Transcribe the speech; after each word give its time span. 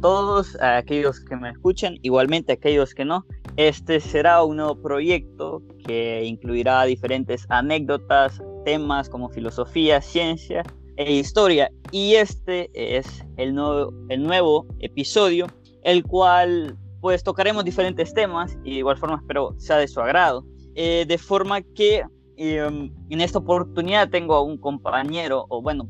todos, 0.00 0.56
a 0.60 0.78
aquellos 0.78 1.20
que 1.20 1.36
me 1.36 1.50
escuchan, 1.50 1.96
igualmente 2.02 2.52
a 2.52 2.54
aquellos 2.54 2.94
que 2.94 3.04
no. 3.04 3.24
Este 3.56 4.00
será 4.00 4.42
un 4.42 4.56
nuevo 4.56 4.80
proyecto 4.80 5.62
que 5.86 6.24
incluirá 6.24 6.84
diferentes 6.84 7.46
anécdotas, 7.48 8.40
temas 8.64 9.08
como 9.08 9.28
filosofía, 9.30 10.00
ciencia 10.00 10.62
e 10.96 11.12
historia. 11.12 11.70
Y 11.90 12.14
este 12.14 12.70
es 12.74 13.24
el 13.36 13.54
nuevo, 13.54 13.92
el 14.08 14.22
nuevo 14.22 14.66
episodio, 14.80 15.46
el 15.82 16.04
cual 16.04 16.76
pues 17.00 17.22
tocaremos 17.22 17.64
diferentes 17.64 18.12
temas 18.12 18.58
y 18.64 18.72
de 18.72 18.78
igual 18.78 18.96
forma 18.96 19.16
espero 19.16 19.54
sea 19.58 19.78
de 19.78 19.88
su 19.88 20.00
agrado. 20.00 20.44
Eh, 20.74 21.06
de 21.08 21.18
forma 21.18 21.62
que 21.62 22.04
em, 22.36 22.92
en 23.08 23.20
esta 23.20 23.38
oportunidad 23.38 24.10
tengo 24.10 24.34
a 24.34 24.42
un 24.42 24.58
compañero, 24.58 25.46
o 25.48 25.62
bueno, 25.62 25.88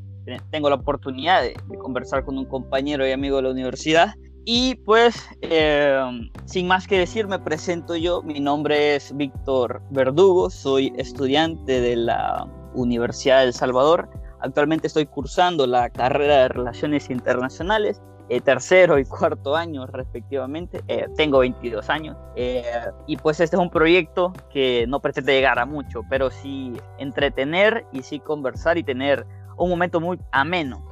tengo 0.51 0.69
la 0.69 0.77
oportunidad 0.77 1.43
de, 1.43 1.55
conversar 1.79 2.25
con 2.25 2.39
un 2.39 2.45
compañero 2.47 3.07
y 3.07 3.13
amigo 3.13 3.37
de 3.37 3.43
la 3.43 3.51
universidad. 3.51 4.15
Y 4.45 4.77
pues, 4.85 5.17
em, 5.41 6.31
sin 6.45 6.69
más 6.69 6.87
que 6.87 6.99
decir, 6.99 7.27
me 7.27 7.39
presento 7.39 7.97
yo. 7.97 8.23
Mi 8.23 8.39
nombre 8.39 8.95
es 8.97 9.17
Víctor 9.17 9.83
Verdugo, 9.91 10.51
soy 10.51 10.93
estudiante 10.97 11.81
de 11.81 11.97
la 11.97 12.47
Universidad 12.75 13.41
de 13.41 13.47
El 13.47 13.53
Salvador. 13.53 14.09
Actualmente 14.41 14.87
estoy 14.87 15.07
cursando 15.07 15.67
la 15.67 15.91
carrera 15.91 16.43
de 16.43 16.49
Relaciones 16.49 17.11
Internacionales 17.11 18.01
eh, 18.29 18.41
tercero 18.41 18.99
y 18.99 19.05
cuarto 19.05 19.55
año 19.55 19.87
respectivamente. 19.87 20.83
Eh, 20.89 21.07
tengo 21.17 21.39
22 21.39 21.89
años 21.89 22.17
eh, 22.35 22.65
y 23.07 23.17
pues 23.17 23.39
este 23.39 23.55
es 23.55 23.63
un 23.63 23.71
proyecto 23.71 24.33
que 24.53 24.85
no 24.89 24.99
pretende 24.99 25.33
llegar 25.33 25.61
a 25.61 25.65
mucho, 25.65 26.03
pero 26.11 26.31
sí 26.31 26.73
entretener 26.99 27.85
y 27.93 28.03
sí 28.03 28.19
conversar 28.19 28.79
y 28.79 28.83
tener 28.83 29.25
un 29.57 29.71
momento 29.71 30.01
muy 30.01 30.19
ameno. 30.33 30.83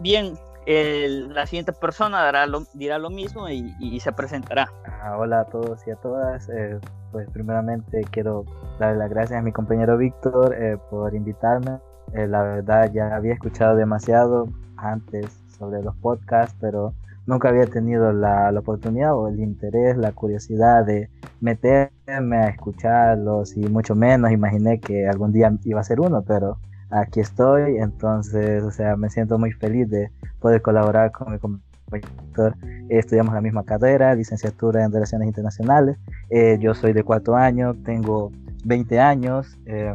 bien, 0.00 0.34
la 0.66 1.46
siguiente 1.46 1.72
persona 1.72 2.30
dirá 2.74 2.98
lo 2.98 3.10
mismo 3.10 3.48
y, 3.48 4.00
se 4.00 4.12
presentará. 4.12 4.70
Ah, 5.02 5.16
hola 5.18 5.40
a 5.40 5.44
todos 5.44 5.86
y 5.86 5.90
a 5.90 5.96
todas. 5.96 6.48
pues 7.12 7.28
primeramente 7.30 8.02
quiero 8.10 8.44
darle 8.78 8.98
las 8.98 9.10
gracias 9.10 9.38
a 9.38 9.42
mi 9.42 9.52
compañero 9.52 9.96
Víctor 9.96 10.56
por 10.90 11.14
invitarme. 11.14 11.78
la 12.12 12.42
verdad 12.42 12.90
ya 12.92 13.14
había 13.14 13.34
escuchado 13.34 13.76
demasiado 13.76 14.48
antes 14.76 15.26
sobre 15.58 15.82
los 15.82 15.94
podcasts, 15.96 16.56
pero 16.60 16.94
nunca 17.26 17.48
había 17.48 17.66
tenido 17.66 18.12
la, 18.12 18.52
la, 18.52 18.60
oportunidad 18.60 19.14
o 19.14 19.28
el 19.28 19.40
interés, 19.40 19.96
la 19.96 20.12
curiosidad 20.12 20.84
de 20.84 21.08
meterme 21.40 22.36
a 22.36 22.48
escucharlos 22.48 23.56
y 23.56 23.60
mucho 23.60 23.94
menos 23.94 24.30
imaginé 24.30 24.80
que 24.80 25.08
algún 25.08 25.32
día 25.32 25.52
iba 25.64 25.80
a 25.80 25.84
ser 25.84 26.00
uno, 26.00 26.22
pero 26.22 26.58
aquí 26.90 27.20
estoy, 27.20 27.78
entonces, 27.78 28.62
o 28.62 28.70
sea, 28.70 28.96
me 28.96 29.10
siento 29.10 29.38
muy 29.38 29.52
feliz 29.52 29.88
de 29.88 30.10
poder 30.40 30.62
colaborar 30.62 31.12
con 31.12 31.32
mi 31.32 31.38
compañero. 31.38 31.64
Estudiamos 32.88 33.34
la 33.34 33.40
misma 33.40 33.64
carrera, 33.64 34.14
licenciatura 34.14 34.84
en 34.84 34.92
Relaciones 34.92 35.28
Internacionales. 35.28 35.96
Eh, 36.30 36.58
yo 36.60 36.74
soy 36.74 36.92
de 36.92 37.04
cuatro 37.04 37.36
años, 37.36 37.76
tengo 37.84 38.32
20 38.64 38.98
años. 38.98 39.56
Eh, 39.66 39.94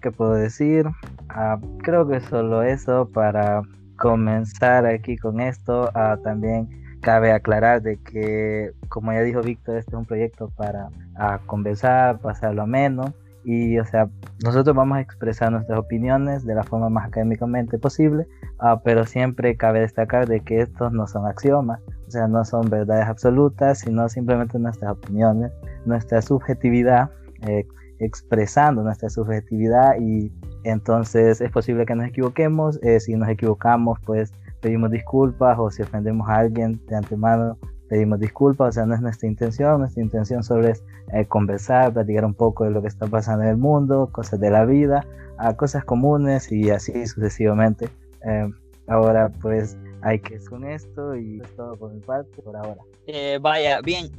¿Qué 0.00 0.12
puedo 0.12 0.34
decir? 0.34 0.86
Ah, 1.28 1.58
creo 1.82 2.06
que 2.06 2.20
solo 2.20 2.62
eso 2.62 3.08
para 3.12 3.62
comenzar 3.98 4.86
aquí 4.86 5.16
con 5.16 5.40
esto, 5.40 5.90
ah, 5.94 6.16
también 6.22 6.68
cabe 7.00 7.32
aclarar 7.32 7.82
de 7.82 7.96
que, 7.96 8.72
como 8.88 9.12
ya 9.12 9.22
dijo 9.22 9.42
Víctor, 9.42 9.76
este 9.76 9.90
es 9.90 9.96
un 9.96 10.06
proyecto 10.06 10.50
para 10.56 10.88
ah, 11.16 11.40
conversar, 11.46 12.20
pasarlo 12.20 12.62
ameno 12.62 13.12
y, 13.44 13.78
o 13.78 13.84
sea, 13.84 14.08
nosotros 14.42 14.74
vamos 14.74 14.98
a 14.98 15.00
expresar 15.00 15.52
nuestras 15.52 15.78
opiniones 15.78 16.44
de 16.44 16.54
la 16.54 16.62
forma 16.62 16.88
más 16.88 17.08
académicamente 17.08 17.78
posible, 17.78 18.26
ah, 18.58 18.80
pero 18.82 19.04
siempre 19.04 19.56
cabe 19.56 19.80
destacar 19.80 20.26
de 20.26 20.40
que 20.40 20.60
estos 20.60 20.92
no 20.92 21.06
son 21.06 21.26
axiomas, 21.26 21.80
o 22.06 22.10
sea, 22.10 22.26
no 22.26 22.44
son 22.44 22.70
verdades 22.70 23.06
absolutas, 23.06 23.80
sino 23.80 24.08
simplemente 24.08 24.58
nuestras 24.58 24.92
opiniones, 24.92 25.52
nuestra 25.84 26.22
subjetividad, 26.22 27.10
eh, 27.46 27.66
expresando 27.98 28.82
nuestra 28.82 29.08
subjetividad 29.08 29.98
y 30.00 30.32
entonces 30.64 31.40
es 31.40 31.50
posible 31.50 31.86
que 31.86 31.94
nos 31.94 32.08
equivoquemos. 32.08 32.80
Eh, 32.82 33.00
si 33.00 33.14
nos 33.14 33.28
equivocamos, 33.28 33.98
pues 34.04 34.32
pedimos 34.60 34.90
disculpas 34.90 35.58
o 35.58 35.70
si 35.70 35.82
ofendemos 35.82 36.28
a 36.28 36.36
alguien 36.36 36.80
de 36.86 36.96
antemano, 36.96 37.58
pedimos 37.94 38.18
disculpas. 38.18 38.70
O 38.70 38.72
sea, 38.72 38.86
no 38.86 38.94
es 38.96 39.00
nuestra 39.00 39.28
intención. 39.28 39.78
Nuestra 39.78 40.02
intención 40.02 40.42
solo 40.42 40.66
es 40.66 40.82
eh, 41.12 41.24
conversar, 41.26 41.92
platicar 41.92 42.24
un 42.24 42.34
poco 42.34 42.64
de 42.64 42.72
lo 42.72 42.82
que 42.82 42.88
está 42.88 43.06
pasando 43.06 43.44
en 43.44 43.50
el 43.50 43.56
mundo, 43.56 44.08
cosas 44.10 44.40
de 44.40 44.50
la 44.50 44.64
vida, 44.64 45.06
a 45.38 45.56
cosas 45.56 45.84
comunes 45.84 46.50
y 46.50 46.70
así 46.70 47.06
sucesivamente. 47.06 47.88
Eh, 48.26 48.50
ahora, 48.88 49.30
pues 49.40 49.78
hay 50.02 50.18
que 50.18 50.40
con 50.40 50.64
esto 50.64 51.14
y 51.14 51.40
es 51.40 51.54
todo 51.54 51.76
por 51.76 51.92
mi 51.92 52.00
parte 52.00 52.42
por 52.42 52.56
ahora. 52.56 52.82
vaya, 53.40 53.80
bien, 53.80 54.10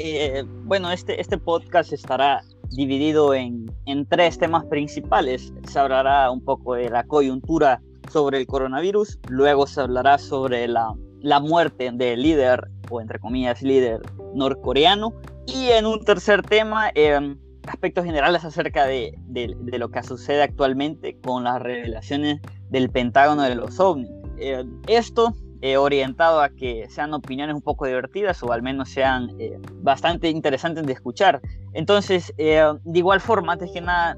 bueno, 0.63 0.89
este, 0.89 1.19
este 1.19 1.37
podcast 1.37 1.91
estará 1.91 2.41
dividido 2.71 3.33
en, 3.33 3.69
en, 3.87 4.05
tres 4.05 4.37
temas 4.37 4.63
principales. 4.65 5.53
Se 5.67 5.77
hablará 5.77 6.31
un 6.31 6.41
poco 6.41 6.75
de 6.75 6.89
la 6.89 7.03
coyuntura 7.03 7.81
sobre 8.09 8.39
el 8.39 8.47
coronavirus, 8.47 9.19
luego 9.29 9.67
se 9.67 9.81
hablará 9.81 10.17
sobre 10.17 10.67
la, 10.67 10.95
la 11.25 11.39
muerte 11.39 11.89
del 11.91 12.21
líder, 12.21 12.69
o 12.89 13.01
entre 13.01 13.17
comillas 13.17 13.63
líder 13.63 13.99
norcoreano, 14.35 15.13
y 15.47 15.69
en 15.69 15.87
un 15.87 16.03
tercer 16.03 16.43
tema, 16.43 16.91
eh, 16.93 17.35
aspectos 17.67 18.05
generales 18.05 18.45
acerca 18.45 18.85
de, 18.85 19.15
de, 19.27 19.55
de, 19.59 19.79
lo 19.79 19.89
que 19.89 20.03
sucede 20.03 20.43
actualmente 20.43 21.17
con 21.19 21.43
las 21.43 21.59
revelaciones 21.59 22.41
del 22.69 22.91
Pentágono 22.91 23.41
de 23.41 23.55
los 23.55 23.79
ovnis. 23.79 24.11
Eh, 24.37 24.63
esto 24.87 25.33
eh, 25.61 25.77
orientado 25.77 26.41
a 26.41 26.49
que 26.49 26.87
sean 26.89 27.11
opiniones 27.15 27.55
un 27.55 27.61
poco 27.63 27.87
divertidas 27.87 28.43
o 28.43 28.51
al 28.51 28.61
menos 28.61 28.87
sean 28.87 29.31
eh, 29.39 29.57
bastante 29.81 30.29
interesantes 30.29 30.85
de 30.85 30.93
escuchar. 30.93 31.41
Entonces, 31.73 32.31
eh, 32.37 32.63
de 32.83 32.99
igual 32.99 33.19
forma, 33.19 33.53
antes 33.53 33.71
que 33.71 33.81
nada, 33.81 34.15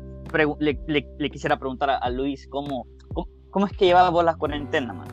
le, 0.60 0.78
le, 0.88 1.30
quisiera 1.30 1.58
preguntar 1.58 1.90
a, 2.02 2.10
Luis 2.10 2.50
cómo, 2.50 2.86
cómo, 3.50 3.66
es 3.66 3.72
que 3.72 3.86
llevas 3.86 4.12
vos 4.12 4.26
la 4.26 4.36
cuarentena, 4.36 4.92
man? 4.92 5.08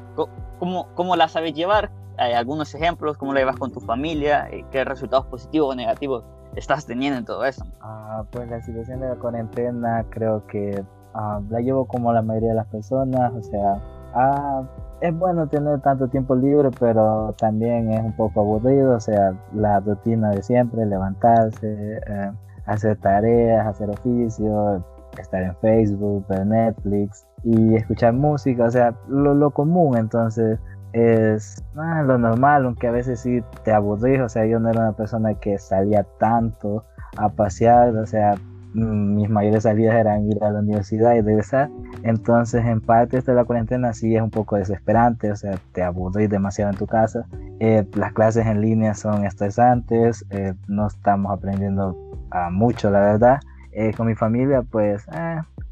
¿Cómo, 0.58 0.88
¿Cómo, 0.94 1.16
la 1.16 1.28
sabes 1.28 1.54
llevar? 1.54 1.91
¿Hay 2.16 2.32
algunos 2.32 2.75
ejemplos, 2.75 3.16
cómo 3.19 3.32
la 3.32 3.41
llevas 3.41 3.56
con 3.56 3.72
tu 3.72 3.80
familia, 3.80 4.48
qué 4.70 4.84
resultados 4.84 5.26
positivos 5.26 5.72
o 5.72 5.75
negativos 5.75 6.25
estás 6.56 6.86
teniendo 6.86 7.19
en 7.19 7.25
todo 7.25 7.44
eso. 7.44 7.64
Ah, 7.80 8.24
pues 8.30 8.48
la 8.48 8.60
situación 8.62 9.00
de 9.00 9.08
la 9.08 9.16
cuarentena 9.16 10.04
creo 10.10 10.47
que 10.47 10.84
ah, 11.14 11.41
la 11.48 11.60
llevo 11.60 11.86
como 11.86 12.12
la 12.12 12.22
mayoría 12.22 12.50
de 12.50 12.54
las 12.56 12.66
personas, 12.66 13.32
o 13.32 13.42
sea, 13.42 13.82
ah, 14.14 14.62
es 15.00 15.16
bueno 15.19 15.47
tener 15.48 15.80
tanto 15.80 16.08
tiempo 16.08 16.34
libre, 16.34 16.70
pero 16.78 17.34
también 17.38 17.92
es 17.92 18.00
un 18.00 18.12
poco 18.12 18.41
aburrido, 18.41 18.97
o 18.97 19.00
sea, 19.00 19.34
la 19.53 19.80
rutina 19.80 20.30
de 20.30 20.42
siempre, 20.42 20.86
levantarse, 20.86 22.00
eh, 22.06 22.32
hacer 22.66 22.97
tareas, 22.98 23.66
hacer 23.66 23.91
oficios, 23.91 24.82
estar 25.22 25.42
en 25.42 25.56
Facebook, 25.56 26.26
ver 26.28 26.47
Netflix 26.47 27.26
y 27.42 27.75
escuchar 27.75 28.12
música, 28.12 28.64
o 28.64 28.70
sea, 28.70 28.94
lo, 29.08 29.50
común, 29.50 29.97
entonces 29.97 30.58
es 30.92 31.62
ah, 31.76 32.02
lo 32.02 32.19
normal, 32.19 32.64
aunque 32.64 32.86
a 32.86 32.92
veces 32.92 33.20
sí 33.20 33.42
te 33.64 33.72
aburrís, 33.72 34.20
o 34.20 34.28
sea, 34.28 34.47
yo 34.47 34.58
no 34.60 34.70
era 34.70 34.80
una 34.80 34.92
persona 34.92 35.34
que 35.34 35.58
salía 35.58 36.06
tanto 36.19 36.84
a 37.16 37.28
pasear, 37.28 37.97
o 37.97 38.06
sea, 38.06 38.36
mis 38.74 39.30
mayores 39.30 39.62
salidas 39.62 39.94
eran 39.94 40.26
ir 40.28 40.42
a 40.42 40.50
la 40.50 40.58
universidad 40.58 41.14
y 41.14 41.20
regresar. 41.20 41.70
Entonces, 42.03 42.64
en 42.64 42.80
parte, 42.80 43.19
esto 43.19 43.30
de 43.30 43.36
la 43.36 43.44
cuarentena 43.44 43.92
sí 43.92 44.16
es 44.16 44.20
un 44.20 44.30
poco 44.30 44.56
desesperante, 44.56 45.30
o 45.30 45.36
sea, 45.36 45.58
te 45.72 45.82
aburrís 45.82 46.28
demasiado 46.28 46.72
en 46.72 46.76
tu 46.76 46.86
casa. 46.86 47.24
Eh, 47.60 47.86
las 47.94 48.12
clases 48.12 48.47
en 48.47 48.60
línea 48.60 48.94
son 48.94 49.24
estresantes, 49.24 50.24
eh, 50.30 50.54
no 50.66 50.88
estamos 50.88 51.32
aprendiendo 51.32 51.97
a 52.30 52.50
mucho, 52.50 52.91
la 52.91 53.00
verdad. 53.00 53.38
Eh, 53.76 53.92
con 53.96 54.06
mi 54.06 54.14
familia, 54.14 54.62
pues, 54.62 55.04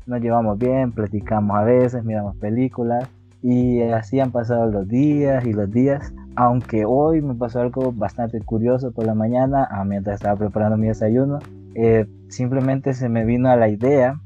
nos 0.06 0.20
llevamos 0.20 0.58
bien, 0.58 0.90
platicamos 0.90 1.56
a 1.56 1.62
veces, 1.62 2.04
miramos 2.04 2.36
películas 2.36 3.08
y 3.43 3.81
así 3.82 4.19
han 4.19 4.32
pasado 4.32 4.70
los 4.70 4.88
días 4.88 5.44
y 5.44 5.52
los 5.52 5.70
días. 5.70 6.12
Aunque 6.34 6.84
hoy 6.84 7.22
me 7.22 7.34
pasó 7.34 7.60
algo 7.60 7.93
bastante 7.93 8.40
curioso 8.40 8.90
por 8.90 9.06
la 9.06 9.14
mañana, 9.14 9.69
ah, 9.70 9.84
mientras 9.84 10.14
estaba 10.14 10.37
preparando 10.37 10.76
mi 10.76 10.88
desayuno, 10.88 11.38
eh, 11.75 12.06
simplemente 12.28 12.93
se 12.94 13.08
me 13.08 13.25
vino 13.25 13.50
a 13.50 13.56
la 13.56 13.69
idea 13.69 14.20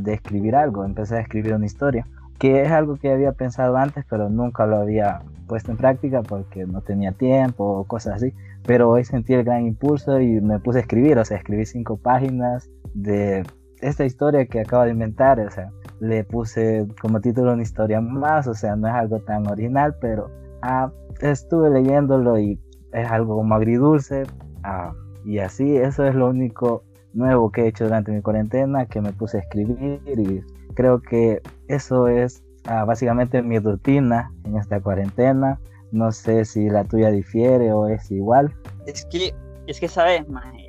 de 0.00 0.14
escribir 0.14 0.56
algo, 0.56 0.86
empecé 0.86 1.16
a 1.16 1.20
escribir 1.20 1.52
una 1.52 1.66
historia, 1.66 2.06
que 2.38 2.62
es 2.62 2.70
algo 2.70 2.96
que 2.96 3.12
había 3.12 3.32
pensado 3.32 3.76
antes, 3.76 4.06
pero 4.08 4.30
nunca 4.30 4.66
lo 4.66 4.76
había 4.76 5.20
puesto 5.46 5.70
en 5.70 5.76
práctica 5.76 6.22
porque 6.22 6.64
no 6.64 6.80
tenía 6.80 7.12
tiempo 7.12 7.64
o 7.64 7.84
cosas 7.84 8.16
así. 8.16 8.32
Pero 8.66 8.90
hoy 8.90 9.04
sentí 9.04 9.34
el 9.34 9.44
gran 9.44 9.66
impulso 9.66 10.20
y 10.20 10.40
me 10.40 10.58
puse 10.58 10.78
a 10.78 10.82
escribir, 10.82 11.18
o 11.18 11.24
sea, 11.24 11.36
escribí 11.36 11.64
cinco 11.64 11.96
páginas 11.96 12.68
de 12.94 13.44
esta 13.80 14.04
historia 14.04 14.46
que 14.46 14.60
acabo 14.60 14.84
de 14.84 14.90
inventar, 14.90 15.38
o 15.40 15.50
sea, 15.50 15.70
le 16.00 16.24
puse 16.24 16.86
como 17.00 17.20
título 17.20 17.52
una 17.52 17.62
historia 17.62 18.00
más, 18.00 18.46
o 18.46 18.54
sea, 18.54 18.74
no 18.76 18.88
es 18.88 18.94
algo 18.94 19.20
tan 19.20 19.46
original, 19.46 19.94
pero 20.00 20.30
ah, 20.62 20.90
estuve 21.20 21.70
leyéndolo 21.70 22.38
y 22.38 22.58
es 22.92 23.10
algo 23.10 23.36
como 23.36 23.54
agridulce, 23.54 24.24
ah, 24.64 24.92
y 25.24 25.38
así, 25.38 25.76
eso 25.76 26.04
es 26.04 26.14
lo 26.14 26.28
único 26.28 26.84
nuevo 27.14 27.50
que 27.50 27.62
he 27.62 27.68
hecho 27.68 27.84
durante 27.84 28.12
mi 28.12 28.20
cuarentena, 28.20 28.86
que 28.86 29.00
me 29.00 29.12
puse 29.12 29.38
a 29.38 29.40
escribir 29.40 30.00
y 30.06 30.42
creo 30.74 31.00
que 31.00 31.40
eso 31.68 32.08
es 32.08 32.44
ah, 32.66 32.84
básicamente 32.84 33.42
mi 33.42 33.58
rutina 33.58 34.32
en 34.44 34.56
esta 34.56 34.80
cuarentena. 34.80 35.58
No 35.92 36.12
sé 36.12 36.44
si 36.44 36.68
la 36.68 36.84
tuya 36.84 37.10
difiere 37.10 37.72
o 37.72 37.88
es 37.88 38.10
igual. 38.10 38.54
Es 38.86 39.04
que, 39.06 39.34
es 39.66 39.80
que 39.80 39.88
sabes, 39.88 40.24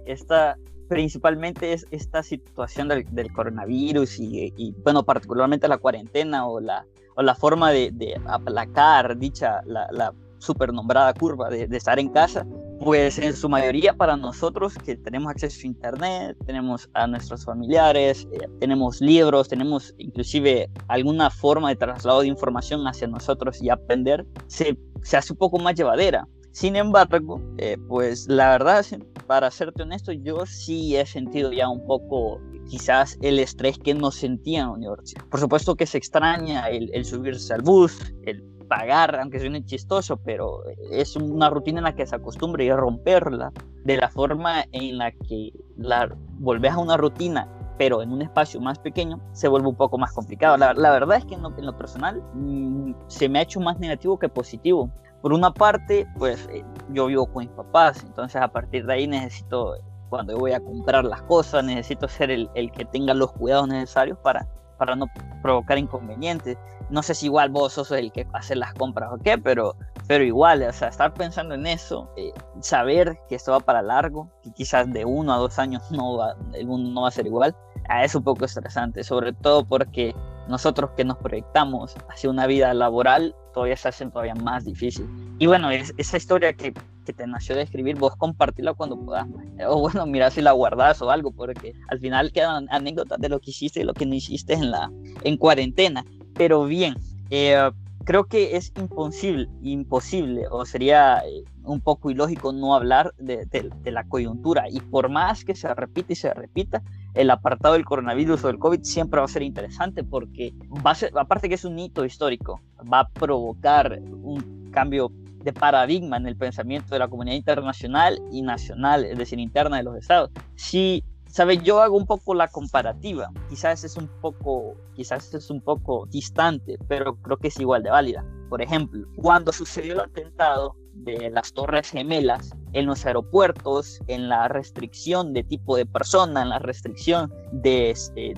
esta, 0.05 0.57
principalmente 0.87 1.73
es 1.73 1.85
esta 1.91 2.23
situación 2.23 2.87
del, 2.87 3.33
coronavirus 3.33 4.19
y, 4.19 4.75
bueno, 4.83 5.03
particularmente 5.03 5.67
la 5.67 5.77
cuarentena 5.77 6.47
o 6.47 6.59
la, 6.59 6.85
o 7.15 7.21
la 7.21 7.35
forma 7.35 7.71
de, 7.71 8.19
aplacar 8.27 9.17
dicha, 9.17 9.61
la 9.65 10.13
supernombrada 10.39 11.13
curva 11.13 11.49
de, 11.49 11.67
estar 11.75 11.99
en 11.99 12.09
casa, 12.09 12.45
pues 12.79 13.17
en 13.17 13.35
su 13.35 13.49
mayoría 13.49 13.93
para 13.93 14.15
nosotros 14.15 14.75
que 14.75 14.95
tenemos 14.95 15.31
acceso 15.31 15.61
a 15.63 15.67
internet, 15.67 16.37
tenemos 16.45 16.89
a 16.93 17.07
nuestros 17.07 17.45
familiares, 17.45 18.27
eh, 18.31 18.47
tenemos 18.59 19.01
libros, 19.01 19.47
tenemos 19.47 19.93
inclusive 19.97 20.69
alguna 20.87 21.29
forma 21.29 21.69
de 21.69 21.75
traslado 21.75 22.21
de 22.21 22.27
información 22.27 22.87
hacia 22.87 23.07
nosotros 23.07 23.61
y 23.61 23.69
aprender, 23.69 24.25
se, 24.47 24.77
se 25.01 25.17
hace 25.17 25.33
un 25.33 25.39
poco 25.39 25.59
más 25.59 25.75
llevadera. 25.75 26.27
Sin 26.51 26.75
embargo, 26.75 27.39
eh, 27.57 27.77
pues 27.87 28.27
la 28.27 28.49
verdad, 28.51 28.83
para 29.27 29.51
serte 29.51 29.83
honesto, 29.83 30.11
yo 30.11 30.45
sí 30.45 30.95
he 30.95 31.05
sentido 31.05 31.51
ya 31.51 31.69
un 31.69 31.85
poco 31.85 32.41
quizás 32.67 33.17
el 33.21 33.39
estrés 33.39 33.77
que 33.77 33.93
no 33.93 34.11
sentía 34.11 34.61
en 34.61 34.65
la 34.67 34.73
universidad. 34.73 35.23
Por 35.29 35.39
supuesto 35.39 35.75
que 35.75 35.85
se 35.85 35.97
extraña 35.97 36.67
el, 36.69 36.89
el 36.93 37.05
subirse 37.05 37.53
al 37.53 37.61
bus, 37.61 38.13
el 38.23 38.43
pagar, 38.67 39.19
aunque 39.19 39.39
suene 39.39 39.63
chistoso, 39.65 40.17
pero 40.17 40.63
es 40.91 41.15
una 41.15 41.49
rutina 41.49 41.79
en 41.79 41.85
la 41.85 41.95
que 41.95 42.05
se 42.05 42.15
acostumbra 42.15 42.63
y 42.63 42.71
romperla 42.71 43.51
de 43.83 43.97
la 43.97 44.09
forma 44.09 44.65
en 44.71 44.97
la 44.97 45.11
que 45.11 45.51
la 45.77 46.09
volvés 46.39 46.73
a 46.73 46.79
una 46.79 46.97
rutina 46.97 47.47
pero 47.77 48.01
en 48.01 48.11
un 48.11 48.21
espacio 48.21 48.59
más 48.59 48.79
pequeño 48.79 49.19
se 49.31 49.47
vuelve 49.47 49.67
un 49.67 49.75
poco 49.75 49.97
más 49.97 50.11
complicado. 50.13 50.57
La, 50.57 50.73
verdad 50.73 51.17
es 51.17 51.25
que 51.25 51.35
en 51.35 51.43
lo, 51.43 51.77
personal 51.77 52.21
mm, 52.33 52.93
se 53.07 53.29
me 53.29 53.39
ha 53.39 53.43
hecho 53.43 53.59
más 53.59 53.79
negativo 53.79 54.17
que 54.17 54.29
positivo. 54.29 54.89
Por 55.21 55.33
una 55.33 55.51
parte, 55.51 56.07
pues 56.17 56.47
eh, 56.51 56.63
yo 56.91 57.07
vivo 57.07 57.25
con 57.27 57.45
mis 57.45 57.51
papás, 57.51 58.03
entonces 58.03 58.41
a 58.41 58.47
partir 58.47 58.85
de 58.85 58.93
ahí 58.93 59.07
necesito, 59.07 59.75
cuando 60.09 60.37
voy 60.37 60.53
a 60.53 60.59
comprar 60.59 61.05
las 61.05 61.21
cosas, 61.23 61.63
necesito 61.63 62.07
ser 62.07 62.31
el, 62.31 62.49
el 62.55 62.71
que 62.71 62.85
tenga 62.85 63.13
los 63.13 63.31
cuidados 63.33 63.67
necesarios 63.67 64.17
para, 64.19 64.47
para 64.77 64.95
no 64.95 65.07
provocar 65.41 65.77
inconvenientes 65.77 66.57
no 66.89 67.03
sé 67.03 67.15
si 67.15 67.25
igual 67.25 67.49
vos 67.49 67.73
sos 67.73 67.91
el 67.91 68.11
que 68.11 68.27
hace 68.33 68.55
las 68.55 68.73
compras 68.73 69.11
o 69.11 69.17
qué, 69.17 69.37
pero, 69.37 69.75
pero 70.07 70.23
igual, 70.23 70.63
o 70.63 70.73
sea, 70.73 70.87
estar 70.87 71.13
pensando 71.13 71.55
en 71.55 71.67
eso, 71.67 72.09
eh, 72.15 72.31
saber 72.61 73.19
que 73.27 73.35
esto 73.35 73.51
va 73.51 73.59
para 73.59 73.81
largo, 73.81 74.29
que 74.43 74.51
quizás 74.51 74.91
de 74.91 75.03
uno 75.05 75.33
a 75.33 75.37
dos 75.37 75.59
años 75.59 75.83
no 75.91 76.17
va, 76.17 76.35
el 76.53 76.65
mundo 76.65 76.89
no 76.91 77.01
va 77.01 77.09
a 77.09 77.11
ser 77.11 77.25
igual, 77.25 77.55
ah, 77.89 78.03
es 78.03 78.15
un 78.15 78.23
poco 78.23 78.45
estresante, 78.45 79.03
sobre 79.03 79.33
todo 79.33 79.65
porque 79.65 80.15
nosotros 80.47 80.91
que 80.95 81.03
nos 81.03 81.17
proyectamos 81.17 81.95
hacia 82.09 82.29
una 82.29 82.47
vida 82.47 82.73
laboral, 82.73 83.35
todavía 83.53 83.75
se 83.75 83.89
hace 83.89 84.05
todavía 84.05 84.35
más 84.35 84.63
difícil. 84.63 85.09
Y 85.39 85.47
bueno, 85.47 85.69
es, 85.71 85.93
esa 85.97 86.15
historia 86.15 86.53
que, 86.53 86.73
que, 87.07 87.13
te 87.13 87.25
nació 87.25 87.55
de 87.55 87.63
escribir, 87.63 87.97
vos 87.97 88.15
compartirla 88.15 88.73
cuando 88.73 88.99
puedas. 88.99 89.27
O 89.67 89.79
bueno, 89.79 90.05
mira 90.07 90.29
si 90.29 90.41
la 90.41 90.51
guardas 90.51 91.01
o 91.01 91.09
algo, 91.09 91.31
porque 91.31 91.73
al 91.89 91.99
final 91.99 92.31
quedan 92.31 92.67
anécdotas 92.69 93.19
de 93.19 93.29
lo 93.29 93.39
que 93.39 93.51
hiciste 93.51 93.81
y 93.81 93.83
lo 93.83 93.93
que 93.93 94.05
no 94.05 94.15
hiciste 94.15 94.53
en 94.53 94.71
la 94.71 94.91
en 95.23 95.37
cuarentena. 95.37 96.05
Pero 96.33 96.65
bien, 96.65 96.95
eh, 97.29 97.71
creo 98.07 98.23
que 98.23 98.55
es 98.55 98.71
imposible, 98.77 99.49
imposible 99.63 100.45
o 100.49 100.65
sería 100.65 101.19
eh, 101.27 101.43
un 101.65 101.81
poco 101.81 102.09
ilógico 102.09 102.53
no 102.53 102.73
hablar 102.73 103.13
de, 103.17 103.69
la 103.83 104.05
coyuntura. 104.05 104.69
Y 104.69 104.79
por 104.79 105.09
más 105.09 105.43
que 105.43 105.55
se 105.55 105.73
repita 105.73 106.13
y 106.13 106.15
se 106.15 106.33
repita, 106.33 106.81
el 107.13 107.29
apartado 107.29 107.73
del 107.73 107.83
coronavirus 107.83 108.45
o 108.45 108.47
del 108.47 108.59
COVID 108.59 108.83
siempre 108.83 109.19
va 109.19 109.25
a 109.25 109.29
ser 109.29 109.41
interesante 109.41 110.05
porque 110.05 110.53
va 110.85 110.91
a 110.91 110.95
ser, 110.95 111.11
aparte 111.17 111.49
que 111.49 111.55
es 111.55 111.65
un 111.65 111.77
hito 111.77 112.05
histórico, 112.05 112.61
va 112.91 113.01
a 113.01 113.09
provocar 113.09 113.99
un 114.21 114.69
cambio 114.71 115.11
de 115.47 115.53
paradigma 115.53 116.17
en 116.17 116.27
el 116.27 116.35
pensamiento 116.35 116.93
de 116.93 116.99
la 116.99 117.07
comunidad 117.07 117.37
internacional 117.37 118.21
y 118.31 118.41
nacional, 118.41 119.05
es 119.05 119.17
decir, 119.17 119.39
interna 119.39 119.77
de 119.77 119.83
los 119.83 119.95
estados. 119.95 120.29
Si 120.55 121.03
¿Sabe? 121.29 121.57
Yo 121.57 121.81
hago 121.81 121.97
un 121.97 122.05
poco 122.05 122.33
la 122.33 122.47
comparativa. 122.47 123.29
Quizás 123.49 123.83
es 123.83 123.97
un 123.97 124.07
poco, 124.21 124.75
quizás 124.95 125.33
es 125.33 125.49
un 125.49 125.61
poco 125.61 126.07
distante, 126.09 126.77
pero 126.87 127.15
creo 127.17 127.37
que 127.37 127.49
es 127.49 127.59
igual 127.59 127.83
de 127.83 127.91
válida. 127.91 128.25
Por 128.49 128.61
ejemplo, 128.61 129.05
cuando 129.17 129.51
sucedió 129.51 129.93
el 129.93 129.99
atentado 129.99 130.75
de 130.93 131.29
las 131.29 131.53
Torres 131.53 131.91
Gemelas 131.91 132.55
en 132.71 132.85
los 132.85 133.05
aeropuertos, 133.05 133.99
en 134.07 134.29
la 134.29 134.47
restricción 134.47 135.33
de 135.33 135.43
tipo 135.43 135.75
de 135.75 135.85
persona, 135.85 136.43
en 136.43 136.49
la 136.49 136.59
restricción 136.59 137.31
de, 137.51 137.91
este, 137.91 138.33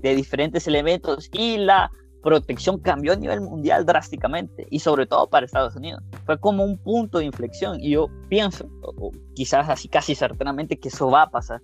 diferentes 0.00 0.66
elementos 0.66 1.28
y 1.32 1.58
la 1.58 1.90
protección 2.24 2.78
cambió 2.78 3.12
a 3.12 3.16
nivel 3.16 3.42
mundial 3.42 3.84
drásticamente 3.84 4.66
y 4.70 4.80
sobre 4.80 5.06
todo 5.06 5.28
para 5.28 5.46
Estados 5.46 5.76
Unidos. 5.76 6.02
Fue 6.24 6.40
como 6.40 6.64
un 6.64 6.78
punto 6.78 7.18
de 7.18 7.26
inflexión 7.26 7.78
y 7.80 7.90
yo 7.90 8.08
pienso, 8.28 8.66
o 8.82 9.12
quizás 9.34 9.68
así 9.68 9.88
casi 9.88 10.14
certeramente, 10.14 10.80
que 10.80 10.88
eso 10.88 11.10
va 11.10 11.22
a 11.22 11.30
pasar 11.30 11.60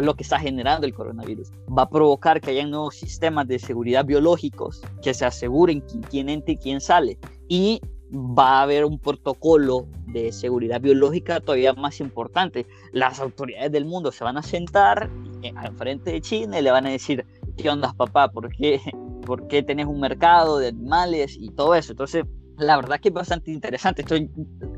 lo 0.00 0.14
que 0.14 0.22
está 0.22 0.38
generando 0.38 0.86
el 0.86 0.94
coronavirus. 0.94 1.50
Va 1.76 1.82
a 1.82 1.90
provocar 1.90 2.40
que 2.40 2.52
haya 2.52 2.66
nuevos 2.66 2.94
sistemas 2.94 3.48
de 3.48 3.58
seguridad 3.58 4.04
biológicos 4.04 4.80
que 5.02 5.12
se 5.12 5.26
aseguren 5.26 5.84
quién 6.08 6.28
entra 6.28 6.52
y 6.52 6.56
quién 6.56 6.80
sale. 6.80 7.18
Y 7.48 7.82
va 8.14 8.60
a 8.60 8.62
haber 8.62 8.84
un 8.84 8.98
protocolo 8.98 9.86
de 10.06 10.30
seguridad 10.32 10.80
biológica 10.80 11.40
todavía 11.40 11.74
más 11.74 12.00
importante. 12.00 12.66
Las 12.92 13.20
autoridades 13.20 13.72
del 13.72 13.84
mundo 13.84 14.12
se 14.12 14.24
van 14.24 14.36
a 14.36 14.42
sentar 14.42 15.10
en 15.42 15.76
frente 15.76 16.12
de 16.12 16.20
China 16.20 16.58
y 16.58 16.62
le 16.62 16.70
van 16.70 16.86
a 16.86 16.90
decir, 16.90 17.26
¿qué 17.56 17.68
onda 17.68 17.92
papá? 17.92 18.28
¿Por 18.28 18.48
qué, 18.54 18.80
¿Por 19.24 19.46
qué 19.48 19.62
tenés 19.62 19.86
un 19.86 20.00
mercado 20.00 20.58
de 20.58 20.68
animales 20.68 21.36
y 21.38 21.50
todo 21.50 21.74
eso? 21.74 21.92
Entonces, 21.92 22.24
la 22.58 22.76
verdad 22.76 23.00
que 23.00 23.08
es 23.08 23.14
bastante 23.14 23.50
interesante. 23.50 24.02
Estoy, 24.02 24.30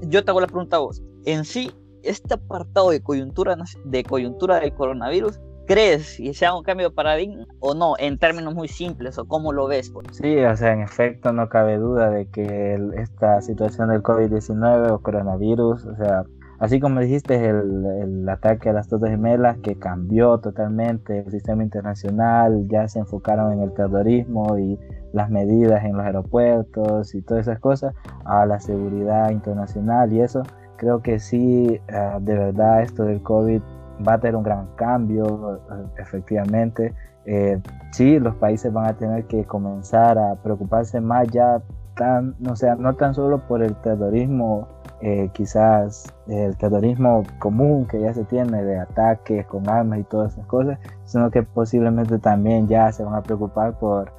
yo 0.03 0.25
te 0.25 0.31
hago 0.31 0.41
la 0.41 0.47
pregunta 0.47 0.77
a 0.77 0.81
vos. 0.81 1.03
En 1.25 1.45
sí, 1.45 1.73
este 2.03 2.35
apartado 2.35 2.91
de 2.91 3.03
coyuntura, 3.03 3.57
de 3.85 4.05
coyuntura 4.05 4.61
del 4.61 4.73
coronavirus, 4.75 5.41
¿crees 5.67 6.17
que 6.17 6.33
sea 6.33 6.55
un 6.55 6.63
cambio 6.63 6.91
de 6.91 6.95
paradigma 6.95 7.47
o 7.61 7.75
no, 7.75 7.95
en 7.99 8.19
términos 8.19 8.55
muy 8.55 8.69
simples, 8.69 9.19
o 9.19 9.27
cómo 9.27 9.53
lo 9.53 9.67
ves? 9.67 9.93
Sí, 10.13 10.39
o 10.39 10.57
sea, 10.57 10.73
en 10.73 10.81
efecto 10.81 11.33
no 11.33 11.49
cabe 11.49 11.77
duda 11.79 12.11
de 12.11 12.29
que 12.29 12.79
esta 12.97 13.41
situación 13.43 13.89
del 13.89 14.03
COVID-19 14.03 14.93
o 14.93 15.03
coronavirus, 15.03 15.85
o 15.85 15.97
sea, 15.97 16.25
así 16.59 16.81
como 16.81 17.01
dijiste, 17.01 17.49
el, 17.49 17.85
el 18.03 18.29
ataque 18.29 18.71
a 18.71 18.73
las 18.73 18.89
Torres 18.89 19.11
Gemelas 19.11 19.59
que 19.59 19.77
cambió 19.77 20.39
totalmente 20.39 21.21
el 21.21 21.31
sistema 21.31 21.63
internacional, 21.63 22.67
ya 22.69 22.89
se 22.89 22.99
enfocaron 22.99 23.53
en 23.53 23.63
el 23.63 23.73
terrorismo 23.73 24.59
y 24.59 24.79
las 25.13 25.31
medidas 25.31 25.85
en 25.85 25.97
los 25.97 26.05
aeropuertos 26.05 27.15
y 27.15 27.23
todas 27.23 27.47
esas 27.49 27.61
cosas, 27.61 27.95
a 28.25 28.47
la 28.47 28.61
seguridad 28.61 29.31
internacional 29.31 30.13
y 30.13 30.21
eso 30.21 30.43
creo 30.77 31.03
que 31.03 31.19
sí, 31.19 31.81
ah, 31.93 32.19
de 32.21 32.35
verdad 32.35 32.83
esto 32.83 33.05
del 33.05 33.23
COVID 33.23 33.61
va 34.07 34.15
a 34.15 34.19
tener 34.19 34.37
un 34.37 34.43
gran 34.43 34.67
cambio, 34.77 35.57
eh, 35.57 35.87
efectivamente. 35.99 36.95
Eh, 37.25 37.61
sí, 37.91 38.19
los 38.21 38.35
países 38.37 38.73
van 38.73 38.87
a 38.87 38.97
tener 38.97 39.25
que 39.25 39.45
comenzar 39.45 40.19
a 40.19 40.37
preocuparse 40.37 41.01
más 41.01 41.27
ya, 41.29 41.61
tan, 41.97 42.35
no 42.39 42.55
sea, 42.57 42.77
no 42.77 42.95
tan 42.95 43.15
solo 43.15 43.41
por 43.49 43.63
el 43.63 43.75
terrorismo, 43.77 44.69
eh, 45.01 45.31
quizás 45.33 46.13
el 46.27 46.57
terrorismo 46.57 47.23
común 47.39 47.87
que 47.87 48.01
ya 48.01 48.15
se 48.15 48.25
tiene 48.25 48.65
de 48.65 48.79
ataques 48.79 49.47
con 49.47 49.69
armas 49.69 50.01
y 50.01 50.05
todas 50.05 50.33
esas 50.33 50.47
cosas, 50.47 50.79
sino 51.05 51.31
que 51.31 51.43
posiblemente 51.43 52.19
también 52.19 52.69
ya 52.69 52.91
se 52.93 53.05
van 53.05 53.15
a 53.15 53.23
preocupar 53.23 53.79
por 53.79 54.13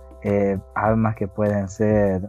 armas 0.75 1.15
que 1.15 1.25
pueden 1.29 1.69
ser 1.69 2.27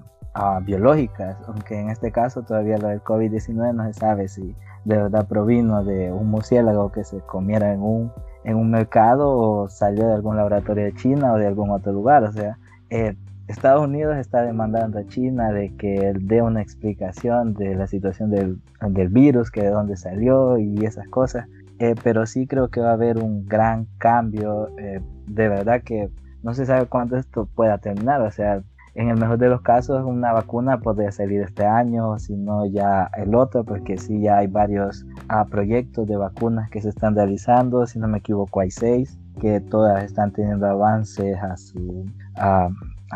biológicas, 0.62 1.36
aunque 1.48 1.80
en 1.80 1.90
este 1.90 2.12
caso 2.12 2.42
todavía 2.42 2.78
lo 2.78 2.88
del 2.88 3.02
COVID-19 3.02 3.74
no 3.74 3.84
se 3.86 3.94
sabe 3.94 4.28
si 4.28 4.54
de 4.84 4.96
verdad 4.96 5.26
provino 5.26 5.84
de 5.84 6.12
un 6.12 6.30
murciélago 6.30 6.92
que 6.92 7.04
se 7.04 7.18
comiera 7.20 7.72
en 7.72 7.82
un, 7.82 8.12
en 8.44 8.56
un 8.56 8.70
mercado 8.70 9.28
o 9.36 9.68
salió 9.68 10.06
de 10.06 10.14
algún 10.14 10.36
laboratorio 10.36 10.84
de 10.84 10.94
China 10.94 11.32
o 11.32 11.36
de 11.36 11.46
algún 11.46 11.70
otro 11.70 11.92
lugar. 11.92 12.24
O 12.24 12.32
sea, 12.32 12.58
eh, 12.90 13.16
Estados 13.48 13.82
Unidos 13.82 14.16
está 14.18 14.42
demandando 14.42 14.98
a 14.98 15.06
China 15.06 15.52
de 15.52 15.74
que 15.76 16.12
dé 16.20 16.42
una 16.42 16.60
explicación 16.60 17.54
de 17.54 17.74
la 17.74 17.86
situación 17.86 18.30
del, 18.30 18.60
del 18.90 19.08
virus, 19.08 19.50
que 19.50 19.62
de 19.62 19.70
dónde 19.70 19.96
salió 19.96 20.58
y 20.58 20.84
esas 20.84 21.08
cosas. 21.08 21.46
Eh, 21.78 21.94
pero 22.02 22.26
sí 22.26 22.46
creo 22.46 22.68
que 22.68 22.80
va 22.80 22.90
a 22.90 22.94
haber 22.94 23.18
un 23.18 23.46
gran 23.46 23.86
cambio. 23.98 24.68
Eh, 24.78 25.00
de 25.26 25.48
verdad 25.48 25.82
que 25.82 26.10
no 26.42 26.52
se 26.52 26.66
sabe 26.66 26.86
cuándo 26.86 27.16
esto 27.16 27.48
pueda 27.54 27.78
terminar. 27.78 28.20
O 28.20 28.30
sea, 28.30 28.62
en 28.94 29.08
el 29.08 29.16
mejor 29.16 29.38
de 29.38 29.48
los 29.48 29.62
casos 29.62 30.04
una 30.04 30.32
vacuna 30.32 30.80
podría 30.80 31.10
salir 31.10 31.40
este 31.40 31.64
año, 31.64 32.18
si 32.18 32.36
no 32.36 32.66
ya 32.66 33.08
el 33.16 33.34
otro, 33.34 33.64
porque 33.64 33.96
sí 33.96 34.20
ya 34.20 34.38
hay 34.38 34.46
varios 34.46 35.06
ah, 35.28 35.46
proyectos 35.46 36.06
de 36.06 36.16
vacunas 36.16 36.68
que 36.68 36.82
se 36.82 36.90
están 36.90 37.14
realizando, 37.14 37.86
si 37.86 37.98
no 37.98 38.08
me 38.08 38.18
equivoco 38.18 38.60
hay 38.60 38.70
seis, 38.70 39.18
que 39.40 39.60
todas 39.60 40.04
están 40.04 40.32
teniendo 40.32 40.66
avances 40.66 41.36
a 41.38 41.56
su, 41.56 42.04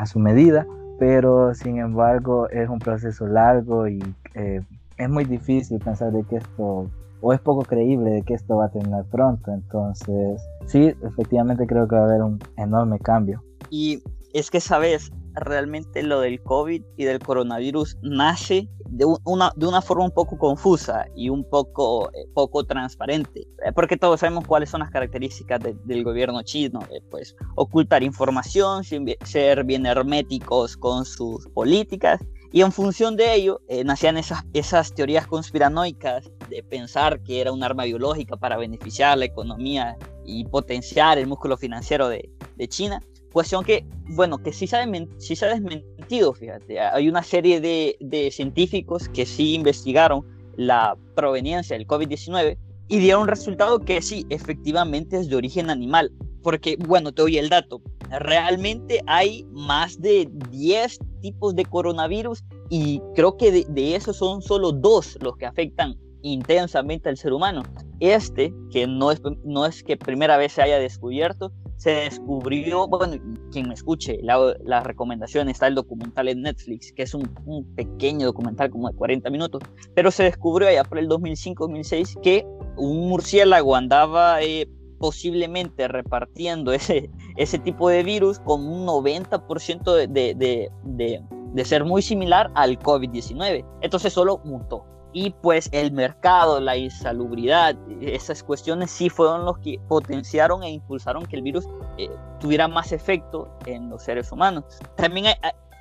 su 0.06 0.18
medida, 0.18 0.66
pero 0.98 1.54
sin 1.54 1.78
embargo 1.78 2.48
es 2.50 2.68
un 2.68 2.78
proceso 2.78 3.26
largo 3.26 3.88
y 3.88 4.02
eh, 4.34 4.60
es 4.96 5.08
muy 5.08 5.24
difícil 5.24 5.78
pensar 5.78 6.12
de 6.12 6.22
que 6.24 6.36
esto, 6.36 6.90
o 7.20 7.32
es 7.32 7.40
poco 7.40 7.62
creíble 7.62 8.10
de 8.10 8.22
que 8.22 8.34
esto 8.34 8.56
va 8.56 8.66
a 8.66 8.70
terminar 8.70 9.04
pronto, 9.10 9.52
entonces 9.52 10.40
sí, 10.66 10.94
efectivamente 11.02 11.66
creo 11.66 11.88
que 11.88 11.96
va 11.96 12.02
a 12.02 12.04
haber 12.06 12.22
un 12.22 12.38
enorme 12.56 12.98
cambio. 12.98 13.42
Y 13.70 14.02
es 14.32 14.50
que, 14.50 14.60
sabes, 14.60 15.12
realmente 15.34 16.02
lo 16.02 16.20
del 16.20 16.42
COVID 16.42 16.82
y 16.96 17.04
del 17.04 17.18
coronavirus 17.18 17.98
nace 18.02 18.68
de 18.88 19.06
una, 19.24 19.52
de 19.56 19.66
una 19.66 19.80
forma 19.80 20.04
un 20.04 20.10
poco 20.10 20.36
confusa 20.36 21.06
y 21.16 21.30
un 21.30 21.48
poco, 21.48 22.10
eh, 22.10 22.26
poco 22.34 22.64
transparente, 22.64 23.40
eh, 23.64 23.72
porque 23.74 23.96
todos 23.96 24.20
sabemos 24.20 24.46
cuáles 24.46 24.70
son 24.70 24.80
las 24.80 24.90
características 24.90 25.60
del 25.84 26.04
gobierno 26.04 26.42
chino, 26.42 26.80
pues 27.10 27.34
ocultar 27.54 28.02
información, 28.02 28.84
ser 29.24 29.64
bien 29.64 29.86
herméticos 29.86 30.76
con 30.76 31.04
sus 31.04 31.46
políticas 31.48 32.20
y 32.54 32.60
en 32.60 32.70
función 32.70 33.16
de 33.16 33.34
ello, 33.34 33.62
eh, 33.66 33.82
nacían 33.82 34.18
esas, 34.18 34.44
esas 34.52 34.94
teorías 34.94 35.26
conspiranoicas 35.26 36.30
de 36.50 36.62
pensar 36.62 37.22
que 37.22 37.40
era 37.40 37.50
un 37.50 37.64
arma 37.64 37.84
biológica 37.84 38.36
para 38.36 38.58
beneficiar 38.58 39.16
la 39.16 39.24
economía 39.24 39.96
y 40.26 40.44
potenciar 40.44 41.16
el 41.16 41.26
músculo 41.26 41.56
financiero 41.56 42.08
de, 42.08 42.30
de 42.56 42.68
China. 42.68 43.02
Cuestión 43.32 43.64
que, 43.64 43.86
bueno, 44.10 44.38
que 44.38 44.52
sí 44.52 44.66
se, 44.66 44.76
ha 44.76 44.86
sí 45.18 45.36
se 45.36 45.46
ha 45.46 45.48
desmentido, 45.48 46.34
fíjate. 46.34 46.80
Hay 46.80 47.08
una 47.08 47.22
serie 47.22 47.60
de, 47.60 47.96
de 48.00 48.30
científicos 48.30 49.08
que 49.08 49.24
sí 49.24 49.54
investigaron 49.54 50.26
la 50.56 50.96
proveniencia 51.14 51.76
del 51.76 51.86
COVID-19 51.86 52.58
y 52.88 52.98
dieron 52.98 53.22
un 53.22 53.28
resultado 53.28 53.78
que 53.80 54.02
sí, 54.02 54.26
efectivamente 54.28 55.16
es 55.16 55.28
de 55.28 55.36
origen 55.36 55.70
animal. 55.70 56.12
Porque, 56.42 56.76
bueno, 56.76 57.12
te 57.12 57.22
doy 57.22 57.38
el 57.38 57.48
dato. 57.48 57.80
Realmente 58.10 59.00
hay 59.06 59.46
más 59.50 60.00
de 60.00 60.28
10 60.50 60.98
tipos 61.22 61.54
de 61.54 61.64
coronavirus 61.64 62.44
y 62.68 63.00
creo 63.14 63.36
que 63.36 63.50
de, 63.50 63.66
de 63.68 63.96
esos 63.96 64.16
son 64.16 64.42
solo 64.42 64.72
dos 64.72 65.16
los 65.22 65.36
que 65.36 65.46
afectan 65.46 65.96
intensamente 66.22 67.08
al 67.08 67.16
ser 67.16 67.32
humano. 67.32 67.62
Este, 68.00 68.52
que 68.70 68.86
no 68.86 69.12
es, 69.12 69.22
no 69.44 69.64
es 69.64 69.84
que 69.84 69.96
primera 69.96 70.36
vez 70.36 70.52
se 70.52 70.62
haya 70.62 70.78
descubierto, 70.78 71.52
se 71.76 71.90
descubrió, 71.90 72.86
bueno, 72.88 73.16
quien 73.50 73.68
me 73.68 73.74
escuche 73.74 74.18
la, 74.22 74.80
recomendación 74.82 75.48
está 75.48 75.66
el 75.66 75.74
documental 75.74 76.28
en 76.28 76.42
Netflix, 76.42 76.92
que 76.92 77.02
es 77.02 77.14
un, 77.14 77.28
pequeño 77.76 78.26
documental 78.26 78.70
como 78.70 78.88
de 78.88 78.96
40 78.96 79.30
minutos, 79.30 79.62
pero 79.94 80.10
se 80.10 80.24
descubrió 80.24 80.68
allá 80.68 80.84
por 80.84 80.98
el 80.98 81.08
2005-2006 81.08 82.20
que 82.20 82.46
un 82.76 83.08
murciélago 83.08 83.76
andaba 83.76 84.42
eh, 84.42 84.68
posiblemente 84.98 85.88
repartiendo 85.88 86.72
ese, 86.72 87.10
ese 87.36 87.58
tipo 87.58 87.88
de 87.88 88.02
virus 88.02 88.38
con 88.40 88.66
un 88.66 88.86
90% 88.86 89.94
de, 89.94 90.06
de, 90.06 90.34
de, 90.34 90.70
de, 90.84 91.22
de 91.52 91.64
ser 91.64 91.84
muy 91.84 92.02
similar 92.02 92.50
al 92.54 92.78
COVID-19. 92.78 93.64
Entonces 93.80 94.12
solo 94.12 94.40
mutó 94.44 94.84
y 95.12 95.30
pues 95.30 95.68
el 95.72 95.92
mercado, 95.92 96.60
la 96.60 96.76
insalubridad, 96.76 97.76
esas 98.00 98.42
cuestiones 98.42 98.90
sí 98.90 99.10
fueron 99.10 99.44
los 99.44 99.58
que 99.58 99.78
potenciaron 99.88 100.62
e 100.62 100.70
impulsaron 100.70 101.26
que 101.26 101.36
el 101.36 101.42
virus 101.42 101.66
eh, 101.98 102.08
tuviera 102.40 102.66
más 102.68 102.92
efecto 102.92 103.50
en 103.66 103.90
los 103.90 104.02
seres 104.02 104.32
humanos. 104.32 104.64
También 104.96 105.26
hay, 105.26 105.34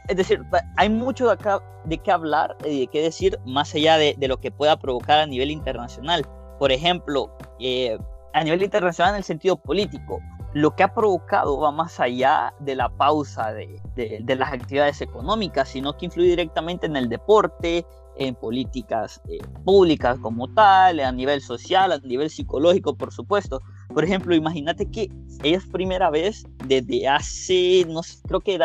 es 0.08 0.18
decir, 0.18 0.42
hay 0.76 0.90
mucho 0.90 1.28
de, 1.28 1.34
acá, 1.34 1.62
de 1.86 1.98
qué 1.98 2.12
hablar 2.12 2.58
y 2.66 2.82
de 2.82 2.88
qué 2.88 3.02
decir 3.02 3.40
más 3.46 3.74
allá 3.74 3.98
de, 3.98 4.16
de, 4.18 4.28
lo 4.28 4.38
que 4.38 4.52
pueda 4.52 4.78
provocar 4.78 5.20
a 5.20 5.26
nivel 5.26 5.52
internacional. 5.52 6.26
Por 6.60 6.72
ejemplo, 6.72 7.32
eh, 7.60 7.98
a 8.34 8.44
nivel 8.44 8.62
internacional 8.62 9.14
en 9.14 9.20
el 9.20 9.24
sentido 9.24 9.56
político, 9.56 10.20
lo 10.54 10.76
que 10.76 10.84
ha 10.84 10.94
provocado 10.94 11.58
va 11.60 11.72
más 11.72 12.00
allá 12.00 12.54
de 12.60 12.76
la 12.76 12.90
pausa 12.90 13.54
de, 13.54 13.80
de, 13.96 14.20
de, 14.22 14.36
las 14.36 14.52
actividades 14.52 15.00
económicas, 15.02 15.70
sino 15.70 15.96
que 15.96 16.08
influye 16.08 16.30
directamente 16.30 16.88
en 16.88 16.98
el 16.98 17.08
deporte, 17.08 17.86
en 18.18 18.36
políticas 18.36 19.22
eh, 19.30 19.40
públicas 19.64 20.18
como 20.20 20.48
tal, 20.54 21.00
a 21.00 21.12
nivel 21.12 21.42
social, 21.42 21.92
a 21.92 22.00
nivel 22.00 22.30
psicológico, 22.30 22.96
por 22.96 23.12
supuesto. 23.12 23.62
Por 23.94 24.04
ejemplo, 24.04 24.36
imagínate 24.36 24.86
que 24.90 25.10
es 25.44 25.66
primera 25.66 26.10
vez 26.10 26.46
desde 26.66 27.08
hace, 27.08 27.86
no 27.88 28.04
sé, 28.04 28.20
creo 28.28 28.40
que 28.42 28.58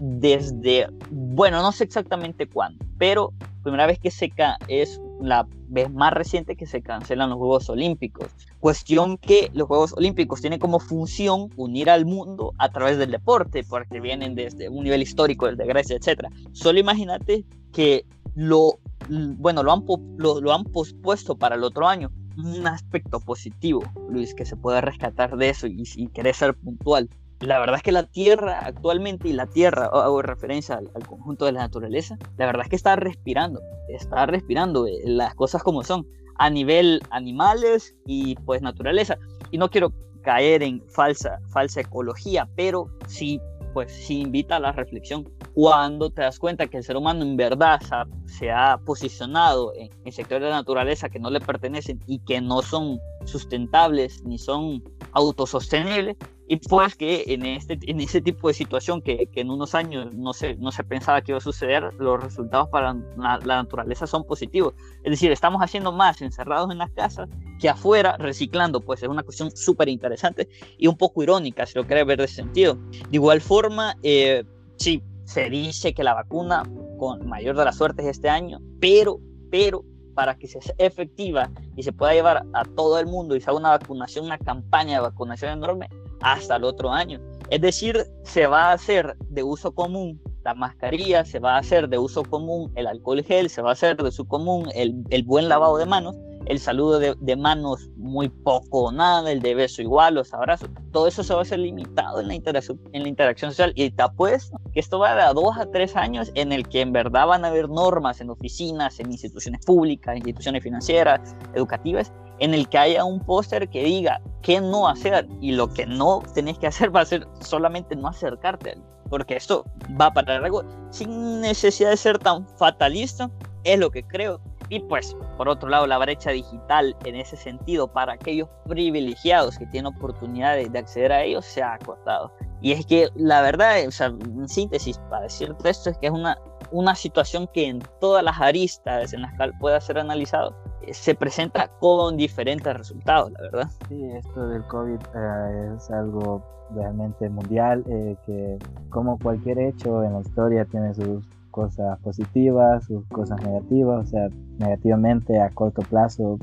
desde, 0.00 0.88
bueno, 1.10 1.62
no 1.62 1.72
sé 1.72 1.84
exactamente 1.84 2.48
cuándo, 2.48 2.84
pero 2.98 3.32
primera 3.62 3.86
vez 3.86 3.98
que 3.98 4.10
se 4.10 4.30
es 4.68 5.00
la 5.22 5.46
vez 5.68 5.90
más 5.90 6.12
reciente 6.12 6.56
que 6.56 6.66
se 6.66 6.82
cancelan 6.82 7.30
los 7.30 7.38
Juegos 7.38 7.68
Olímpicos. 7.70 8.28
Cuestión 8.60 9.18
que 9.18 9.50
los 9.54 9.68
Juegos 9.68 9.94
Olímpicos 9.96 10.40
tienen 10.40 10.58
como 10.58 10.80
función 10.80 11.50
unir 11.56 11.90
al 11.90 12.04
mundo 12.04 12.52
a 12.58 12.70
través 12.70 12.98
del 12.98 13.10
deporte, 13.10 13.64
porque 13.64 14.00
vienen 14.00 14.34
desde 14.34 14.68
un 14.68 14.84
nivel 14.84 15.02
histórico, 15.02 15.46
desde 15.46 15.66
Grecia, 15.66 15.96
etc. 15.96 16.26
Solo 16.52 16.78
imagínate 16.78 17.44
que 17.72 18.04
lo, 18.34 18.78
bueno, 19.08 19.62
lo 19.62 19.72
han, 19.72 19.84
lo, 20.18 20.52
han 20.52 20.64
pospuesto 20.64 21.36
para 21.36 21.56
el 21.56 21.64
otro 21.64 21.88
año. 21.88 22.10
Un 22.36 22.66
aspecto 22.66 23.20
positivo, 23.20 23.82
Luis, 24.08 24.34
que 24.34 24.46
se 24.46 24.56
puede 24.56 24.80
rescatar 24.80 25.36
de 25.36 25.50
eso 25.50 25.66
y, 25.66 26.08
querer 26.14 26.34
ser 26.34 26.54
puntual. 26.54 27.10
La 27.42 27.58
verdad 27.58 27.76
es 27.76 27.82
que 27.82 27.90
la 27.90 28.04
Tierra 28.04 28.60
actualmente, 28.60 29.28
y 29.28 29.32
la 29.32 29.46
Tierra, 29.46 29.86
hago 29.86 30.22
referencia 30.22 30.76
al, 30.76 30.90
al, 30.94 31.04
conjunto 31.04 31.44
de 31.44 31.52
la 31.52 31.60
naturaleza, 31.60 32.16
la 32.36 32.46
verdad 32.46 32.62
es 32.62 32.70
que 32.70 32.76
está 32.76 32.94
respirando, 32.94 33.60
está 33.88 34.26
respirando 34.26 34.86
eh, 34.86 35.00
las 35.04 35.34
cosas 35.34 35.60
como 35.64 35.82
son, 35.82 36.06
a 36.36 36.50
nivel 36.50 37.00
animales 37.10 37.96
y 38.06 38.36
pues 38.36 38.62
naturaleza. 38.62 39.18
Y 39.50 39.58
no 39.58 39.70
quiero 39.70 39.92
caer 40.22 40.62
en 40.62 40.82
falsa, 40.88 41.40
falsa 41.48 41.80
ecología, 41.80 42.48
pero 42.54 42.86
sí, 43.08 43.40
pues 43.74 43.92
sí 43.92 44.20
invita 44.20 44.56
a 44.56 44.60
la 44.60 44.70
reflexión 44.70 45.28
cuando 45.54 46.10
te 46.10 46.22
das 46.22 46.38
cuenta 46.38 46.66
que 46.68 46.76
el 46.76 46.84
ser 46.84 46.96
humano 46.96 47.22
en 47.22 47.36
verdad 47.36 47.80
se 48.26 48.50
ha 48.50 48.78
posicionado 48.86 49.72
en, 49.74 49.90
en, 50.04 50.12
sectores 50.12 50.44
de 50.44 50.50
la 50.50 50.56
naturaleza 50.56 51.08
que 51.08 51.18
no 51.18 51.28
le 51.28 51.40
pertenecen 51.40 52.00
y 52.06 52.20
que 52.20 52.40
no 52.40 52.62
son 52.62 53.00
sustentables 53.24 54.22
ni 54.24 54.38
son 54.38 54.82
autosostenibles, 55.12 56.16
y 56.52 56.56
pues 56.56 56.94
que 56.96 57.24
en, 57.28 57.46
este, 57.46 57.78
en 57.86 57.98
ese 57.98 58.20
tipo 58.20 58.46
de 58.46 58.52
situación 58.52 59.00
que, 59.00 59.26
que, 59.28 59.40
en 59.40 59.48
unos 59.48 59.74
años 59.74 60.14
no 60.14 60.34
se, 60.34 60.54
no 60.56 60.70
se 60.70 60.84
pensaba 60.84 61.22
que 61.22 61.32
iba 61.32 61.38
a 61.38 61.40
suceder, 61.40 61.94
los 61.94 62.22
resultados 62.22 62.68
para 62.68 62.92
la, 62.92 63.38
la 63.42 63.56
naturaleza 63.62 64.06
son 64.06 64.22
positivos. 64.24 64.74
Es 65.02 65.12
decir, 65.12 65.32
estamos 65.32 65.62
haciendo 65.62 65.92
más 65.92 66.20
encerrados 66.20 66.70
en 66.70 66.76
las 66.76 66.90
casas 66.90 67.30
que 67.58 67.70
afuera 67.70 68.18
reciclando, 68.18 68.82
pues 68.82 69.02
es 69.02 69.08
una 69.08 69.22
cuestión 69.22 69.50
súper 69.56 69.88
interesante 69.88 70.46
y 70.76 70.88
un 70.88 70.96
poco 70.98 71.22
irónica, 71.22 71.64
si 71.64 71.78
lo 71.78 71.86
quieres 71.86 72.04
ver 72.04 72.20
de 72.20 72.28
sentido. 72.28 72.74
De 72.74 73.08
igual 73.12 73.40
forma, 73.40 73.96
eh, 74.02 74.44
sí, 74.76 75.02
se 75.24 75.48
dice 75.48 75.94
que 75.94 76.04
la 76.04 76.12
vacuna 76.12 76.64
con 76.98 77.26
mayor 77.30 77.56
de 77.56 77.64
las 77.64 77.78
suertes 77.78 78.04
este 78.04 78.28
año, 78.28 78.60
pero, 78.78 79.20
pero 79.50 79.86
para 80.14 80.36
que 80.36 80.48
sea 80.48 80.60
efectiva 80.76 81.50
y 81.76 81.82
se 81.82 81.94
pueda 81.94 82.12
llevar 82.12 82.44
a 82.52 82.64
todo 82.66 82.98
el 82.98 83.06
mundo 83.06 83.36
y 83.36 83.40
sea 83.40 83.54
una 83.54 83.70
vacunación, 83.70 84.26
una 84.26 84.36
campaña 84.36 84.96
de 84.96 85.00
vacunación 85.00 85.52
enorme 85.52 85.88
hasta 86.22 86.56
el 86.56 86.64
otro 86.64 86.90
año. 86.90 87.20
Es 87.50 87.60
decir, 87.60 88.06
se 88.22 88.46
va 88.46 88.70
a 88.70 88.72
hacer 88.72 89.16
de 89.28 89.42
uso 89.42 89.74
común 89.74 90.20
la 90.44 90.54
mascarilla, 90.54 91.24
se 91.24 91.38
va 91.38 91.56
a 91.56 91.58
hacer 91.58 91.88
de 91.88 91.98
uso 91.98 92.24
común 92.24 92.72
el 92.74 92.86
alcohol 92.86 93.22
gel, 93.22 93.48
se 93.48 93.62
va 93.62 93.70
a 93.70 93.72
hacer 93.74 93.96
de 93.96 94.08
uso 94.08 94.24
común 94.24 94.68
el, 94.74 95.04
el 95.10 95.22
buen 95.22 95.48
lavado 95.48 95.76
de 95.76 95.86
manos 95.86 96.16
el 96.46 96.58
saludo 96.58 96.98
de, 96.98 97.14
de, 97.20 97.36
manos 97.36 97.88
muy 97.96 98.28
poco 98.28 98.84
o 98.84 98.92
nada, 98.92 99.30
el 99.30 99.40
de 99.40 99.54
beso 99.54 99.82
igual, 99.82 100.14
los 100.14 100.32
abrazos, 100.32 100.68
todo 100.92 101.06
eso 101.06 101.22
se 101.22 101.34
va 101.34 101.42
a 101.42 101.44
ser 101.44 101.60
limitado 101.60 102.20
en 102.20 102.28
la, 102.28 102.34
interacción, 102.34 102.80
en 102.92 103.02
la 103.02 103.08
interacción 103.08 103.50
social 103.50 103.72
y 103.74 103.90
te 103.90 104.02
apuesto 104.02 104.58
que 104.72 104.80
esto 104.80 104.98
va 104.98 105.14
de 105.14 105.22
a 105.22 105.32
dos 105.32 105.56
a 105.58 105.70
tres 105.70 105.96
años 105.96 106.30
en 106.34 106.52
el 106.52 106.68
que 106.68 106.80
en 106.80 106.92
verdad 106.92 107.26
van 107.26 107.44
a 107.44 107.48
haber 107.48 107.68
normas 107.68 108.20
en 108.20 108.30
oficinas, 108.30 108.98
en 109.00 109.10
instituciones 109.10 109.64
públicas, 109.64 110.16
instituciones 110.16 110.62
financieras, 110.62 111.34
educativas, 111.54 112.12
en 112.38 112.54
el 112.54 112.68
que 112.68 112.78
haya 112.78 113.04
un 113.04 113.20
póster 113.20 113.68
que 113.68 113.84
diga 113.84 114.20
qué 114.42 114.60
no 114.60 114.88
hacer 114.88 115.28
y 115.40 115.52
lo 115.52 115.68
que 115.72 115.86
no 115.86 116.22
tenés 116.34 116.58
que 116.58 116.66
hacer 116.66 116.94
va 116.94 117.00
a 117.02 117.06
ser 117.06 117.26
solamente 117.40 117.94
no 117.96 118.08
acercarte 118.08 118.76
porque 119.12 119.36
esto 119.36 119.66
va 120.00 120.10
para 120.10 120.36
algo 120.36 120.64
sin 120.88 121.42
necesidad 121.42 121.90
de 121.90 121.98
ser 121.98 122.18
tan 122.18 122.48
fatalista, 122.56 123.30
es 123.62 123.78
lo 123.78 123.90
que 123.90 124.04
creo 124.04 124.40
y 124.72 124.80
pues, 124.80 125.14
por 125.36 125.50
otro 125.50 125.68
lado, 125.68 125.86
la 125.86 125.98
brecha 125.98 126.30
digital 126.30 126.96
en 127.04 127.16
ese 127.16 127.36
sentido 127.36 127.88
para 127.88 128.14
aquellos 128.14 128.48
privilegiados 128.66 129.58
que 129.58 129.66
tienen 129.66 129.94
oportunidad 129.94 130.56
de, 130.56 130.70
de 130.70 130.78
acceder 130.78 131.12
a 131.12 131.22
ellos 131.22 131.44
se 131.44 131.62
ha 131.62 131.74
acortado. 131.74 132.32
Y 132.62 132.72
es 132.72 132.86
que 132.86 133.10
la 133.14 133.42
verdad, 133.42 133.86
o 133.86 133.90
sea, 133.90 134.06
en 134.06 134.48
síntesis, 134.48 134.96
para 135.10 135.24
decirte 135.24 135.68
esto, 135.68 135.90
es 135.90 135.98
que 135.98 136.06
es 136.06 136.12
una, 136.12 136.38
una 136.70 136.94
situación 136.94 137.50
que 137.52 137.68
en 137.68 137.80
todas 138.00 138.24
las 138.24 138.40
aristas 138.40 139.12
en 139.12 139.20
las 139.20 139.32
que 139.34 139.50
pueda 139.60 139.78
ser 139.78 139.98
analizado, 139.98 140.56
eh, 140.80 140.94
se 140.94 141.14
presenta 141.14 141.68
con 141.78 142.16
diferentes 142.16 142.74
resultados, 142.74 143.30
la 143.32 143.42
verdad. 143.42 143.70
Sí, 143.90 144.02
esto 144.16 144.48
del 144.48 144.66
COVID 144.68 145.00
eh, 145.14 145.74
es 145.76 145.90
algo 145.90 146.42
realmente 146.74 147.28
mundial, 147.28 147.84
eh, 147.90 148.16
que 148.24 148.58
como 148.88 149.18
cualquier 149.18 149.58
hecho 149.58 150.02
en 150.02 150.14
la 150.14 150.20
historia 150.20 150.64
tiene 150.64 150.94
sus 150.94 151.26
cosas 151.52 152.00
positivas, 152.00 152.84
sus 152.86 153.06
cosas 153.06 153.40
negativas, 153.44 154.08
o 154.08 154.10
sea, 154.10 154.28
negativamente 154.58 155.40
a 155.40 155.50
corto 155.50 155.82
plazo 155.82 156.38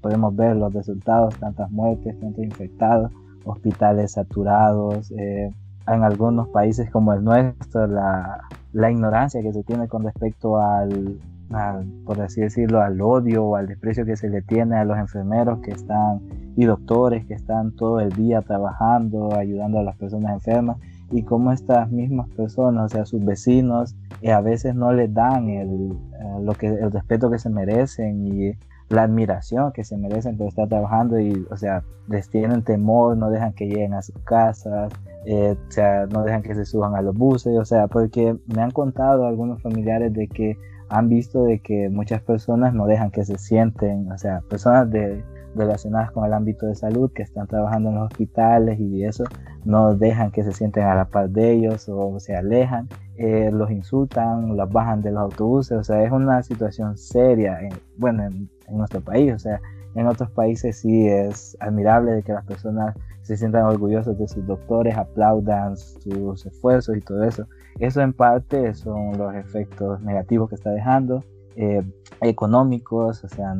podemos 0.00 0.34
ver 0.34 0.56
los 0.56 0.72
resultados, 0.72 1.36
tantas 1.36 1.70
muertes, 1.70 2.18
tantos 2.18 2.42
infectados, 2.42 3.12
hospitales 3.44 4.12
saturados, 4.12 5.12
eh, 5.18 5.50
en 5.86 6.02
algunos 6.02 6.48
países 6.48 6.90
como 6.90 7.12
el 7.12 7.22
nuestro, 7.22 7.86
la, 7.86 8.40
ignorancia 8.90 9.42
que 9.42 9.52
se 9.52 9.64
tiene 9.64 9.88
con 9.88 10.04
respecto 10.04 10.56
al, 10.58 11.18
al, 11.50 11.84
por 12.06 12.20
así 12.22 12.40
decirlo, 12.40 12.80
al 12.80 13.00
odio 13.02 13.44
o 13.44 13.56
al 13.56 13.66
desprecio 13.66 14.06
que 14.06 14.16
se 14.16 14.30
le 14.30 14.40
tiene 14.40 14.76
a 14.76 14.84
los 14.84 14.96
enfermeros 14.96 15.58
que 15.60 15.72
están 15.72 16.20
y 16.56 16.64
doctores 16.64 17.26
que 17.26 17.34
están 17.34 17.72
todo 17.72 18.00
el 18.00 18.10
día 18.10 18.42
trabajando, 18.42 19.34
ayudando 19.34 19.80
a 19.80 19.82
las 19.82 19.96
personas 19.96 20.32
enfermas 20.32 20.78
y 21.12 21.22
cómo 21.22 21.52
estas 21.52 21.90
mismas 21.90 22.28
personas, 22.30 22.86
o 22.86 22.88
sea, 22.88 23.04
sus 23.04 23.24
vecinos, 23.24 23.94
eh, 24.22 24.32
a 24.32 24.40
veces 24.40 24.74
no 24.74 24.92
les 24.92 25.12
dan 25.12 25.48
el, 25.48 25.92
eh, 25.92 26.42
lo 26.42 26.54
que, 26.54 26.68
el 26.68 26.90
respeto 26.90 27.30
que 27.30 27.38
se 27.38 27.50
merecen 27.50 28.26
y 28.26 28.52
la 28.88 29.04
admiración 29.04 29.72
que 29.72 29.84
se 29.84 29.96
merecen 29.96 30.36
por 30.36 30.48
estar 30.48 30.68
trabajando 30.68 31.18
y, 31.18 31.46
o 31.50 31.56
sea, 31.56 31.82
les 32.08 32.28
tienen 32.28 32.62
temor, 32.62 33.16
no 33.16 33.30
dejan 33.30 33.52
que 33.52 33.66
lleguen 33.66 33.94
a 33.94 34.02
sus 34.02 34.18
casas, 34.24 34.92
eh, 35.24 35.56
o 35.68 35.70
sea, 35.70 36.06
no 36.06 36.22
dejan 36.24 36.42
que 36.42 36.54
se 36.54 36.64
suban 36.64 36.94
a 36.94 37.02
los 37.02 37.14
buses, 37.14 37.58
o 37.58 37.64
sea, 37.64 37.86
porque 37.86 38.36
me 38.54 38.62
han 38.62 38.70
contado 38.70 39.26
algunos 39.26 39.62
familiares 39.62 40.12
de 40.12 40.28
que 40.28 40.56
han 40.88 41.08
visto 41.08 41.44
de 41.44 41.60
que 41.60 41.88
muchas 41.88 42.20
personas 42.22 42.74
no 42.74 42.86
dejan 42.86 43.10
que 43.10 43.24
se 43.24 43.38
sienten, 43.38 44.10
o 44.12 44.18
sea, 44.18 44.42
personas 44.48 44.90
de, 44.90 45.24
relacionadas 45.54 46.10
con 46.12 46.24
el 46.24 46.32
ámbito 46.32 46.66
de 46.66 46.74
salud 46.74 47.10
que 47.14 47.22
están 47.22 47.46
trabajando 47.46 47.90
en 47.90 47.96
los 47.96 48.04
hospitales 48.04 48.78
y 48.80 49.04
eso, 49.04 49.24
no 49.64 49.94
dejan 49.94 50.30
que 50.30 50.42
se 50.42 50.52
sienten 50.52 50.84
a 50.84 50.94
la 50.94 51.04
par 51.06 51.30
de 51.30 51.52
ellos 51.52 51.88
o 51.88 52.18
se 52.18 52.36
alejan, 52.36 52.88
eh, 53.16 53.50
los 53.52 53.70
insultan, 53.70 54.56
los 54.56 54.70
bajan 54.70 55.02
de 55.02 55.12
los 55.12 55.20
autobuses, 55.22 55.78
o 55.78 55.84
sea, 55.84 56.02
es 56.02 56.10
una 56.10 56.42
situación 56.42 56.96
seria, 56.96 57.58
bueno, 57.96 58.24
en, 58.24 58.48
en, 58.68 58.78
nuestro 58.78 59.00
país, 59.00 59.32
o 59.34 59.38
sea, 59.38 59.60
en 59.94 60.06
otros 60.06 60.30
países 60.30 60.78
sí 60.78 61.06
es 61.06 61.56
admirable 61.60 62.12
de 62.12 62.22
que 62.22 62.32
las 62.32 62.44
personas 62.44 62.96
se 63.22 63.36
sientan 63.36 63.64
orgullosos 63.64 64.18
de 64.18 64.26
sus 64.26 64.46
doctores, 64.46 64.96
aplaudan 64.96 65.76
sus 65.76 66.44
esfuerzos 66.44 66.96
y 66.96 67.00
todo 67.00 67.22
eso. 67.24 67.46
Eso 67.78 68.00
en 68.00 68.12
parte 68.12 68.74
son 68.74 69.16
los 69.16 69.34
efectos 69.34 70.00
negativos 70.02 70.48
que 70.48 70.56
está 70.56 70.70
dejando. 70.70 71.24
Eh, 71.56 71.82
económicos, 72.22 73.24
o 73.24 73.28
sea, 73.28 73.54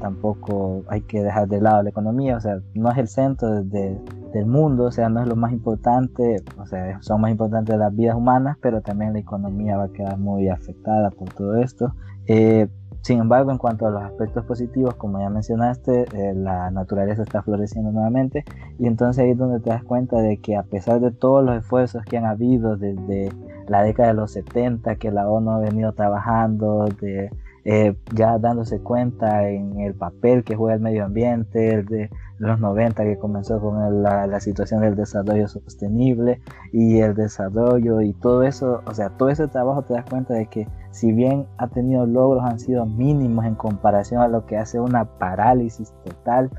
tampoco 0.00 0.82
hay 0.88 1.02
que 1.02 1.22
dejar 1.22 1.48
de 1.48 1.60
lado 1.60 1.82
la 1.82 1.90
economía, 1.90 2.36
o 2.36 2.40
sea, 2.40 2.60
no 2.74 2.90
es 2.90 2.98
el 2.98 3.08
centro 3.08 3.62
de, 3.62 3.96
del 4.32 4.46
mundo, 4.46 4.84
o 4.84 4.90
sea, 4.90 5.08
no 5.08 5.22
es 5.22 5.28
lo 5.28 5.36
más 5.36 5.52
importante, 5.52 6.42
o 6.58 6.66
sea, 6.66 7.00
son 7.00 7.20
más 7.20 7.30
importantes 7.30 7.76
las 7.78 7.94
vidas 7.94 8.16
humanas, 8.16 8.56
pero 8.60 8.80
también 8.80 9.12
la 9.12 9.20
economía 9.20 9.76
va 9.76 9.84
a 9.84 9.92
quedar 9.92 10.18
muy 10.18 10.48
afectada 10.48 11.10
por 11.10 11.32
todo 11.32 11.56
esto. 11.58 11.94
Eh, 12.26 12.68
sin 13.08 13.20
embargo, 13.20 13.50
en 13.50 13.56
cuanto 13.56 13.86
a 13.86 13.90
los 13.90 14.02
aspectos 14.02 14.44
positivos, 14.44 14.94
como 14.96 15.18
ya 15.18 15.30
mencionaste, 15.30 16.02
eh, 16.12 16.34
la 16.34 16.70
naturaleza 16.70 17.22
está 17.22 17.42
floreciendo 17.42 17.90
nuevamente 17.90 18.44
y 18.78 18.86
entonces 18.86 19.24
ahí 19.24 19.30
es 19.30 19.38
donde 19.38 19.60
te 19.60 19.70
das 19.70 19.82
cuenta 19.82 20.18
de 20.18 20.36
que 20.36 20.56
a 20.56 20.62
pesar 20.62 21.00
de 21.00 21.10
todos 21.10 21.42
los 21.42 21.56
esfuerzos 21.56 22.04
que 22.04 22.18
han 22.18 22.26
habido 22.26 22.76
desde 22.76 23.32
la 23.66 23.82
década 23.82 24.08
de 24.08 24.14
los 24.14 24.32
70, 24.32 24.96
que 24.96 25.10
la 25.10 25.26
ONU 25.26 25.52
ha 25.52 25.58
venido 25.58 25.94
trabajando, 25.94 26.84
de 27.00 27.30
eh, 27.64 27.94
ya 28.14 28.38
dándose 28.38 28.80
cuenta 28.80 29.48
en 29.48 29.80
el 29.80 29.94
papel 29.94 30.44
que 30.44 30.54
juega 30.54 30.74
el 30.74 30.80
medio 30.80 31.04
ambiente, 31.04 31.74
el 31.74 31.86
de 31.86 32.10
los 32.38 32.60
90 32.60 33.04
que 33.04 33.18
comenzó 33.18 33.60
con 33.60 34.02
la, 34.02 34.40
situación 34.40 34.80
del 34.82 34.96
desarrollo 34.96 35.48
sostenible 35.48 36.40
y 36.72 36.98
el 37.00 37.14
desarrollo 37.14 38.00
y 38.00 38.12
todo 38.12 38.42
eso, 38.42 38.82
o 38.86 38.94
sea, 38.94 39.10
todo 39.10 39.28
ese 39.28 39.48
trabajo 39.48 39.82
te 39.82 39.94
das 39.94 40.04
cuenta 40.08 40.34
de 40.34 40.46
que 40.46 40.68
si 40.98 41.12
bien 41.12 41.46
ha 41.58 41.68
tenido 41.68 42.06
logros, 42.06 42.44
han 42.44 42.58
sido 42.58 42.86
mínimos 42.86 43.44
en 43.44 43.54
comparación 43.54 44.20
a 44.20 44.28
lo 44.28 44.46
que 44.46 44.56
hace 44.56 44.80
una 44.80 45.04
parálisis 45.04 45.92
total, 46.04 46.50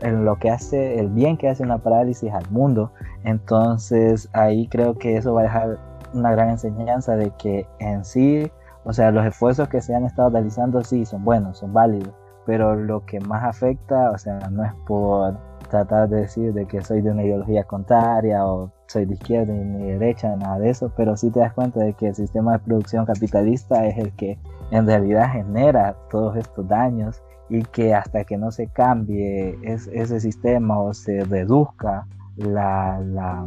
en 0.00 0.24
lo 0.24 0.36
que 0.36 0.50
hace, 0.50 0.98
el 0.98 1.08
bien 1.08 1.36
que 1.36 1.48
hace 1.48 1.62
una 1.62 1.78
parálisis 1.78 2.32
al 2.32 2.50
mundo. 2.50 2.90
Entonces 3.24 4.28
ahí 4.32 4.66
creo 4.68 4.94
que 4.94 5.16
eso 5.16 5.34
va 5.34 5.40
a 5.40 5.44
dejar 5.44 5.78
una 6.14 6.32
gran 6.32 6.50
enseñanza 6.50 7.16
de 7.16 7.30
que 7.38 7.66
en 7.78 8.04
sí 8.04 8.50
o 8.84 8.92
sea, 8.92 9.10
los 9.10 9.24
esfuerzos 9.24 9.68
que 9.68 9.80
se 9.80 9.94
han 9.94 10.04
estado 10.04 10.30
realizando 10.30 10.82
sí 10.82 11.04
son 11.06 11.24
buenos, 11.24 11.58
son 11.58 11.72
válidos, 11.72 12.12
pero 12.44 12.74
lo 12.74 13.04
que 13.06 13.20
más 13.20 13.44
afecta, 13.44 14.10
o 14.10 14.18
sea, 14.18 14.38
no 14.50 14.64
es 14.64 14.72
por 14.86 15.38
tratar 15.70 16.08
de 16.08 16.22
decir 16.22 16.52
de 16.52 16.66
que 16.66 16.82
soy 16.82 17.00
de 17.00 17.10
una 17.10 17.22
ideología 17.22 17.64
contraria 17.64 18.44
o 18.44 18.72
soy 18.92 19.06
de 19.06 19.14
izquierda 19.14 19.52
ni 19.52 19.84
de 19.84 19.98
derecha, 19.98 20.36
nada 20.36 20.58
de 20.58 20.70
eso, 20.70 20.92
pero 20.96 21.16
sí 21.16 21.30
te 21.30 21.40
das 21.40 21.52
cuenta 21.52 21.80
de 21.80 21.94
que 21.94 22.08
el 22.08 22.14
sistema 22.14 22.52
de 22.52 22.58
producción 22.60 23.06
capitalista 23.06 23.86
es 23.86 23.98
el 23.98 24.12
que 24.12 24.38
en 24.70 24.86
realidad 24.86 25.32
genera 25.32 25.96
todos 26.10 26.36
estos 26.36 26.66
daños 26.68 27.22
y 27.48 27.62
que 27.62 27.94
hasta 27.94 28.24
que 28.24 28.36
no 28.36 28.50
se 28.50 28.68
cambie 28.68 29.58
ese 29.62 30.20
sistema 30.20 30.80
o 30.80 30.94
se 30.94 31.24
reduzca 31.24 32.06
la, 32.36 33.00
la, 33.00 33.46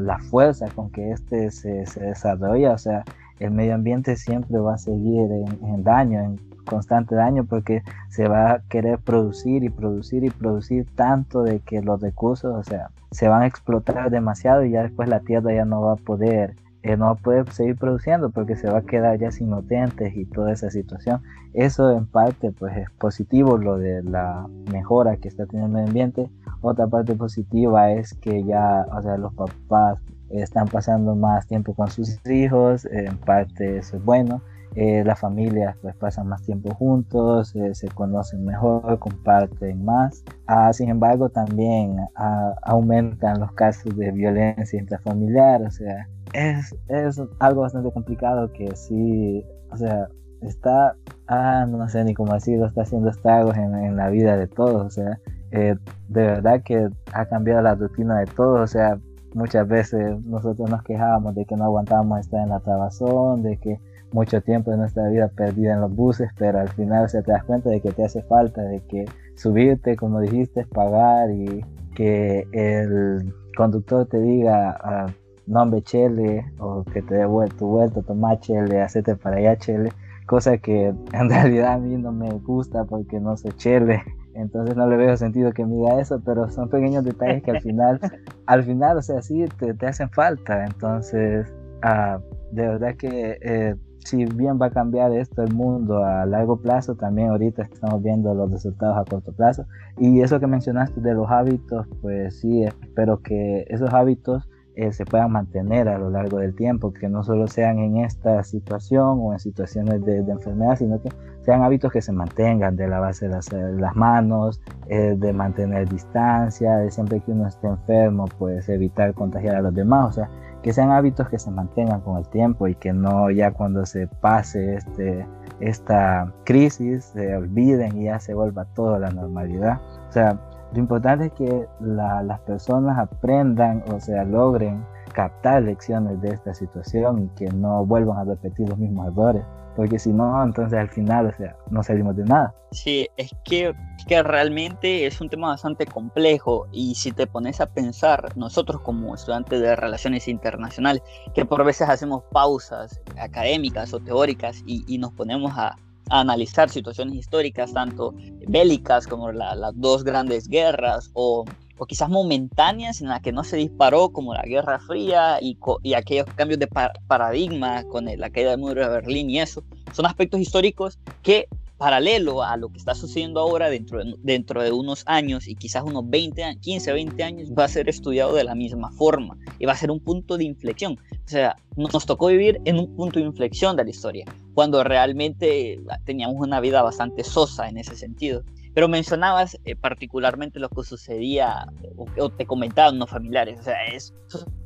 la 0.00 0.18
fuerza 0.30 0.66
con 0.74 0.90
que 0.90 1.12
este 1.12 1.50
se, 1.50 1.86
se 1.86 2.00
desarrolla, 2.00 2.72
o 2.72 2.78
sea, 2.78 3.04
el 3.38 3.52
medio 3.52 3.74
ambiente 3.74 4.16
siempre 4.16 4.58
va 4.58 4.74
a 4.74 4.78
seguir 4.78 5.30
en, 5.30 5.84
daño, 5.84 6.20
en 6.20 6.40
constante 6.68 7.14
daño, 7.14 7.44
porque 7.44 7.82
se 8.08 8.28
va 8.28 8.52
a 8.52 8.62
querer 8.68 8.98
producir 8.98 9.64
y 9.64 9.70
producir 9.70 10.24
y 10.24 10.30
producir 10.30 10.86
tanto 10.94 11.42
de 11.42 11.60
que 11.60 11.82
los 11.82 12.00
recursos, 12.00 12.54
o 12.54 12.62
sea, 12.62 12.90
se 13.10 13.28
van 13.28 13.42
a 13.42 13.46
explotar 13.46 14.10
demasiado 14.10 14.64
y 14.64 14.72
ya 14.72 14.82
después 14.82 15.08
la 15.08 15.20
tierra 15.20 15.52
ya 15.52 15.64
no 15.64 15.80
va 15.82 15.94
a 15.94 15.96
poder 15.96 16.54
eh, 16.84 16.96
no 16.96 17.06
va 17.06 17.10
a 17.12 17.14
poder 17.16 17.50
seguir 17.52 17.76
produciendo 17.76 18.30
porque 18.30 18.54
se 18.54 18.70
va 18.70 18.78
a 18.78 18.82
quedar 18.82 19.18
ya 19.18 19.32
sin 19.32 19.50
nutrientes 19.50 20.16
y 20.16 20.24
toda 20.24 20.52
esa 20.52 20.70
situación. 20.70 21.22
Eso 21.52 21.90
en 21.90 22.06
parte 22.06 22.52
pues 22.52 22.76
es 22.76 22.90
positivo 22.90 23.58
lo 23.58 23.78
de 23.78 24.02
la 24.04 24.46
mejora 24.70 25.16
que 25.16 25.28
está 25.28 25.46
teniendo 25.46 25.80
el 25.80 25.88
ambiente. 25.88 26.30
Otra 26.60 26.86
parte 26.86 27.14
positiva 27.14 27.90
es 27.90 28.14
que 28.14 28.44
ya, 28.44 28.86
o 28.92 29.02
sea, 29.02 29.16
los 29.16 29.34
papás 29.34 29.98
están 30.30 30.68
pasando 30.68 31.16
más 31.16 31.46
tiempo 31.46 31.74
con 31.74 31.90
sus 31.90 32.24
hijos, 32.26 32.84
en 32.84 33.16
parte 33.18 33.78
eso 33.78 33.96
es 33.96 34.04
bueno. 34.04 34.40
Eh, 34.80 35.02
las 35.04 35.18
familias 35.18 35.76
pues 35.82 35.96
pasan 35.96 36.28
más 36.28 36.40
tiempo 36.44 36.72
juntos, 36.72 37.52
eh, 37.56 37.74
se 37.74 37.88
conocen 37.88 38.44
mejor, 38.44 39.00
comparten 39.00 39.84
más. 39.84 40.22
Ah, 40.46 40.72
sin 40.72 40.88
embargo, 40.88 41.30
también 41.30 41.96
ah, 42.14 42.54
aumentan 42.62 43.40
los 43.40 43.50
casos 43.54 43.96
de 43.96 44.12
violencia 44.12 44.78
intrafamiliar, 44.78 45.62
o 45.62 45.70
sea, 45.72 46.06
es, 46.32 46.76
es, 46.86 47.20
algo 47.40 47.62
bastante 47.62 47.90
complicado 47.90 48.52
que 48.52 48.76
sí, 48.76 49.44
o 49.72 49.76
sea, 49.76 50.06
está, 50.42 50.94
ah, 51.26 51.66
no 51.68 51.88
sé 51.88 52.04
ni 52.04 52.14
cómo 52.14 52.34
decirlo, 52.34 52.66
está 52.66 52.82
haciendo 52.82 53.10
estragos 53.10 53.56
en, 53.56 53.74
en 53.74 53.96
la 53.96 54.10
vida 54.10 54.36
de 54.36 54.46
todos, 54.46 54.86
o 54.86 54.90
sea, 54.90 55.18
eh, 55.50 55.74
de 56.08 56.22
verdad 56.22 56.62
que 56.62 56.88
ha 57.14 57.26
cambiado 57.26 57.62
la 57.62 57.74
rutina 57.74 58.20
de 58.20 58.26
todos, 58.26 58.60
o 58.60 58.66
sea, 58.68 58.96
muchas 59.34 59.66
veces 59.66 60.24
nosotros 60.24 60.70
nos 60.70 60.84
quejábamos 60.84 61.34
de 61.34 61.44
que 61.46 61.56
no 61.56 61.64
aguantábamos 61.64 62.20
estar 62.20 62.44
en 62.44 62.50
la 62.50 62.60
trabazón, 62.60 63.42
de 63.42 63.56
que 63.56 63.80
mucho 64.12 64.40
tiempo 64.40 64.70
de 64.70 64.78
nuestra 64.78 65.08
vida 65.08 65.28
perdida 65.28 65.74
en 65.74 65.80
los 65.80 65.94
buses, 65.94 66.30
pero 66.38 66.60
al 66.60 66.68
final 66.70 67.08
se 67.08 67.22
te 67.22 67.32
das 67.32 67.44
cuenta 67.44 67.70
de 67.70 67.80
que 67.80 67.92
te 67.92 68.04
hace 68.04 68.22
falta, 68.22 68.62
de 68.62 68.80
que 68.80 69.04
subirte, 69.36 69.96
como 69.96 70.20
dijiste, 70.20 70.64
pagar 70.66 71.30
y 71.30 71.64
que 71.94 72.46
el 72.52 73.32
conductor 73.56 74.06
te 74.06 74.20
diga, 74.20 74.76
ah, 74.82 75.06
nombre 75.46 75.82
chele, 75.82 76.44
o 76.58 76.84
que 76.84 77.02
te 77.02 77.14
dé 77.14 77.26
tu 77.56 77.66
vuelta, 77.66 78.02
tomar 78.02 78.40
chele, 78.40 78.80
hacerte 78.80 79.16
para 79.16 79.36
allá 79.36 79.56
chele, 79.56 79.90
cosa 80.26 80.58
que 80.58 80.86
en 81.12 81.30
realidad 81.30 81.74
a 81.74 81.78
mí 81.78 81.96
no 81.96 82.12
me 82.12 82.30
gusta 82.30 82.84
porque 82.84 83.20
no 83.20 83.36
sé 83.36 83.50
chele 83.52 84.02
entonces 84.38 84.76
no 84.76 84.88
le 84.88 84.96
veo 84.96 85.16
sentido 85.16 85.52
que 85.52 85.66
me 85.66 85.74
diga 85.74 86.00
eso, 86.00 86.22
pero 86.24 86.48
son 86.48 86.68
pequeños 86.68 87.04
detalles 87.04 87.42
que 87.42 87.50
al 87.50 87.60
final, 87.60 87.98
al 88.46 88.62
final, 88.62 88.96
o 88.96 89.02
sea, 89.02 89.20
sí 89.20 89.44
te, 89.58 89.74
te 89.74 89.86
hacen 89.86 90.10
falta. 90.10 90.64
Entonces, 90.64 91.52
ah, 91.82 92.20
de 92.52 92.68
verdad 92.68 92.94
que 92.96 93.36
eh, 93.42 93.74
si 94.08 94.24
bien 94.24 94.58
va 94.60 94.66
a 94.66 94.70
cambiar 94.70 95.12
esto 95.12 95.42
el 95.42 95.52
mundo 95.52 96.02
a 96.02 96.24
largo 96.24 96.56
plazo, 96.56 96.94
también 96.94 97.28
ahorita 97.28 97.62
estamos 97.62 98.02
viendo 98.02 98.34
los 98.34 98.50
resultados 98.50 98.96
a 98.96 99.04
corto 99.04 99.32
plazo. 99.32 99.66
Y 99.98 100.20
eso 100.20 100.40
que 100.40 100.46
mencionaste 100.46 101.00
de 101.00 101.14
los 101.14 101.30
hábitos, 101.30 101.86
pues 102.00 102.40
sí, 102.40 102.64
espero 102.64 103.20
que 103.22 103.66
esos 103.68 103.92
hábitos 103.92 104.48
eh, 104.76 104.92
se 104.92 105.04
puedan 105.04 105.32
mantener 105.32 105.88
a 105.88 105.98
lo 105.98 106.08
largo 106.08 106.38
del 106.38 106.54
tiempo, 106.54 106.92
que 106.92 107.08
no 107.08 107.22
solo 107.22 107.48
sean 107.48 107.80
en 107.80 107.98
esta 107.98 108.42
situación 108.44 109.18
o 109.20 109.32
en 109.32 109.40
situaciones 109.40 110.02
de, 110.04 110.18
enfermedad, 110.18 110.76
sino 110.76 111.02
que 111.02 111.10
sean 111.42 111.62
hábitos 111.62 111.92
que 111.92 112.00
se 112.00 112.12
mantengan 112.12 112.76
de 112.76 112.88
lavarse 112.88 113.28
las, 113.28 113.52
las 113.52 113.94
manos, 113.94 114.62
eh, 114.88 115.16
de 115.18 115.32
mantener 115.32 115.88
distancia, 115.88 116.76
de 116.76 116.90
siempre 116.90 117.20
que 117.20 117.32
uno 117.32 117.48
esté 117.48 117.66
enfermo, 117.66 118.26
pues 118.38 118.68
evitar 118.68 119.12
contagiar 119.14 119.56
a 119.56 119.62
los 119.62 119.74
demás, 119.74 120.18
que 120.62 120.72
sean 120.72 120.90
hábitos 120.90 121.28
que 121.28 121.38
se 121.38 121.50
mantengan 121.50 122.00
con 122.00 122.18
el 122.18 122.28
tiempo 122.28 122.66
y 122.66 122.74
que 122.74 122.92
no 122.92 123.30
ya 123.30 123.52
cuando 123.52 123.86
se 123.86 124.06
pase 124.06 124.76
este, 124.76 125.26
esta 125.60 126.32
crisis 126.44 127.04
se 127.06 127.36
olviden 127.36 127.96
y 127.98 128.04
ya 128.04 128.18
se 128.18 128.34
vuelva 128.34 128.64
todo 128.74 128.94
a 128.94 128.98
la 128.98 129.10
normalidad. 129.10 129.80
O 130.08 130.12
sea, 130.12 130.38
lo 130.72 130.78
importante 130.78 131.26
es 131.26 131.32
que 131.32 131.66
las 131.80 132.40
personas 132.40 132.98
aprendan, 132.98 133.82
o 133.92 134.00
sea, 134.00 134.24
logren 134.24 134.84
captar 135.08 135.62
lecciones 135.62 136.20
de 136.20 136.30
esta 136.30 136.54
situación 136.54 137.24
y 137.24 137.38
que 137.38 137.46
no 137.50 137.84
vuelvan 137.84 138.18
a 138.18 138.24
repetir 138.24 138.68
los 138.68 138.78
mismos 138.78 139.08
errores. 139.08 139.42
Porque 139.76 139.98
si 139.98 140.10
no, 140.10 140.42
entonces 140.42 140.76
al 140.76 140.88
final, 140.88 141.26
o 141.26 141.32
sea, 141.36 141.56
no 141.70 141.82
salimos 141.84 142.16
de 142.16 142.24
nada. 142.24 142.52
Sí, 142.72 143.08
es 143.16 143.30
que, 143.44 143.72
que 144.08 144.22
realmente 144.22 145.06
es 145.06 145.20
un 145.20 145.28
tema 145.28 145.48
bastante 145.48 145.86
complejo 145.86 146.66
y 146.72 146.96
si 146.96 147.12
te 147.12 147.28
pones 147.28 147.60
a 147.60 147.66
pensar, 147.66 148.36
nosotros 148.36 148.80
como 148.80 149.14
estudiantes 149.14 149.60
de 149.60 149.76
relaciones 149.76 150.26
internacionales, 150.26 151.02
que 151.32 151.44
por 151.44 151.64
veces 151.64 151.88
hacemos 151.88 152.24
pausas 152.32 153.00
académicas 153.20 153.94
o 153.94 154.00
teóricas 154.00 154.62
y 154.66 154.98
nos 154.98 155.12
ponemos 155.12 155.52
a, 155.56 155.76
analizar 156.10 156.68
situaciones 156.68 157.14
históricas, 157.14 157.72
tanto 157.72 158.14
bélicas 158.46 159.06
como 159.06 159.32
las 159.32 159.72
dos 159.74 160.04
grandes 160.04 160.48
guerras 160.48 161.10
o 161.14 161.44
o 161.78 161.86
quizás 161.86 162.08
momentáneas 162.08 163.00
en 163.00 163.08
las 163.08 163.20
que 163.20 163.32
no 163.32 163.44
se 163.44 163.56
disparó 163.56 164.10
como 164.10 164.34
la 164.34 164.42
Guerra 164.42 164.78
Fría 164.80 165.38
y, 165.40 165.56
y 165.82 165.94
aquellos 165.94 166.26
cambios 166.34 166.58
de 166.58 166.68
paradigma 167.06 167.84
con 167.84 168.06
la 168.06 168.30
caída 168.30 168.50
del 168.50 168.60
muro 168.60 168.82
de 168.82 168.88
Berlín 168.88 169.30
y 169.30 169.40
eso, 169.40 169.62
son 169.92 170.06
aspectos 170.06 170.40
históricos 170.40 170.98
que 171.22 171.48
paralelo 171.78 172.42
a 172.42 172.56
lo 172.56 172.68
que 172.70 172.78
está 172.78 172.94
sucediendo 172.94 173.40
ahora 173.40 173.70
dentro 173.70 174.04
de, 174.04 174.14
dentro 174.18 174.62
de 174.62 174.72
unos 174.72 175.04
años 175.06 175.46
y 175.46 175.54
quizás 175.54 175.84
unos 175.84 176.10
20, 176.10 176.58
15, 176.60 176.92
20 176.92 177.22
años, 177.22 177.50
va 177.56 177.64
a 177.64 177.68
ser 177.68 177.88
estudiado 177.88 178.34
de 178.34 178.44
la 178.44 178.54
misma 178.54 178.90
forma 178.90 179.38
y 179.58 179.64
va 179.64 179.72
a 179.72 179.76
ser 179.76 179.90
un 179.90 180.00
punto 180.00 180.36
de 180.36 180.44
inflexión. 180.44 180.98
O 181.24 181.28
sea, 181.28 181.56
nos 181.76 182.04
tocó 182.04 182.26
vivir 182.26 182.60
en 182.64 182.78
un 182.78 182.94
punto 182.96 183.20
de 183.20 183.26
inflexión 183.26 183.76
de 183.76 183.84
la 183.84 183.90
historia, 183.90 184.26
cuando 184.54 184.82
realmente 184.82 185.80
teníamos 186.04 186.36
una 186.40 186.60
vida 186.60 186.82
bastante 186.82 187.22
sosa 187.22 187.68
en 187.68 187.78
ese 187.78 187.94
sentido. 187.94 188.42
Pero 188.78 188.86
mencionabas 188.86 189.58
eh, 189.64 189.74
particularmente 189.74 190.60
lo 190.60 190.68
que 190.68 190.84
sucedía 190.84 191.66
o, 191.96 192.30
te 192.30 192.46
comentaban 192.46 192.94
unos 192.94 193.10
familiares. 193.10 193.58
O 193.58 193.62
sea, 193.64 193.84
es, 193.86 194.14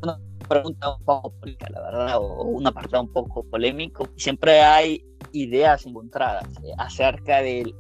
una 0.03 0.20
pregunta 0.46 0.94
un 0.96 1.03
poco 1.03 1.31
política, 1.40 1.68
la 1.70 1.81
verdad, 1.81 2.18
o 2.18 2.42
un 2.42 2.66
apartado 2.66 3.05
un 3.05 3.09
poco 3.11 3.42
polémico. 3.44 4.07
Siempre 4.16 4.61
hay 4.61 5.03
ideas 5.33 5.87
encontradas 5.87 6.44
eh, 6.62 6.72
acerca 6.77 7.40
del 7.40 7.75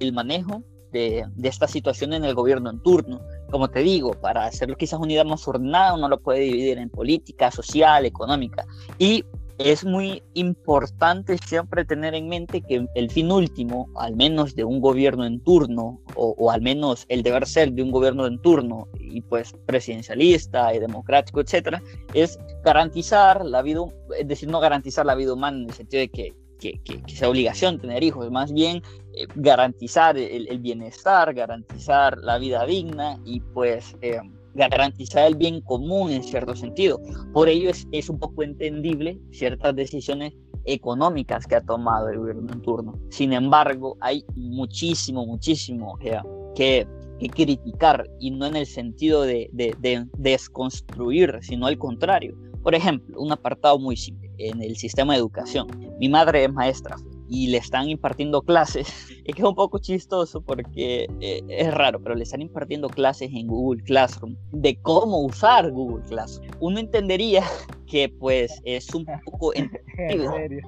el 0.00 0.12
manejo 0.12 0.62
de, 0.92 1.24
de, 1.34 1.48
esta 1.48 1.66
situación 1.66 2.12
en 2.12 2.26
el 2.26 2.34
gobierno 2.34 2.68
en 2.68 2.82
turno. 2.82 3.22
Como 3.50 3.70
te 3.70 3.80
digo, 3.80 4.10
para 4.20 4.44
hacerlo 4.44 4.76
quizás 4.76 5.00
una 5.00 5.14
idea 5.14 5.24
más 5.24 5.48
ordenada, 5.48 5.94
uno 5.94 6.10
lo 6.10 6.20
puede 6.20 6.40
dividir 6.40 6.76
en 6.76 6.90
política, 6.90 7.50
social, 7.50 8.04
económica. 8.04 8.66
Y 8.98 9.24
es 9.62 9.84
muy 9.84 10.22
importante 10.34 11.36
siempre 11.38 11.84
tener 11.84 12.14
en 12.14 12.28
mente 12.28 12.62
que 12.62 12.86
el 12.94 13.10
fin 13.10 13.30
último, 13.30 13.88
al 13.96 14.16
menos 14.16 14.54
de 14.54 14.64
un 14.64 14.80
gobierno 14.80 15.26
en 15.26 15.40
turno, 15.40 16.00
o, 16.16 16.50
al 16.50 16.62
menos 16.62 17.04
el 17.08 17.22
deber 17.22 17.46
ser 17.46 17.72
de 17.72 17.82
un 17.82 17.90
gobierno 17.90 18.26
en 18.26 18.40
turno, 18.40 18.88
y 18.98 19.20
pues 19.20 19.52
presidencialista 19.66 20.74
y 20.74 20.78
democrático, 20.78 21.40
etcétera, 21.40 21.82
es 22.14 22.38
garantizar 22.64 23.44
la 23.44 23.60
vida, 23.60 23.80
es 24.18 24.26
decir, 24.26 24.48
no 24.48 24.60
garantizar 24.60 25.04
la 25.04 25.14
vida 25.14 25.34
humana 25.34 25.58
en 25.58 25.64
el 25.64 25.74
sentido 25.74 26.00
de 26.00 26.08
que 26.08 26.34
que, 26.60 27.02
sea 27.06 27.30
obligación 27.30 27.80
tener 27.80 28.04
hijos, 28.04 28.30
más 28.30 28.52
bien 28.52 28.82
eh, 29.14 29.26
garantizar 29.34 30.18
el, 30.18 30.58
bienestar, 30.58 31.32
garantizar 31.32 32.18
la 32.18 32.36
vida 32.36 32.66
digna 32.66 33.18
y 33.24 33.40
pues 33.40 33.96
eh, 34.02 34.20
garantizar 34.54 35.26
el 35.26 35.36
bien 35.36 35.60
común 35.60 36.10
en 36.10 36.22
cierto 36.22 36.54
sentido. 36.56 37.00
Por 37.32 37.48
ello 37.48 37.70
es, 37.70 37.86
es 37.92 38.08
un 38.08 38.18
poco 38.18 38.42
entendible 38.42 39.18
ciertas 39.30 39.74
decisiones 39.74 40.32
económicas 40.64 41.46
que 41.46 41.56
ha 41.56 41.60
tomado 41.60 42.08
el 42.08 42.18
gobierno 42.18 42.52
en 42.52 42.62
turno. 42.62 42.98
Sin 43.10 43.32
embargo, 43.32 43.96
hay 44.00 44.24
muchísimo, 44.34 45.26
muchísimo 45.26 45.98
eh, 46.02 46.18
que, 46.54 46.86
que, 47.18 47.28
criticar 47.28 48.08
y 48.18 48.30
no 48.30 48.46
en 48.46 48.56
el 48.56 48.66
sentido 48.66 49.22
de, 49.22 49.48
de, 49.52 49.74
de 49.80 50.06
desconstruir, 50.18 51.38
sino 51.42 51.66
al 51.66 51.78
contrario. 51.78 52.36
Por 52.62 52.74
ejemplo, 52.74 53.20
un 53.20 53.32
apartado 53.32 53.78
muy 53.78 53.96
simple 53.96 54.30
en 54.38 54.62
el 54.62 54.76
sistema 54.76 55.14
de 55.14 55.20
educación. 55.20 55.66
Mi 55.98 56.08
madre 56.08 56.44
es 56.44 56.52
maestra 56.52 56.96
y 57.30 57.46
le 57.46 57.58
están 57.58 57.88
impartiendo 57.88 58.42
clases. 58.42 58.88
Es 59.30 59.36
que 59.36 59.42
es 59.42 59.48
un 59.48 59.54
poco 59.54 59.78
chistoso 59.78 60.40
porque 60.40 61.06
eh, 61.20 61.42
es 61.48 61.72
raro, 61.72 62.02
pero 62.02 62.16
le 62.16 62.24
están 62.24 62.42
impartiendo 62.42 62.88
clases 62.88 63.30
en 63.32 63.46
Google 63.46 63.80
Classroom 63.84 64.34
de 64.50 64.76
cómo 64.82 65.20
usar 65.20 65.70
Google 65.70 66.04
Classroom. 66.08 66.50
Uno 66.58 66.80
entendería 66.80 67.44
que 67.86 68.08
pues 68.08 68.60
es 68.64 68.92
un 68.92 69.06
poco... 69.24 69.54
¿En 69.54 69.70
serio? 69.96 70.62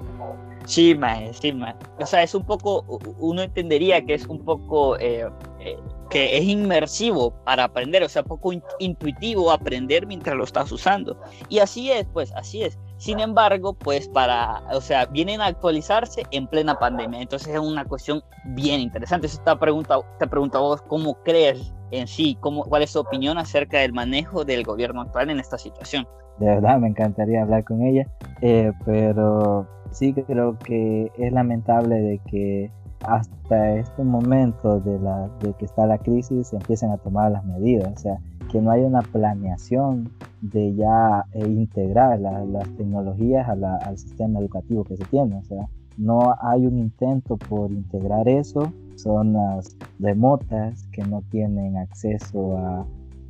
Sí, 0.67 0.95
mae, 0.95 1.33
sí, 1.35 1.53
mae. 1.53 1.75
O 1.99 2.07
sea, 2.07 2.23
es 2.23 2.35
un 2.35 2.45
poco, 2.45 2.85
uno 3.19 3.43
entendería 3.43 4.05
que 4.05 4.15
es 4.15 4.27
un 4.27 4.45
poco, 4.45 4.97
eh, 4.99 5.27
eh, 5.61 5.77
que 6.09 6.37
es 6.37 6.45
inmersivo 6.45 7.33
para 7.45 7.65
aprender, 7.65 8.03
o 8.05 8.09
sea, 8.09 8.23
poco 8.23 8.53
intuitivo 8.79 9.51
aprender 9.51 10.07
mientras 10.07 10.37
lo 10.37 10.45
estás 10.45 10.71
usando. 10.71 11.19
Y 11.49 11.59
así 11.59 11.91
es, 11.91 12.07
pues, 12.13 12.33
así 12.33 12.63
es. 12.63 12.79
Sin 13.03 13.19
embargo, 13.19 13.73
pues 13.73 14.07
para, 14.07 14.63
o 14.73 14.81
sea, 14.81 15.07
vienen 15.07 15.41
a 15.41 15.47
actualizarse 15.47 16.23
en 16.31 16.47
plena 16.47 16.79
pandemia. 16.79 17.21
Entonces 17.21 17.53
es 17.53 17.59
una 17.59 17.85
cuestión 17.85 18.23
bien 18.45 18.79
interesante. 18.81 19.27
Eso 19.27 19.43
te 19.43 19.57
pregunta, 19.57 19.97
te 20.21 20.29
pregunto 20.29 20.59
a 20.59 20.61
vos, 20.61 20.83
¿cómo 20.83 21.15
crees 21.25 21.75
en 21.91 22.07
sí? 22.07 22.39
Cómo, 22.39 22.63
¿Cuál 22.63 22.83
es 22.83 22.93
tu 22.93 23.01
opinión 23.01 23.39
acerca 23.39 23.81
del 23.81 23.93
manejo 23.93 24.45
del 24.45 24.63
gobierno 24.63 25.01
actual 25.01 25.31
en 25.31 25.41
esta 25.41 25.59
situación? 25.59 26.07
De 26.39 26.47
verdad, 26.47 26.79
me 26.79 26.87
encantaría 26.87 27.43
hablar 27.43 27.65
con 27.65 27.83
ella, 27.83 28.07
eh, 28.41 28.71
pero 28.85 29.67
sí 29.91 30.15
creo 30.15 30.57
que 30.61 31.11
es 31.19 31.33
lamentable 31.33 31.97
de 31.97 32.21
que 32.31 32.71
hasta 33.03 33.75
este 33.79 34.05
momento 34.05 34.79
de, 34.79 35.01
la, 35.01 35.29
de 35.41 35.53
que 35.55 35.65
está 35.65 35.87
la 35.89 35.99
crisis 35.99 36.47
se 36.47 36.57
empiecen 36.57 36.93
a 36.93 36.99
tomar 36.99 37.33
las 37.33 37.45
medidas. 37.45 37.93
O 37.97 37.99
sea, 37.99 38.19
que 38.53 38.61
no 38.61 38.71
hay 38.71 38.83
una 38.83 39.01
planeación 39.01 40.13
de 40.43 40.75
ya 40.75 41.25
eh, 41.33 41.47
integrar 41.47 42.21
las 42.21 42.69
tecnologías 42.77 43.49
al 43.49 43.99
sistema 43.99 44.41
educativo 44.41 44.85
que 44.85 44.99
se 44.99 45.05
tiene. 45.07 45.39
O 45.39 45.45
sea, 45.45 45.67
no 45.97 46.37
hay 46.43 46.67
un 46.67 46.79
intento 46.79 47.39
por 47.39 47.73
integrar 47.73 48.29
eso. 48.29 48.71
Zonas 48.97 49.75
remotas 49.99 50.87
que 50.93 51.03
no 51.03 51.23
tienen 51.31 51.79
acceso 51.79 52.59
a... 52.59 52.87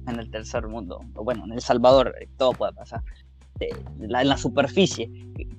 En 0.08 0.18
el 0.18 0.28
tercer 0.28 0.66
mundo, 0.66 1.00
bueno, 1.14 1.44
en 1.44 1.52
El 1.52 1.60
Salvador, 1.60 2.12
eh, 2.20 2.28
todo 2.36 2.50
puede 2.52 2.72
pasar. 2.72 3.00
Eh, 3.60 3.68
en 4.00 4.10
la 4.10 4.36
superficie, 4.36 5.08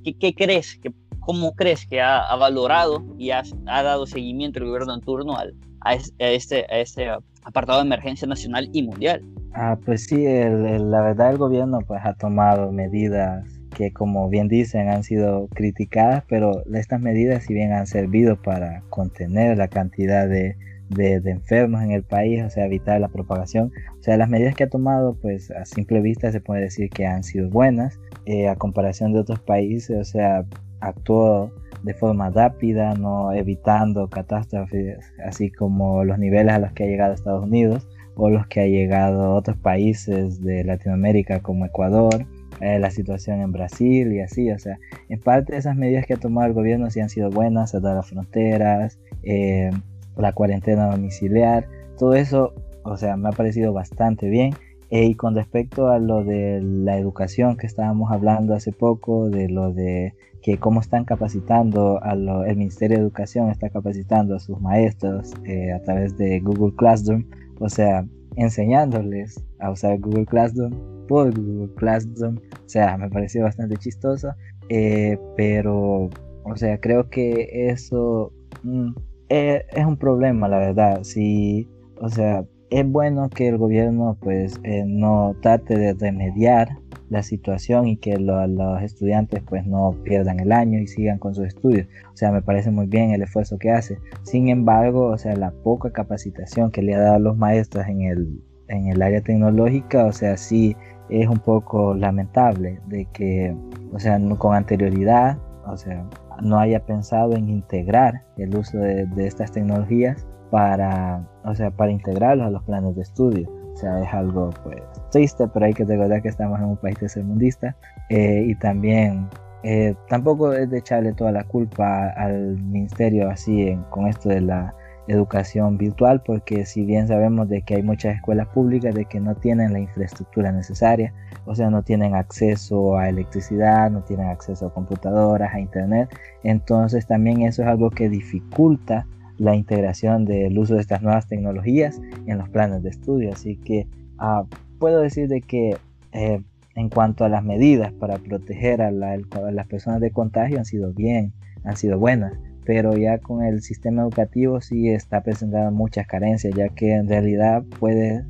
¿qué, 0.03 0.35
crees? 0.35 0.77
Que, 0.79 0.93
¿Cómo 1.21 1.55
crees 1.55 1.87
que 1.87 2.01
ha, 2.01 2.35
valorado 2.35 3.01
y 3.17 3.31
ha, 3.31 3.43
dado 3.65 4.05
seguimiento 4.05 4.59
el 4.59 4.65
gobierno 4.65 4.93
en 4.93 4.99
turno 4.99 5.37
al, 5.37 5.55
a, 5.83 5.93
este, 5.93 6.65
a 6.69 6.79
este 6.79 7.09
apartado 7.43 7.79
de 7.79 7.85
emergencia 7.85 8.27
nacional 8.27 8.69
y 8.73 8.83
mundial? 8.83 9.21
Ah, 9.53 9.77
pues 9.85 10.05
sí, 10.05 10.25
la 10.25 11.01
verdad 11.01 11.31
el 11.31 11.37
gobierno 11.37 11.79
pues 11.85 12.01
ha 12.03 12.13
tomado 12.15 12.71
medidas 12.71 13.45
que 13.73 13.91
como 13.91 14.29
bien 14.29 14.47
dicen 14.47 14.89
han 14.89 15.03
sido 15.03 15.47
criticadas, 15.49 16.23
pero 16.27 16.63
estas 16.73 17.01
medidas 17.01 17.43
si 17.43 17.53
bien 17.53 17.73
han 17.73 17.87
servido 17.87 18.41
para 18.41 18.83
contener 18.89 19.57
la 19.57 19.67
cantidad 19.67 20.27
de, 20.27 20.55
enfermos 20.95 21.81
en 21.81 21.91
el 21.91 22.03
país, 22.03 22.43
o 22.43 22.49
sea, 22.51 22.65
evitar 22.65 23.01
la 23.01 23.07
propagación. 23.07 23.71
O 23.99 24.03
sea, 24.03 24.15
las 24.15 24.29
medidas 24.29 24.53
que 24.53 24.65
ha 24.65 24.69
tomado, 24.69 25.15
pues 25.19 25.49
a 25.49 25.65
simple 25.65 26.01
vista 26.01 26.31
se 26.31 26.39
puede 26.39 26.61
decir 26.61 26.89
que 26.91 27.07
han 27.07 27.23
sido 27.23 27.49
buenas 27.49 27.99
eh, 28.25 28.47
a 28.47 28.55
comparación 28.55 29.11
de 29.11 29.19
otros 29.19 29.39
países, 29.39 29.97
o 29.97 30.03
sea, 30.03 30.45
actuó 30.81 31.51
de 31.83 31.93
forma 31.93 32.29
rápida, 32.29 32.93
no 32.95 33.33
evitando 33.33 34.09
catástrofes, 34.09 35.13
así 35.25 35.51
como 35.51 36.03
los 36.03 36.17
niveles 36.17 36.53
a 36.53 36.59
los 36.59 36.71
que 36.71 36.85
ha 36.85 36.87
llegado 36.87 37.13
Estados 37.13 37.43
Unidos 37.43 37.87
o 38.15 38.29
los 38.29 38.47
que 38.47 38.61
ha 38.61 38.67
llegado 38.67 39.23
a 39.23 39.33
otros 39.33 39.57
países 39.57 40.41
de 40.41 40.63
Latinoamérica 40.63 41.41
como 41.41 41.65
Ecuador, 41.65 42.25
eh, 42.61 42.79
la 42.79 42.91
situación 42.91 43.41
en 43.41 43.51
Brasil 43.51 44.13
y 44.13 44.21
así, 44.21 44.51
o 44.51 44.59
sea, 44.59 44.79
en 45.09 45.19
parte 45.19 45.57
esas 45.57 45.75
medidas 45.75 46.05
que 46.05 46.13
ha 46.13 46.17
tomado 46.17 46.47
el 46.47 46.53
gobierno 46.53 46.89
sí 46.89 46.99
han 46.99 47.09
sido 47.09 47.29
buenas, 47.29 47.71
cerrar 47.71 47.95
las 47.95 48.07
fronteras, 48.07 48.99
eh, 49.23 49.71
la 50.15 50.31
cuarentena 50.33 50.91
domiciliar, 50.91 51.67
todo 51.97 52.13
eso, 52.13 52.53
o 52.83 52.97
sea, 52.97 53.17
me 53.17 53.29
ha 53.29 53.31
parecido 53.31 53.73
bastante 53.73 54.29
bien. 54.29 54.53
Eh, 54.89 55.05
y 55.05 55.15
con 55.15 55.33
respecto 55.33 55.89
a 55.89 55.97
lo 55.97 56.23
de 56.23 56.61
la 56.61 56.97
educación 56.99 57.57
que 57.57 57.65
estábamos 57.65 58.11
hablando 58.11 58.53
hace 58.53 58.71
poco, 58.71 59.27
de 59.27 59.49
lo 59.49 59.73
de 59.73 60.13
que 60.43 60.57
cómo 60.57 60.81
están 60.81 61.05
capacitando, 61.05 61.99
a 62.03 62.13
el 62.13 62.57
Ministerio 62.57 62.97
de 62.97 63.03
Educación 63.03 63.49
está 63.49 63.69
capacitando 63.69 64.35
a 64.35 64.39
sus 64.39 64.59
maestros 64.61 65.31
a 65.73 65.81
través 65.83 66.17
de 66.17 66.39
Google 66.41 66.75
Classroom, 66.75 67.23
o 67.59 67.69
sea, 67.69 68.05
enseñándoles 68.35 69.43
a 69.59 69.71
usar 69.71 69.99
Google 69.99 70.25
Classroom 70.25 70.73
por 71.07 71.33
Google 71.33 71.73
Classroom. 71.75 72.37
O 72.37 72.69
sea, 72.69 72.97
me 72.97 73.09
pareció 73.09 73.43
bastante 73.43 73.77
chistoso. 73.77 74.33
Eh, 74.69 75.17
pero, 75.35 76.09
o 76.43 76.55
sea, 76.55 76.79
creo 76.79 77.09
que 77.09 77.69
eso 77.69 78.31
mm, 78.63 78.91
eh, 79.29 79.65
es, 79.71 79.85
un 79.85 79.97
problema, 79.97 80.47
la 80.47 80.59
verdad. 80.59 81.03
Si, 81.03 81.67
o 81.99 82.09
sea, 82.09 82.45
es 82.69 82.89
bueno 82.89 83.29
que 83.29 83.49
el 83.49 83.57
gobierno 83.57 84.17
pues 84.19 84.59
eh, 84.63 84.83
no 84.85 85.35
trate 85.41 85.77
de 85.77 85.93
remediar 85.93 86.69
la 87.13 87.23
situación 87.23 87.87
y 87.87 87.97
que 87.97 88.17
los 88.17 88.81
estudiantes 88.81 89.41
pues 89.47 89.65
no 89.65 89.95
pierdan 90.03 90.39
el 90.39 90.51
año 90.51 90.79
y 90.79 90.87
sigan 90.87 91.19
con 91.19 91.35
sus 91.35 91.45
estudios. 91.45 91.87
O 92.11 92.17
sea, 92.17 92.31
me 92.31 92.41
parece 92.41 92.71
muy 92.71 92.87
bien 92.87 93.11
el 93.11 93.21
esfuerzo 93.21 93.57
que 93.57 93.71
hace. 93.71 93.99
Sin 94.23 94.49
embargo, 94.49 95.07
o 95.07 95.17
sea, 95.17 95.35
la 95.35 95.51
poca 95.51 95.91
capacitación 95.91 96.71
que 96.71 96.81
le 96.81 96.95
ha 96.95 96.99
dado 96.99 97.15
a 97.15 97.19
los 97.19 97.37
maestros 97.37 97.87
en 97.87 98.01
el, 98.01 98.41
en 98.67 98.87
el 98.87 99.01
área 99.01 99.21
tecnológica, 99.21 100.05
o 100.05 100.11
sea, 100.11 100.35
sí 100.37 100.75
es 101.09 101.27
un 101.27 101.39
poco 101.39 101.93
lamentable 101.93 102.79
de 102.87 103.05
que, 103.13 103.55
o 103.93 103.99
sea, 103.99 104.19
con 104.39 104.55
anterioridad, 104.55 105.37
o 105.67 105.77
sea, 105.77 106.09
no 106.41 106.57
haya 106.59 106.83
pensado 106.83 107.35
en 107.35 107.47
integrar 107.47 108.23
el 108.37 108.57
uso 108.57 108.79
de, 108.79 109.05
de 109.05 109.27
estas 109.27 109.51
tecnologías 109.51 110.25
para, 110.49 111.27
o 111.45 111.53
sea, 111.53 111.69
para 111.69 111.91
integrarlos 111.91 112.47
a 112.47 112.49
los 112.49 112.63
planes 112.63 112.95
de 112.95 113.03
estudio. 113.03 113.49
O 113.73 113.77
sea, 113.77 114.01
es 114.01 114.13
algo 114.13 114.51
pues 114.63 114.81
triste, 115.11 115.47
pero 115.47 115.65
hay 115.65 115.73
que 115.73 115.85
recordar 115.85 116.21
que 116.21 116.29
estamos 116.29 116.59
en 116.59 116.65
un 116.65 116.77
país 116.77 116.97
tercermundista 116.97 117.75
eh, 118.09 118.45
y 118.47 118.55
también 118.55 119.27
eh, 119.63 119.95
tampoco 120.09 120.53
es 120.53 120.69
de 120.69 120.79
echarle 120.79 121.13
toda 121.13 121.31
la 121.31 121.43
culpa 121.43 122.09
al 122.09 122.57
ministerio 122.61 123.29
así 123.29 123.77
con 123.89 124.07
esto 124.07 124.29
de 124.29 124.41
la 124.41 124.75
educación 125.07 125.77
virtual 125.77 126.21
porque 126.25 126.65
si 126.65 126.85
bien 126.85 127.07
sabemos 127.07 127.49
de 127.49 127.61
que 127.61 127.75
hay 127.75 127.83
muchas 127.83 128.15
escuelas 128.15 128.47
públicas 128.47 128.93
de 128.93 129.05
que 129.05 129.19
no 129.19 129.35
tienen 129.35 129.73
la 129.73 129.79
infraestructura 129.79 130.51
necesaria, 130.51 131.13
o 131.45 131.55
sea, 131.55 131.69
no 131.69 131.81
tienen 131.81 132.15
acceso 132.15 132.97
a 132.97 133.09
electricidad, 133.09 133.89
no 133.89 134.01
tienen 134.03 134.27
acceso 134.27 134.67
a 134.67 134.73
computadoras, 134.73 135.53
a 135.53 135.59
internet, 135.59 136.09
entonces 136.43 137.05
también 137.05 137.41
eso 137.41 137.63
es 137.63 137.67
algo 137.67 137.89
que 137.89 138.09
dificulta 138.09 139.05
la 139.37 139.55
integración 139.55 140.25
del 140.25 140.57
uso 140.57 140.75
de 140.75 140.81
estas 140.81 141.01
nuevas 141.01 141.27
tecnologías 141.27 142.01
en 142.25 142.37
los 142.37 142.49
planes 142.49 142.83
de 142.83 142.89
estudio. 142.89 143.31
Así 143.31 143.57
que 143.57 143.87
ah, 144.17 144.45
puedo 144.79 145.01
decir 145.01 145.27
de 145.27 145.41
que 145.41 145.77
eh, 146.11 146.41
en 146.75 146.89
cuanto 146.89 147.25
a 147.25 147.29
las 147.29 147.43
medidas 147.43 147.91
para 147.93 148.17
proteger 148.17 148.81
a, 148.81 148.91
las 148.91 149.67
personas 149.67 150.01
de 150.01 150.11
contagio 150.11 150.57
han 150.57 150.65
sido 150.65 150.93
bien, 150.93 151.33
han 151.63 151.77
sido 151.77 151.99
buenas, 151.99 152.33
pero 152.65 152.95
ya 152.97 153.19
con 153.19 153.43
el 153.43 153.61
sistema 153.61 154.01
educativo 154.01 154.61
sí 154.61 154.89
está 154.89 155.21
presentando 155.21 155.71
muchas 155.71 156.07
carencias, 156.07 156.53
ya 156.55 156.69
que 156.69 156.93
en 156.93 157.07
realidad 157.07 157.63
puede 157.79 158.23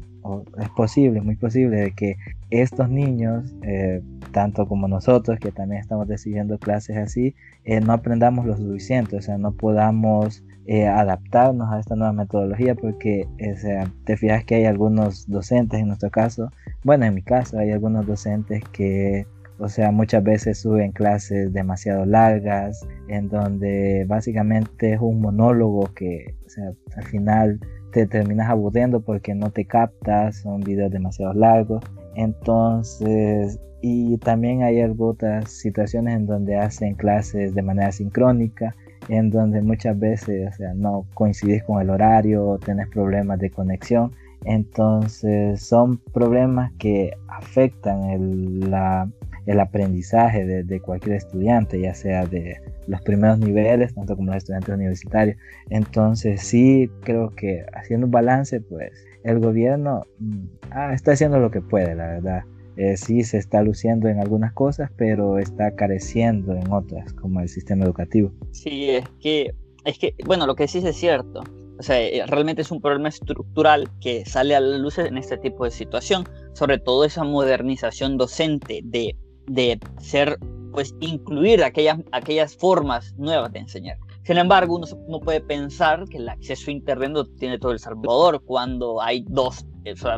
es 0.61 0.69
posible, 0.69 1.21
muy 1.21 1.35
posible 1.35 1.77
de 1.77 1.91
que 1.91 2.15
estos 2.49 2.89
niños, 2.89 3.53
eh, 3.63 4.01
tanto 4.31 4.67
como 4.67 4.87
nosotros 4.87 5.39
que 5.39 5.51
también 5.51 5.81
estamos 5.81 6.07
recibiendo 6.07 6.57
clases 6.59 6.97
así, 6.97 7.35
eh, 7.65 7.81
no 7.81 7.93
aprendamos 7.93 8.45
lo 8.45 8.55
suficiente, 8.55 9.17
o 9.17 9.21
sea, 9.21 9.37
no 9.37 9.51
podamos 9.51 10.43
eh, 10.65 10.87
adaptarnos 10.87 11.71
a 11.71 11.79
esta 11.79 11.95
nueva 11.95 12.13
metodología 12.13 12.75
porque 12.75 13.27
o 13.53 13.57
sea, 13.57 13.91
te 14.05 14.17
fijas 14.17 14.45
que 14.45 14.55
hay 14.55 14.65
algunos 14.65 15.27
docentes, 15.29 15.79
en 15.79 15.87
nuestro 15.87 16.09
caso, 16.09 16.51
bueno, 16.83 17.05
en 17.05 17.15
mi 17.15 17.21
caso 17.21 17.59
hay 17.59 17.71
algunos 17.71 18.05
docentes 18.05 18.63
que 18.71 19.25
o 19.59 19.69
sea, 19.69 19.91
muchas 19.91 20.23
veces 20.23 20.59
suben 20.59 20.91
clases 20.91 21.53
demasiado 21.53 22.05
largas, 22.05 22.85
en 23.07 23.29
donde 23.29 24.03
básicamente 24.07 24.93
es 24.93 24.99
un 24.99 25.21
monólogo 25.21 25.93
que, 25.93 26.35
o 26.45 26.49
sea, 26.49 26.73
al 26.97 27.03
final 27.05 27.59
te 27.91 28.07
terminas 28.07 28.49
aburriendo 28.49 29.01
porque 29.01 29.35
no 29.35 29.51
te 29.51 29.65
captas, 29.65 30.41
son 30.41 30.61
videos 30.61 30.91
demasiado 30.91 31.33
largos. 31.33 31.83
Entonces, 32.15 33.59
y 33.81 34.17
también 34.17 34.63
hay 34.63 34.81
otras 34.83 35.51
situaciones 35.51 36.15
en 36.15 36.25
donde 36.25 36.57
hacen 36.57 36.95
clases 36.95 37.53
de 37.53 37.61
manera 37.61 37.91
sincrónica, 37.91 38.75
en 39.09 39.29
donde 39.29 39.61
muchas 39.61 39.97
veces 39.99 40.53
o 40.53 40.55
sea, 40.55 40.73
no 40.73 41.05
coincidís 41.13 41.63
con 41.63 41.81
el 41.81 41.89
horario 41.89 42.59
tenés 42.63 42.87
problemas 42.89 43.39
de 43.39 43.49
conexión. 43.49 44.11
Entonces, 44.45 45.61
son 45.61 45.99
problemas 46.13 46.73
que 46.77 47.13
afectan 47.29 48.09
el, 48.09 48.69
la, 48.69 49.09
el 49.45 49.59
aprendizaje 49.59 50.45
de, 50.45 50.79
cualquier 50.79 51.15
estudiante, 51.15 51.79
ya 51.79 51.93
sea 51.93 52.25
de 52.25 52.57
los 52.87 53.01
primeros 53.01 53.39
niveles, 53.39 53.93
tanto 53.93 54.15
como 54.15 54.27
los 54.27 54.37
estudiantes 54.37 54.73
universitarios. 54.73 55.37
Entonces 55.69 56.41
sí 56.41 56.89
creo 57.01 57.29
que 57.29 57.65
haciendo 57.73 58.07
un 58.07 58.11
balance, 58.11 58.61
pues 58.61 58.91
el 59.23 59.39
gobierno 59.39 60.03
mm, 60.19 60.45
ah, 60.71 60.93
está 60.93 61.13
haciendo 61.13 61.39
lo 61.39 61.51
que 61.51 61.61
puede, 61.61 61.95
la 61.95 62.07
verdad. 62.07 62.43
Eh, 62.77 62.97
sí 62.97 63.23
se 63.23 63.37
está 63.37 63.61
luciendo 63.61 64.07
en 64.07 64.19
algunas 64.19 64.53
cosas, 64.53 64.91
pero 64.97 65.37
está 65.37 65.75
careciendo 65.75 66.53
en 66.53 66.71
otras, 66.71 67.13
como 67.13 67.39
el 67.39 67.49
sistema 67.49 67.85
educativo. 67.85 68.31
Sí, 68.51 68.89
es 68.89 69.07
que, 69.19 69.53
es 69.85 69.97
que 69.99 70.15
bueno, 70.25 70.47
lo 70.47 70.55
que 70.55 70.67
sí 70.67 70.79
es 70.79 70.95
cierto. 70.95 71.41
O 71.79 71.83
sea, 71.83 71.99
eh, 72.01 72.23
realmente 72.27 72.61
es 72.61 72.71
un 72.71 72.81
problema 72.81 73.09
estructural 73.09 73.89
que 73.99 74.25
sale 74.25 74.55
a 74.55 74.59
la 74.59 74.77
luz 74.77 74.97
en 74.97 75.17
este 75.17 75.37
tipo 75.37 75.65
de 75.65 75.71
situación, 75.71 76.23
sobre 76.53 76.77
todo 76.77 77.03
esa 77.03 77.23
modernización 77.23 78.17
docente 78.17 78.81
de 78.83 79.15
de 79.47 79.79
ser, 79.99 80.37
pues, 80.71 80.95
incluir 80.99 81.63
aquellas, 81.63 81.99
aquellas 82.11 82.55
formas 82.55 83.13
nuevas 83.17 83.51
de 83.51 83.59
enseñar. 83.59 83.97
Sin 84.23 84.37
embargo, 84.37 84.77
uno 84.77 84.87
no 85.09 85.19
puede 85.19 85.41
pensar 85.41 86.05
que 86.07 86.17
el 86.17 86.29
acceso 86.29 86.69
a 86.69 86.73
Internet 86.73 87.27
tiene 87.37 87.59
todo 87.59 87.73
El 87.73 87.79
Salvador 87.79 88.41
cuando 88.45 89.01
hay 89.01 89.25
dos, 89.27 89.65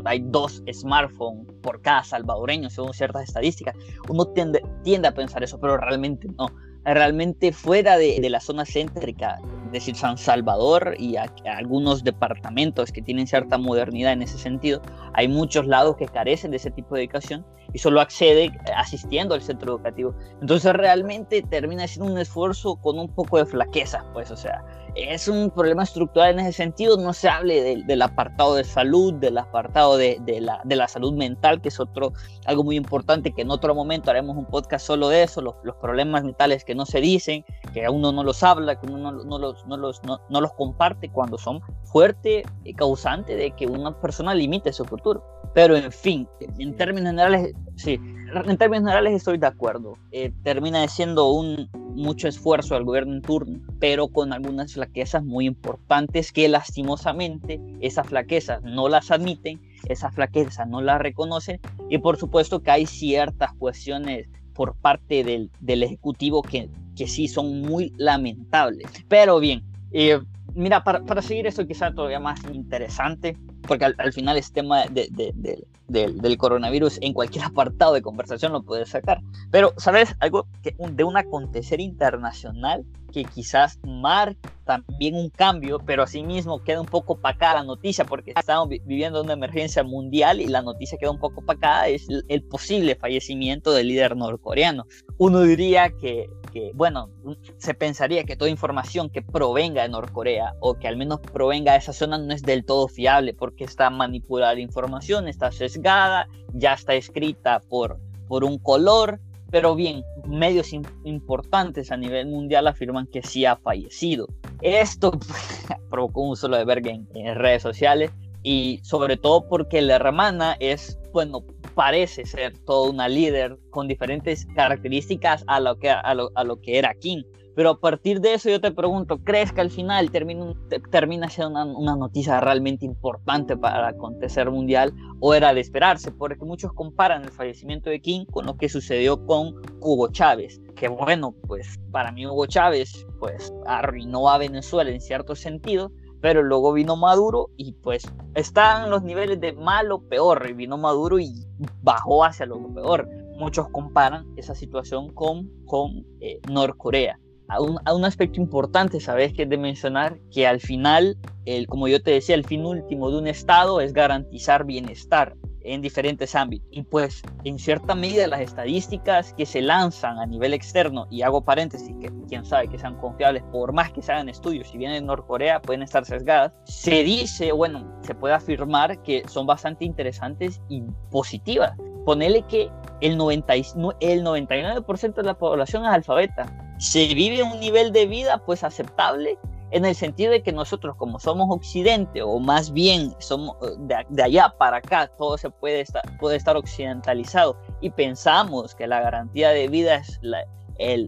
hay 0.06 0.20
dos 0.26 0.64
smartphones 0.72 1.48
por 1.62 1.82
cada 1.82 2.04
salvadoreño, 2.04 2.70
según 2.70 2.94
ciertas 2.94 3.24
estadísticas. 3.24 3.76
Uno 4.10 4.26
tiende, 4.28 4.64
tiende 4.84 5.08
a 5.08 5.14
pensar 5.14 5.44
eso, 5.44 5.60
pero 5.60 5.78
realmente 5.78 6.28
no. 6.38 6.48
Realmente 6.84 7.52
fuera 7.52 7.98
de, 7.98 8.20
de 8.22 8.30
la 8.30 8.40
zona 8.40 8.64
céntrica, 8.64 9.40
es 9.66 9.72
decir, 9.72 9.96
San 9.96 10.20
Salvador 10.20 10.96
y 11.00 11.16
algunos 11.18 12.04
departamentos 12.04 12.92
que 12.92 13.02
tienen 13.02 13.26
cierta 13.26 13.58
modernidad 13.58 14.14
en 14.14 14.22
ese 14.22 14.38
sentido, 14.38 14.82
hay 15.14 15.28
muchos 15.28 15.66
lados 15.66 15.96
que 15.96 16.06
carecen 16.06 16.52
de 16.52 16.58
ese 16.58 16.70
tipo 16.70 16.94
de 16.94 17.04
educación 17.04 17.44
y 17.74 17.80
solo 17.80 18.00
accede 18.00 18.52
asistiendo 18.78 19.34
al 19.36 19.42
centro 19.42 19.74
educativo. 19.74 20.16
Entonces 20.40 20.72
realmente 20.74 21.42
termina 21.42 21.88
siendo 21.88 22.12
un 22.12 22.20
esfuerzo 22.20 22.76
con 22.78 23.00
un 23.00 23.14
poco 23.14 23.38
de 23.38 23.46
flaqueza, 23.46 24.06
pues, 24.14 24.30
o 24.30 24.38
sea, 24.38 24.64
es 24.96 25.28
un 25.28 25.52
problema 25.52 25.84
estructural 25.84 26.32
en 26.32 26.40
ese 26.40 26.54
sentido, 26.54 26.98
no 26.98 27.14
se 27.14 27.28
hable 27.28 27.84
del 27.86 28.02
apartado 28.02 28.56
de 28.56 28.64
salud, 28.64 29.14
del 29.16 29.38
apartado 29.38 29.98
de, 29.98 30.20
la, 30.40 30.62
de, 30.64 30.76
la, 30.76 30.88
salud 30.88 31.14
mental, 31.14 31.62
que 31.62 31.68
es 31.68 31.80
otro, 31.80 32.14
algo 32.46 32.64
muy 32.64 32.78
importante, 32.78 33.34
que 33.34 33.42
en 33.42 33.52
otro 33.52 33.76
momento 33.76 34.10
haremos 34.10 34.38
un 34.38 34.46
podcast 34.46 34.88
solo 34.88 35.10
de 35.10 35.24
eso, 35.24 35.42
los, 35.42 35.56
los 35.64 35.76
problemas 35.76 36.24
mentales 36.24 36.64
que 36.64 36.76
no 36.76 36.86
se 36.86 37.02
dicen, 37.02 37.44
que 37.74 37.88
uno 37.90 38.12
no 38.12 38.24
los 38.24 38.42
habla, 38.42 38.80
que 38.80 38.88
uno 38.88 39.12
no, 39.12 39.24
no 39.24 39.38
los, 39.38 39.66
no, 39.68 39.78
los, 39.78 40.02
no, 40.04 40.22
no 40.30 40.42
los 40.42 40.54
comparte 40.54 41.10
cuando 41.10 41.38
son 41.38 41.62
fuerte 41.84 42.44
y 42.64 42.74
causante 42.74 43.36
de 43.36 43.52
que 43.52 43.68
una 43.68 44.00
persona 44.00 44.34
limite 44.34 44.72
su 44.72 44.86
futuro. 44.86 45.24
Pero 45.54 45.76
en 45.76 45.92
fin, 45.92 46.28
en 46.60 46.76
términos 46.76 47.12
generales, 47.12 47.54
sí, 47.76 48.00
en 48.34 48.58
términos 48.58 48.86
generales 48.86 49.14
estoy 49.14 49.38
de 49.38 49.48
acuerdo. 49.48 49.98
Eh, 50.12 50.32
termina 50.44 50.88
siendo 50.88 51.30
un 51.32 51.70
mucho 51.96 52.28
esfuerzo 52.28 52.76
al 52.76 52.84
gobierno 52.84 53.14
en 53.14 53.22
turno, 53.22 53.60
pero 53.80 54.08
con 54.10 54.34
algunas 54.34 54.74
flaquezas 54.74 55.24
muy 55.24 55.46
importantes 55.46 56.32
que 56.32 56.48
lastimosamente 56.50 57.62
esas 57.80 58.08
flaquezas 58.08 58.62
no 58.64 58.90
las 58.90 59.12
admiten, 59.12 59.62
esas 59.88 60.14
flaquezas 60.14 60.68
no 60.68 60.82
las 60.82 61.00
reconocen 61.00 61.60
y 61.90 61.98
por 62.00 62.18
supuesto 62.18 62.62
que 62.62 62.72
hay 62.72 62.86
ciertas 62.86 63.54
cuestiones 63.54 64.28
por 64.54 64.76
parte 64.76 65.24
del, 65.24 65.50
del 65.60 65.84
Ejecutivo 65.84 66.42
que, 66.42 66.70
que 66.96 67.08
sí 67.08 67.28
son 67.28 67.62
muy 67.62 67.94
lamentables. 67.98 68.88
Pero 69.08 69.40
bien, 69.40 69.64
eh, 69.92 70.20
mira, 70.54 70.84
para, 70.84 71.04
para, 71.04 71.22
seguir 71.22 71.48
esto 71.48 71.68
quizá 71.68 71.94
todavía 71.94 72.20
más 72.20 72.40
interesante, 72.52 73.38
porque 73.68 73.86
al, 73.86 74.14
final 74.14 74.38
este 74.38 74.56
tema 74.62 74.86
de, 74.86 75.68
del 75.88 76.38
coronavirus 76.38 77.00
en 77.02 77.14
cualquier 77.14 77.46
apartado 77.46 77.94
de 77.94 78.02
conversación 78.02 78.54
lo 78.54 78.64
puedes 78.64 78.90
sacar. 78.90 79.22
Pero, 79.52 79.74
¿sabes? 79.78 80.16
Algo 80.20 80.48
de 80.64 81.04
un 81.04 81.18
acontecer 81.18 81.80
internacional 81.80 82.86
que 83.12 83.24
quizás 83.24 83.80
marca 83.86 84.52
también 84.66 85.16
un 85.16 85.30
cambio, 85.30 85.80
pero 85.80 86.04
asimismo 86.04 86.62
queda 86.64 86.82
un 86.82 86.88
poco 86.88 87.22
pacada 87.22 87.56
la 87.56 87.64
noticia, 87.64 88.04
porque 88.04 88.34
estamos 88.36 88.68
viviendo 88.68 89.22
una 89.22 89.34
emergencia 89.34 89.84
mundial 89.84 90.42
y 90.42 90.48
la 90.48 90.62
noticia 90.62 90.98
queda 90.98 91.12
un 91.12 91.20
poco 91.20 91.42
pacada, 91.46 91.88
es 91.88 92.08
el 92.28 92.44
posible 92.44 92.96
fallecimiento 92.96 93.72
del 93.72 93.88
líder 93.88 94.18
norcoreano. 94.18 94.86
Uno 95.18 95.42
diría 95.44 95.92
que 96.02 96.28
bueno, 96.74 97.10
se 97.58 97.74
pensaría 97.74 98.24
que 98.24 98.36
toda 98.36 98.50
información 98.50 99.10
que 99.10 99.22
provenga 99.22 99.84
de 99.84 99.90
Norcorea 99.90 100.54
o 100.60 100.76
que 100.76 100.88
al 100.88 100.98
menos 100.98 101.20
provenga 101.20 101.74
de 101.74 101.80
esa 101.80 101.94
zona 101.94 102.18
no 102.18 102.34
es 102.34 102.42
del 102.44 102.66
todo 102.66 102.88
fiable 102.88 103.34
porque 103.34 103.64
está 103.64 103.90
manipulada 103.90 104.54
la 104.54 104.62
información, 104.62 105.28
está 105.28 105.52
sesgada, 105.52 106.28
ya 106.54 106.74
está 106.74 106.94
escrita 106.96 107.60
por, 107.60 108.00
por 108.28 108.44
un 108.44 108.58
color, 108.58 109.20
pero 109.52 109.76
bien, 109.76 110.04
medios 110.28 110.72
importantes 111.04 111.92
a 111.92 111.98
nivel 111.98 112.28
mundial 112.28 112.68
afirman 112.68 113.08
que 113.08 113.22
sí 113.22 113.46
ha 113.46 113.58
fallecido. 113.58 114.28
Esto 114.62 115.12
provocó 115.90 116.22
un 116.22 116.36
solo 116.36 116.58
de 116.58 116.66
verga 116.66 116.92
en, 116.92 117.08
en 117.16 117.36
redes 117.36 117.62
sociales 117.62 118.12
y 118.44 118.80
sobre 118.84 119.18
todo 119.18 119.48
porque 119.48 119.82
la 119.82 119.96
hermana 119.96 120.56
es, 120.60 121.00
bueno, 121.12 121.44
parece 121.76 122.26
ser 122.26 122.58
toda 122.60 122.90
una 122.90 123.08
líder 123.08 123.60
con 123.70 123.88
diferentes 123.88 124.48
características 124.56 125.44
a 125.48 125.60
lo 125.60 125.78
que, 125.78 125.90
a 125.90 126.14
lo, 126.14 126.32
a 126.36 126.44
lo 126.44 126.60
que 126.62 126.80
era 126.80 126.96
King. 126.96 127.24
Pero 127.56 127.70
a 127.70 127.80
partir 127.80 128.20
de 128.20 128.34
eso 128.34 128.50
yo 128.50 128.60
te 128.60 128.72
pregunto, 128.72 129.20
¿crees 129.24 129.54
que 129.54 129.62
al 129.62 129.72
final 129.72 130.12
termina, 130.12 130.54
termina 130.92 131.30
siendo 131.30 131.52
una, 131.52 131.66
una, 131.66 131.96
noticia 131.96 132.42
realmente 132.42 132.86
importante 132.86 133.56
para 133.56 133.88
acontecer 133.88 134.52
mundial 134.52 134.94
o 135.22 135.34
era 135.34 135.54
de 135.54 135.62
esperarse? 135.62 136.12
Porque 136.12 136.44
muchos 136.44 136.74
comparan 136.74 137.24
el 137.24 137.30
fallecimiento 137.30 137.90
de 137.90 138.02
King 138.02 138.26
con 138.26 138.46
lo 138.46 138.58
que 138.58 138.68
sucedió 138.68 139.26
con 139.26 139.56
Hugo 139.80 140.12
Chávez, 140.12 140.60
que 140.76 140.90
bueno, 140.90 141.34
pues 141.48 141.80
para 141.92 142.12
mí 142.12 142.28
Hugo 142.28 142.46
Chávez 142.46 143.08
pues 143.20 143.54
arruinó 143.66 144.30
a 144.30 144.38
Venezuela 144.38 144.92
en 144.92 145.00
cierto 145.00 145.34
sentido, 145.34 145.94
pero 146.26 146.42
luego 146.42 146.74
vino 146.74 146.96
Maduro 146.96 147.52
y 147.56 147.74
pues 147.74 148.12
están 148.34 148.90
los 148.90 149.04
niveles 149.04 149.40
de 149.40 149.54
malo, 149.54 150.02
peor, 150.10 150.48
y 150.50 150.54
vino 150.54 150.76
Maduro 150.76 151.20
y 151.20 151.46
bajó 151.84 152.26
hacia 152.26 152.48
lo 152.48 152.58
peor. 152.74 153.08
Muchos 153.38 153.70
comparan 153.70 154.26
esa 154.36 154.56
situación 154.56 155.14
con, 155.14 155.52
con 155.68 156.04
eh, 156.22 156.40
Norcorea. 156.50 157.20
A 157.48 157.62
un, 157.62 157.78
a 157.86 157.94
un, 157.94 158.06
aspecto 158.06 158.42
importante, 158.42 159.00
¿sabes? 159.00 159.34
Que 159.34 159.44
es 159.44 159.50
de 159.50 159.60
mencionar 159.60 160.18
que 160.32 160.48
al 160.48 160.62
final, 160.62 161.16
el, 161.46 161.68
como 161.68 161.88
yo 161.88 162.02
te 162.02 162.10
decía, 162.10 162.34
el 162.34 162.44
fin 162.44 162.66
último 162.66 163.12
de 163.12 163.20
un 163.20 163.28
Estado 163.28 163.80
es 163.80 163.94
garantizar 163.94 164.66
bienestar. 164.66 165.36
En 165.66 165.82
diferentes 165.82 166.36
ámbitos. 166.36 166.68
Y 166.72 166.84
pues 166.84 167.22
en 167.44 167.60
cierta 167.60 167.96
medida 167.96 168.28
las 168.28 168.42
estadísticas 168.42 169.34
que 169.34 169.46
se 169.46 169.62
lanzan 169.62 170.20
a 170.20 170.26
nivel 170.26 170.54
externo, 170.54 171.08
y 171.10 171.22
hago 171.22 171.44
paréntesis, 171.44 171.96
que 172.00 172.12
quién 172.28 172.46
sabe 172.46 172.68
que 172.68 172.80
sean 172.80 172.96
confiables, 172.98 173.44
por 173.52 173.74
más 173.74 173.92
que 173.92 174.02
se 174.02 174.12
hagan 174.12 174.30
estudios, 174.30 174.70
si 174.70 174.78
vienen 174.78 175.02
de 175.02 175.08
Norcorea 175.08 175.62
pueden 175.62 175.84
estar 175.84 176.06
sesgadas, 176.06 176.54
se 176.66 177.04
dice, 177.04 177.52
bueno, 177.52 178.00
se 178.02 178.16
puede 178.16 178.34
afirmar 178.34 179.02
que 179.04 179.24
son 179.28 179.46
bastante 179.46 179.86
interesantes 179.86 180.62
y 180.70 180.84
positivas. 181.12 181.74
Ponele 182.06 182.44
que 182.44 182.70
el, 183.02 183.18
90, 183.18 183.54
el 183.56 184.24
99% 184.24 185.14
de 185.16 185.24
la 185.24 185.38
población 185.38 185.84
es 185.86 185.92
alfabeta. 185.92 186.46
Se 186.78 187.14
vive 187.14 187.42
un 187.42 187.60
nivel 187.60 187.92
de 187.92 188.06
vida 188.06 188.38
pues 188.46 188.64
aceptable 188.64 189.40
en 189.76 189.84
el 189.84 189.94
sentido 189.94 190.32
de 190.32 190.42
que 190.42 190.54
nosotros 190.54 190.96
como 190.96 191.20
somos 191.20 191.48
occidente 191.50 192.22
o 192.22 192.40
más 192.40 192.72
bien 192.72 193.14
somos 193.20 193.58
eh, 193.62 194.06
de, 194.10 194.24
allá 194.24 194.56
para 194.58 194.78
acá, 194.78 195.12
todo 195.18 195.38
se 195.38 195.50
puede 195.50 195.82
estar, 195.82 196.02
puede 196.18 196.38
estar 196.38 196.56
occidentalizado 196.56 197.58
y 197.82 197.90
pensamos 197.90 198.74
que 198.74 198.88
la 198.88 199.02
garantía 199.02 199.50
de 199.50 199.68
vida 199.68 199.98
es 199.98 200.22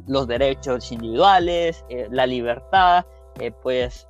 los 0.08 0.28
derechos 0.28 0.92
individuales, 0.92 1.86
eh, 1.88 2.10
la 2.12 2.28
libertad, 2.28 3.06
eh, 3.40 3.52
pues 3.64 4.06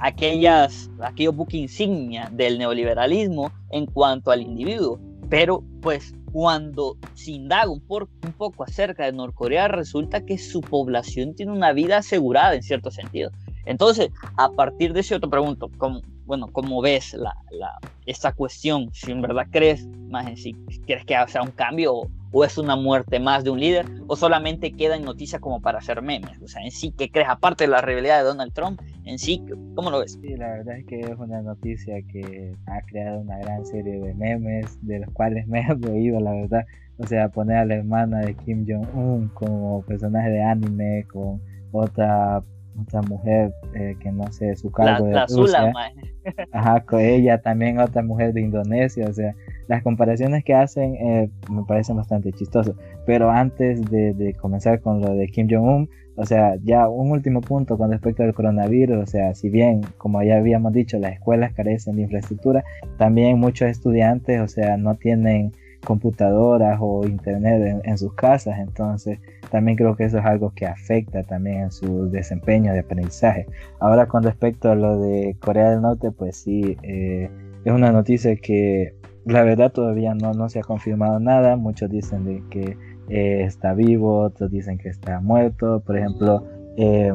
aquellas, 0.00 0.90
aquellos 1.00 1.36
buques 1.36 1.60
insignia 1.60 2.28
del 2.32 2.58
neoliberalismo 2.58 3.52
en 3.70 3.86
cuanto 3.86 4.32
al 4.32 4.42
individuo. 4.42 4.98
Pero 5.30 5.62
pues 5.82 6.14
cuando 6.32 6.96
se 7.14 7.30
indaga 7.30 7.70
un, 7.70 7.84
un 7.88 8.32
poco 8.32 8.64
acerca 8.64 9.04
de 9.04 9.12
Norcorea, 9.12 9.68
resulta 9.68 10.24
que 10.24 10.36
su 10.36 10.60
población 10.62 11.36
tiene 11.36 11.52
una 11.52 11.72
vida 11.72 11.98
asegurada 11.98 12.56
en 12.56 12.62
cierto 12.64 12.90
sentido. 12.90 13.30
Entonces, 13.66 14.10
a 14.36 14.50
partir 14.50 14.92
de 14.92 15.00
eso, 15.00 15.18
te 15.20 15.28
pregunto, 15.28 15.70
¿cómo, 15.78 16.00
bueno, 16.26 16.48
¿cómo 16.52 16.80
ves 16.80 17.14
la, 17.14 17.34
la, 17.50 17.78
esta 18.06 18.32
cuestión? 18.32 18.90
Si 18.92 19.10
en 19.10 19.22
verdad 19.22 19.46
crees, 19.50 19.86
más 20.08 20.26
en 20.26 20.36
sí, 20.36 20.56
¿crees 20.86 21.04
que 21.04 21.14
sea 21.28 21.42
un 21.42 21.50
cambio 21.50 21.94
o, 22.32 22.44
es 22.44 22.58
una 22.58 22.74
muerte 22.76 23.20
más 23.20 23.44
de 23.44 23.50
un 23.50 23.60
líder? 23.60 23.86
¿O 24.08 24.16
solamente 24.16 24.72
queda 24.72 24.96
en 24.96 25.04
noticia 25.04 25.38
como 25.38 25.60
para 25.60 25.78
hacer 25.78 26.02
memes? 26.02 26.40
O 26.42 26.48
sea, 26.48 26.62
en 26.62 26.70
sí, 26.70 26.92
¿qué 26.96 27.10
crees? 27.10 27.28
Aparte 27.28 27.64
de 27.64 27.68
la 27.68 27.80
rebelión 27.80 28.18
de 28.18 28.24
Donald 28.24 28.52
Trump, 28.52 28.80
en 29.04 29.18
sí, 29.18 29.42
¿cómo 29.74 29.90
lo 29.90 30.00
ves? 30.00 30.18
Sí, 30.20 30.36
la 30.36 30.48
verdad 30.48 30.78
es 30.78 30.86
que 30.86 31.00
es 31.00 31.18
una 31.18 31.42
noticia 31.42 31.96
que 32.10 32.54
ha 32.66 32.80
creado 32.86 33.20
una 33.20 33.38
gran 33.38 33.64
serie 33.64 34.00
de 34.00 34.14
memes, 34.14 34.78
de 34.82 35.00
los 35.00 35.10
cuales 35.12 35.46
me 35.46 35.60
he 35.68 35.74
reído, 35.74 36.20
la 36.20 36.32
verdad. 36.32 36.64
O 36.98 37.06
sea, 37.06 37.28
poner 37.28 37.56
a 37.58 37.64
la 37.64 37.74
hermana 37.74 38.20
de 38.20 38.34
Kim 38.34 38.64
Jong-un 38.68 39.28
como 39.28 39.82
personaje 39.82 40.30
de 40.30 40.42
anime, 40.42 41.04
con 41.08 41.40
otra 41.72 42.42
otra 42.80 43.02
mujer 43.02 43.52
eh, 43.74 43.96
que 44.00 44.10
no 44.10 44.30
sé 44.32 44.56
su 44.56 44.70
cargo 44.70 45.06
de 45.06 45.24
Rusia. 45.26 45.72
Ajá, 46.52 46.80
con 46.84 47.00
ella 47.00 47.40
también 47.40 47.78
otra 47.78 48.02
mujer 48.02 48.32
de 48.32 48.40
Indonesia, 48.40 49.06
o 49.08 49.12
sea, 49.12 49.34
las 49.68 49.82
comparaciones 49.82 50.44
que 50.44 50.54
hacen 50.54 50.94
eh, 50.94 51.30
me 51.50 51.64
parecen 51.64 51.96
bastante 51.96 52.32
chistosas. 52.32 52.74
Pero 53.06 53.30
antes 53.30 53.82
de, 53.90 54.34
comenzar 54.40 54.80
con 54.80 55.00
lo 55.00 55.14
de 55.14 55.26
Kim 55.28 55.48
Jong-un, 55.50 55.88
o 56.16 56.24
sea, 56.24 56.56
ya 56.62 56.88
un 56.88 57.10
último 57.10 57.40
punto 57.40 57.76
con 57.76 57.90
respecto 57.90 58.22
al 58.22 58.34
coronavirus, 58.34 59.02
o 59.02 59.06
sea, 59.06 59.34
si 59.34 59.48
bien, 59.48 59.82
como 59.98 60.22
ya 60.22 60.36
habíamos 60.36 60.72
dicho, 60.72 60.98
las 60.98 61.14
escuelas 61.14 61.52
carecen 61.52 61.96
de 61.96 62.02
infraestructura, 62.02 62.64
también 62.98 63.38
muchos 63.38 63.68
estudiantes, 63.68 64.40
o 64.40 64.48
sea, 64.48 64.76
no 64.76 64.94
tienen 64.94 65.52
computadoras 65.84 66.78
o 66.80 67.06
internet 67.06 67.82
en, 67.84 67.98
sus 67.98 68.14
casas, 68.14 68.58
entonces 68.58 69.20
también 69.54 69.76
creo 69.76 69.94
que 69.94 70.02
eso 70.02 70.18
es 70.18 70.24
algo 70.24 70.50
que 70.50 70.66
afecta 70.66 71.22
también 71.22 71.60
en 71.60 71.70
su 71.70 72.10
desempeño 72.10 72.72
de 72.72 72.80
aprendizaje. 72.80 73.46
Ahora 73.78 74.08
con 74.08 74.24
respecto 74.24 74.68
a 74.68 74.74
lo 74.74 74.98
de 74.98 75.36
Corea 75.38 75.70
del 75.70 75.80
Norte, 75.80 76.10
pues 76.10 76.38
sí, 76.38 76.76
eh, 76.82 77.30
es 77.64 77.72
una 77.72 77.92
noticia 77.92 78.34
que 78.34 78.96
la 79.24 79.44
verdad 79.44 79.70
todavía 79.70 80.12
no, 80.16 80.32
no 80.32 80.48
se 80.48 80.58
ha 80.58 80.62
confirmado 80.62 81.20
nada, 81.20 81.54
muchos 81.54 81.88
dicen 81.88 82.24
de 82.24 82.42
que 82.50 82.76
eh, 83.08 83.44
está 83.44 83.74
vivo, 83.74 84.22
otros 84.22 84.50
dicen 84.50 84.76
que 84.76 84.88
está 84.88 85.20
muerto, 85.20 85.84
por 85.86 85.98
ejemplo, 85.98 86.44
eh, 86.76 87.14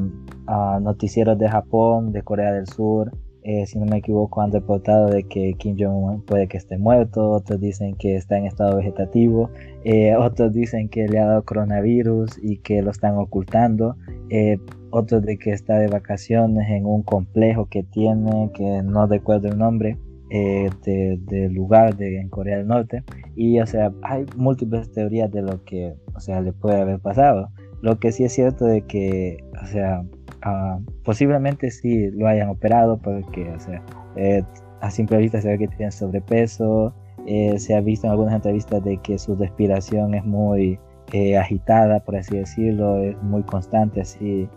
noticieros 0.80 1.38
de 1.38 1.50
Japón, 1.50 2.14
de 2.14 2.22
Corea 2.22 2.54
del 2.54 2.68
Sur, 2.68 3.12
eh, 3.44 3.66
si 3.66 3.80
no 3.80 3.86
me 3.86 3.98
equivoco, 3.98 4.42
han 4.42 4.52
reportado 4.52 5.08
de 5.08 5.24
que 5.24 5.54
Kim 5.54 5.78
Jong-un 5.80 6.22
puede 6.24 6.48
que 6.48 6.58
esté 6.58 6.78
muerto, 6.78 7.32
otros 7.32 7.60
dicen 7.60 7.96
que 7.96 8.16
está 8.16 8.38
en 8.38 8.46
estado 8.46 8.78
vegetativo, 8.78 9.50
eh, 9.86 10.16
otros 10.16 10.54
dicen 10.54 10.90
que 10.90 11.08
le 11.08 11.20
ha 11.20 11.26
dado 11.26 11.46
coronavirus 11.46 12.38
y 12.42 12.58
que 12.58 12.82
lo 12.82 12.92
están 12.92 13.18
ocultando, 13.18 13.96
eh, 14.30 14.58
otros 14.92 15.24
de 15.24 15.38
que 15.38 15.52
está 15.52 15.78
de 15.78 15.88
vacaciones 15.88 16.70
en 16.70 16.86
un 16.86 17.04
complejo 17.04 17.68
que 17.70 17.84
tiene, 17.84 18.52
que 18.54 18.82
no 18.84 19.08
recuerdo 19.08 19.48
el 19.48 19.58
nombre, 19.58 19.98
del 20.30 21.54
lugar 21.54 21.98
de, 21.98 22.20
en 22.20 22.30
Corea 22.30 22.58
del 22.58 22.68
Norte. 22.68 23.04
Y 23.36 23.60
o 23.60 23.66
sea, 23.66 23.92
hay 24.04 24.26
múltiples 24.36 24.92
teorías 24.92 25.32
de 25.32 25.42
lo 25.42 25.64
que, 25.64 25.96
o 26.14 26.20
sea, 26.20 26.42
le 26.42 26.54
puede 26.54 26.82
haber 26.82 27.00
pasado. 27.00 27.50
Lo 27.82 28.00
que 28.00 28.12
sí 28.12 28.26
es 28.26 28.34
cierto 28.34 28.66
de 28.66 28.82
que, 28.82 29.38
o 29.60 29.66
sea, 29.66 30.04
Ah, 30.42 30.80
posiblemente 31.04 31.70
sí 31.70 32.12
lo 32.12 32.28
hayan 32.28 32.50
operado 32.50 32.98
porque, 32.98 33.50
o 33.52 33.60
sea, 33.60 33.82
eh, 34.16 34.44
a 34.82 34.90
simple 34.90 35.18
vista 35.18 35.42
se 35.42 35.50
ve 35.50 35.58
que 35.58 35.68
tiene 35.68 35.92
sobrepeso. 35.92 36.94
Eh, 37.26 37.60
se 37.60 37.76
ha 37.76 37.82
visto 37.82 38.08
en 38.08 38.12
algunas 38.12 38.36
entrevistas 38.36 38.84
de 38.84 38.98
que 38.98 39.18
su 39.18 39.36
respiración 39.36 40.16
es 40.16 40.24
muy 40.24 40.80
eh, 41.12 41.38
agitada, 41.38 42.00
por 42.00 42.16
así 42.16 42.38
decirlo, 42.38 42.98
es 42.98 43.22
muy 43.24 43.44
constante, 43.44 44.02
así 44.02 44.48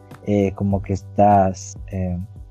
como 0.54 0.80
que 0.80 0.92
estás, 0.92 1.76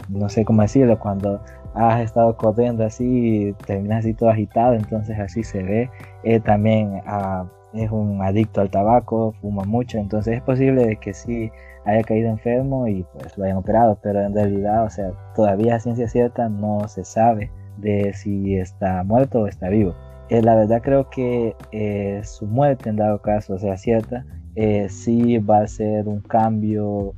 no 0.09 0.27
sé 0.27 0.43
cómo 0.43 0.61
decirlo, 0.61 0.99
cuando 0.99 1.41
has 1.73 2.01
estado 2.01 2.35
corriendo 2.35 2.83
así, 2.83 3.55
terminas 3.65 3.99
así 3.99 4.13
todo 4.13 4.29
agitado, 4.29 4.73
entonces 4.73 5.17
así 5.17 5.41
se 5.41 5.63
ve. 5.63 5.89
también 6.43 7.01
ah, 7.05 7.45
es 7.73 7.89
un 7.89 8.21
adicto 8.21 8.59
al 8.59 8.69
tabaco, 8.69 9.33
fuma 9.41 9.63
mucho, 9.63 9.97
entonces 9.99 10.35
es 10.35 10.41
posible 10.41 10.85
de 10.85 10.97
que 10.97 11.13
sí 11.13 11.49
haya 11.85 12.03
caído 12.03 12.29
enfermo 12.29 12.87
y 12.87 13.05
pues 13.13 13.37
lo 13.37 13.45
hayan 13.45 13.57
operado, 13.57 13.97
pero 14.01 14.21
en 14.21 14.33
realidad, 14.33 14.85
o 14.85 14.89
sea, 14.89 15.11
todavía 15.35 15.75
a 15.75 15.79
ciencia 15.79 16.07
cierta 16.07 16.49
no 16.49 16.87
se 16.87 17.03
sabe 17.03 17.51
de 17.77 18.13
si 18.13 18.55
está 18.55 19.03
muerto 19.03 19.41
o 19.41 19.47
está 19.47 19.69
vivo. 19.69 19.95
Eh, 20.29 20.41
la 20.41 20.55
verdad 20.55 20.81
creo 20.81 21.09
que 21.09 21.55
eh, 21.73 22.21
su 22.23 22.45
muerte 22.45 22.89
en 22.89 22.95
dado 22.95 23.21
caso 23.21 23.57
sea 23.59 23.75
cierta, 23.75 24.25
eh, 24.55 24.87
sí 24.89 25.39
va 25.39 25.59
a 25.59 25.67
ser 25.67 26.07
un 26.07 26.21
cambio, 26.21 27.15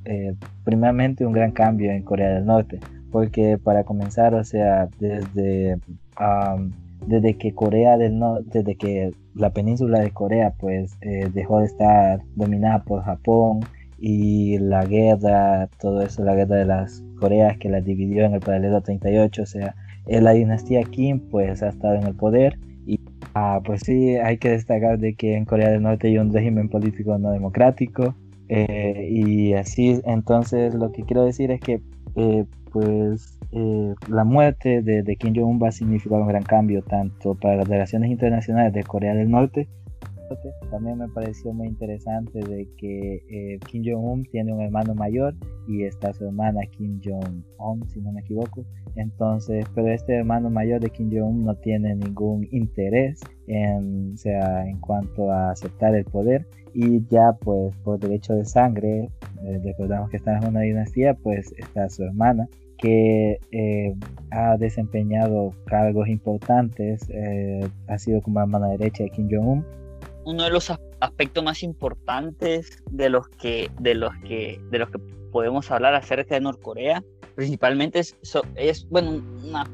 primeramente 0.63 1.25
un 1.25 1.33
gran 1.33 1.51
cambio 1.51 1.91
en 1.91 2.03
Corea 2.03 2.29
del 2.29 2.45
Norte, 2.45 2.79
porque 3.11 3.59
para 3.59 3.83
comenzar, 3.83 4.33
o 4.33 4.43
sea, 4.43 4.87
desde, 4.99 5.77
desde 7.05 7.37
que 7.37 7.53
Corea 7.53 7.97
del 7.97 8.17
Norte, 8.17 8.59
desde 8.59 8.75
que 8.75 9.11
la 9.35 9.51
península 9.51 9.99
de 9.99 10.11
Corea 10.11 10.53
pues 10.57 10.97
dejó 11.33 11.59
de 11.59 11.65
estar 11.65 12.21
dominada 12.35 12.83
por 12.83 13.03
Japón, 13.03 13.61
y 14.05 14.57
la 14.57 14.83
guerra, 14.83 15.69
todo 15.79 16.01
eso, 16.01 16.25
la 16.25 16.35
guerra 16.35 16.57
de 16.57 16.65
las 16.65 17.01
Coreas 17.21 17.57
que 17.57 17.69
las 17.69 17.85
dividió 17.85 18.25
en 18.25 18.33
el 18.33 18.41
paralelo 18.41 18.81
38, 18.81 19.41
o 19.41 19.45
sea, 19.45 19.75
eh, 20.07 20.19
la 20.19 20.31
dinastía 20.31 20.83
Kim 20.83 21.21
pues 21.31 21.63
ha 21.63 21.69
estado 21.69 21.95
en 21.95 22.07
el 22.07 22.13
poder 22.13 22.59
y 22.85 22.99
ah, 23.33 23.61
pues 23.63 23.79
sí, 23.85 24.17
hay 24.17 24.39
que 24.39 24.49
destacar 24.49 24.99
de 24.99 25.13
que 25.13 25.37
en 25.37 25.45
Corea 25.45 25.69
del 25.69 25.83
Norte 25.83 26.09
hay 26.09 26.17
un 26.17 26.33
régimen 26.33 26.67
político 26.67 27.17
no 27.17 27.31
democrático 27.31 28.13
eh, 28.49 29.07
y 29.09 29.53
así, 29.53 30.01
entonces 30.03 30.73
lo 30.73 30.91
que 30.91 31.03
quiero 31.03 31.23
decir 31.23 31.51
es 31.51 31.61
que 31.61 31.81
eh, 32.17 32.43
pues 32.73 33.39
la 34.09 34.25
muerte 34.25 34.81
de, 34.81 35.03
de 35.03 35.15
Kim 35.15 35.33
Jong-un 35.33 35.61
va 35.63 35.69
a 35.69 35.71
significar 35.71 36.19
un 36.19 36.27
gran 36.27 36.43
cambio 36.43 36.81
tanto 36.81 37.35
para 37.35 37.55
las 37.55 37.69
relaciones 37.69 38.11
internacionales 38.11 38.73
de 38.73 38.83
Corea 38.83 39.13
del 39.13 39.31
Norte 39.31 39.69
también 40.69 40.97
me 40.97 41.07
pareció 41.09 41.53
muy 41.53 41.67
interesante 41.67 42.39
de 42.39 42.67
que 42.77 43.23
eh, 43.29 43.59
Kim 43.67 43.83
Jong-un 43.85 44.23
tiene 44.25 44.53
un 44.53 44.61
hermano 44.61 44.95
mayor 44.95 45.35
y 45.67 45.83
está 45.83 46.13
su 46.13 46.25
hermana 46.25 46.61
Kim 46.71 46.99
Jong-un, 47.03 47.89
si 47.89 48.01
no 48.01 48.11
me 48.11 48.21
equivoco. 48.21 48.65
Entonces, 48.95 49.65
pero 49.73 49.89
este 49.89 50.15
hermano 50.15 50.49
mayor 50.49 50.81
de 50.81 50.89
Kim 50.89 51.09
Jong-un 51.11 51.45
no 51.45 51.55
tiene 51.55 51.95
ningún 51.95 52.47
interés 52.51 53.21
en, 53.47 54.17
sea, 54.17 54.67
en 54.67 54.79
cuanto 54.79 55.31
a 55.31 55.51
aceptar 55.51 55.95
el 55.95 56.05
poder 56.05 56.45
y 56.73 57.05
ya 57.07 57.33
pues 57.33 57.75
por 57.77 57.99
derecho 57.99 58.33
de 58.33 58.45
sangre, 58.45 59.09
eh, 59.43 59.61
recordamos 59.63 60.09
que 60.09 60.17
está 60.17 60.37
en 60.37 60.47
una 60.47 60.61
dinastía, 60.61 61.13
pues 61.13 61.53
está 61.57 61.89
su 61.89 62.03
hermana 62.03 62.47
que 62.79 63.39
eh, 63.51 63.95
ha 64.31 64.57
desempeñado 64.57 65.53
cargos 65.65 66.09
importantes, 66.09 67.07
ha 67.87 67.97
sido 67.97 68.21
como 68.21 68.41
hermana 68.41 68.67
derecha 68.69 69.03
de 69.03 69.09
Kim 69.09 69.29
Jong-un 69.31 69.63
uno 70.25 70.43
de 70.43 70.49
los 70.49 70.71
aspectos 70.99 71.43
más 71.43 71.63
importantes 71.63 72.83
de 72.91 73.09
los 73.09 73.27
que, 73.29 73.69
de 73.79 73.95
los 73.95 74.13
que, 74.25 74.59
de 74.69 74.79
los 74.79 74.89
que 74.89 74.99
podemos 75.31 75.69
hablar 75.71 75.95
acerca 75.95 76.35
de 76.35 76.41
Norcorea, 76.41 77.03
principalmente 77.35 77.99
es, 77.99 78.15
es 78.55 78.87
bueno, 78.89 79.21
una, 79.43 79.69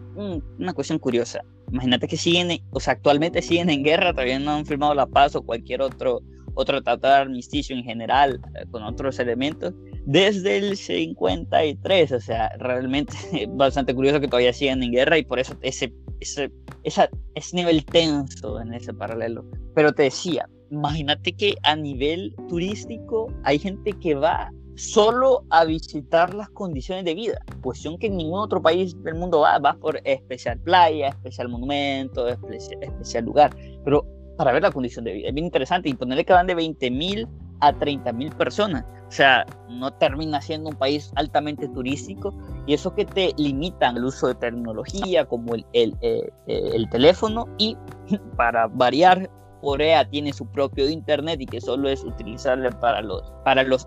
una, 0.58 0.74
cuestión 0.74 1.00
curiosa. 1.00 1.42
Imagínate 1.72 2.08
que 2.08 2.18
siguen, 2.18 2.62
o 2.72 2.80
sea, 2.80 2.94
actualmente 2.94 3.42
siguen 3.42 3.70
en 3.70 3.84
guerra, 3.84 4.14
todavía 4.14 4.40
no 4.40 4.52
han 4.52 4.66
firmado 4.66 4.96
la 4.96 5.06
paz 5.06 5.36
o 5.36 5.42
cualquier 5.42 5.82
otro, 5.82 6.22
otro 6.56 6.82
tratado 6.82 7.14
de 7.14 7.22
armisticio 7.22 7.76
en 7.76 7.84
general 7.84 8.40
eh, 8.56 8.66
con 8.72 8.84
otros 8.84 9.20
elementos 9.20 9.74
desde 10.06 10.58
el 10.58 10.76
53, 10.78 12.12
o 12.14 12.20
sea, 12.20 12.50
realmente 12.58 13.14
bastante 13.50 13.94
curioso 13.94 14.20
que 14.20 14.28
todavía 14.28 14.54
siguen 14.54 14.82
en 14.82 14.92
guerra 14.92 15.18
y 15.18 15.24
por 15.24 15.38
eso 15.40 15.56
ese 15.62 15.94
ese, 16.20 16.52
esa, 16.84 17.10
ese 17.36 17.56
nivel 17.56 17.86
tenso 17.86 18.60
en 18.60 18.74
ese 18.74 18.94
paralelo. 18.94 19.46
Pero 19.76 19.94
te 19.94 20.04
decía, 20.04 20.48
imagínate 20.72 21.34
que 21.34 21.56
a 21.64 21.76
nivel 21.76 22.36
turístico 22.48 23.32
hay 23.44 23.60
gente 23.60 23.94
que 23.94 24.16
va 24.16 24.52
solo 24.80 25.44
a 25.50 25.66
visitar 25.66 26.34
las 26.34 26.50
condiciones 26.52 27.04
de 27.04 27.14
vida, 27.14 27.38
cuestión 27.62 27.98
que 27.98 28.08
en 28.08 28.16
ningún 28.16 28.40
otro 28.40 28.62
país 28.62 28.96
del 29.04 29.16
mundo 29.16 29.42
va, 29.42 29.60
va 29.60 29.74
por 29.74 30.00
especial 30.06 30.58
playa, 30.60 31.10
especial 31.10 31.50
monumento, 31.50 32.28
especial, 32.30 33.26
lugar, 33.26 33.54
pero 33.84 34.06
para 34.38 34.54
ver 34.54 34.62
la 34.62 34.72
condición 34.72 35.04
de 35.04 35.14
vida. 35.14 35.28
Es 35.28 35.34
bien 35.34 35.48
interesante 35.48 35.90
y 35.90 35.94
ponerle 35.96 36.24
que 36.24 36.32
van 36.32 36.48
de 36.48 36.56
20 36.56 36.92
mil 36.92 37.28
a 37.60 37.78
30 37.78 38.14
mil 38.14 38.32
personas. 38.32 38.86
O 39.10 39.12
sea, 39.12 39.44
no 39.68 39.92
termina 39.92 40.40
siendo 40.40 40.70
un 40.70 40.76
país 40.76 41.12
altamente 41.16 41.68
turístico 41.70 42.32
y 42.68 42.76
eso 42.76 42.94
que 42.94 43.06
te 43.06 43.34
limitan 43.38 43.98
el 43.98 44.06
uso 44.06 44.28
de 44.28 44.36
tecnología 44.36 45.26
como 45.26 45.56
el, 45.56 45.66
el, 45.74 45.96
eh, 46.02 46.32
el 46.46 46.88
teléfono 46.92 47.48
y 47.58 47.76
para 48.38 48.68
variar 48.68 49.28
Corea 49.62 50.08
tiene 50.08 50.32
su 50.32 50.46
propio 50.46 50.88
internet 50.88 51.42
y 51.42 51.48
que 51.48 51.60
solo 51.60 51.90
es 51.90 52.04
utilizable 52.04 52.72
para 52.72 53.02
los 53.02 53.34
para 53.44 53.64
los 53.64 53.86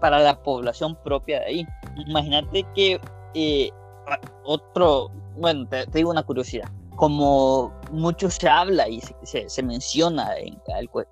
para 0.00 0.18
la 0.18 0.42
población 0.42 0.96
propia 1.04 1.40
de 1.40 1.46
ahí. 1.46 1.66
Imagínate 2.06 2.66
que 2.74 3.00
eh, 3.34 3.70
otro, 4.44 5.10
bueno, 5.36 5.66
te, 5.68 5.86
digo 5.92 6.10
una 6.10 6.22
curiosidad. 6.22 6.68
Como 6.96 7.72
mucho 7.90 8.30
se 8.30 8.48
habla 8.48 8.88
y 8.88 9.00
se, 9.24 9.62
menciona 9.62 10.36
en, 10.38 10.56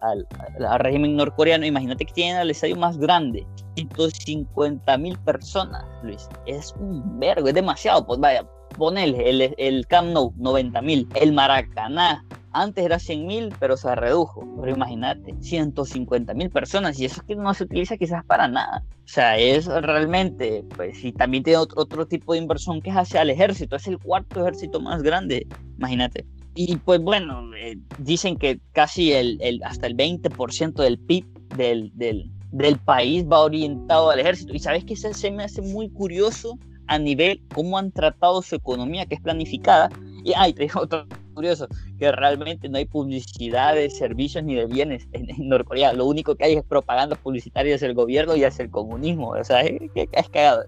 al, 0.01 0.27
al, 0.61 0.79
régimen 0.81 1.17
norcoreano, 1.17 1.67
imagínate 1.67 2.05
que 2.05 2.13
tienen 2.13 2.41
el 2.41 2.51
estadio 2.51 2.77
más 2.77 2.99
grande, 2.99 3.47
150 3.77 4.99
mil 4.99 5.19
personas, 5.21 5.85
Luis. 6.03 6.29
Es 6.47 6.75
un 6.79 7.19
vergo, 7.19 7.49
es 7.49 7.55
demasiado. 7.55 8.07
Pues 8.07 8.21
vaya, 8.21 8.47
ponele 8.77 9.29
el, 9.29 9.55
el 9.59 9.87
Camp 9.89 10.13
Nou, 10.13 10.33
90 10.37 10.83
mil, 10.83 11.09
el 11.15 11.33
Maracaná, 11.33 12.25
antes 12.53 12.85
era 12.85 12.99
100 12.99 13.27
mil, 13.27 13.55
pero 13.59 13.77
se 13.77 13.95
redujo. 13.95 14.47
Pero 14.61 14.75
imagínate, 14.75 15.35
150 15.41 16.35
mil 16.35 16.51
personas 16.51 16.99
y 16.99 17.05
eso 17.05 17.21
es 17.21 17.27
que 17.27 17.37
no 17.37 17.53
se 17.55 17.65
utiliza 17.65 17.97
quizás 17.97 18.25
para 18.25 18.49
nada. 18.49 18.85
O 19.05 19.09
sea, 19.09 19.39
es 19.39 19.67
realmente, 19.67 20.65
pues, 20.77 21.05
y 21.05 21.13
también 21.13 21.43
tiene 21.43 21.59
otro, 21.59 21.81
otro 21.81 22.07
tipo 22.07 22.33
de 22.33 22.39
inversión 22.39 22.81
que 22.81 22.91
es 22.91 22.97
hacia 22.97 23.23
el 23.23 23.31
ejército. 23.31 23.77
Es 23.77 23.87
el 23.87 23.99
cuarto 23.99 24.41
ejército 24.41 24.81
más 24.81 25.03
grande, 25.03 25.47
imagínate. 25.79 26.27
Y 26.55 26.77
pues 26.77 27.01
bueno, 27.01 27.55
eh, 27.57 27.79
dicen 27.99 28.37
que 28.37 28.61
casi 28.73 29.13
el, 29.13 29.39
el, 29.41 29.63
hasta 29.65 29.87
el 29.87 29.97
20% 29.97 30.75
del 30.75 30.99
PIB 30.99 31.25
del, 31.57 31.91
del, 31.95 32.31
del, 32.51 32.77
país 32.79 33.25
va 33.25 33.41
orientado 33.41 34.11
al 34.11 34.21
ejército. 34.21 34.53
Y 34.55 34.59
sabes 34.59 34.85
que 34.85 34.97
se, 34.97 35.15
se 35.15 35.31
me 35.31 35.45
hace 35.45 35.63
muy 35.63 35.89
curioso 35.91 36.59
a 36.87 36.99
nivel 36.99 37.41
cómo 37.55 37.79
han 37.79 37.93
tratado 37.93 38.43
su 38.43 38.55
economía, 38.55 39.07
que 39.07 39.15
es 39.17 39.21
planificada. 39.21 39.89
Y 40.25 40.33
hay 40.35 40.55
otro 40.75 41.07
curioso, 41.35 41.67
que 41.99 42.13
realmente 42.13 42.69
no 42.69 42.79
hay 42.79 42.85
publicidad 42.85 43.75
de 43.75 43.91
servicios 43.91 44.45
ni 44.45 44.55
de 44.55 44.67
bienes 44.67 45.09
en, 45.13 45.49
Norcorea. 45.49 45.93
Lo 45.93 46.07
único 46.07 46.35
que 46.35 46.45
hay 46.45 46.55
es 46.55 46.65
propaganda 46.65 47.17
publicitaria 47.17 47.75
hacia 47.75 47.89
el 47.89 47.95
gobierno 47.95 48.37
y 48.37 48.45
hacia 48.45 48.65
el 48.65 48.71
comunismo. 48.71 49.31
O 49.31 49.45
sea, 49.45 49.63
es, 49.63 49.81
es 49.95 50.29
cagado. 50.29 50.65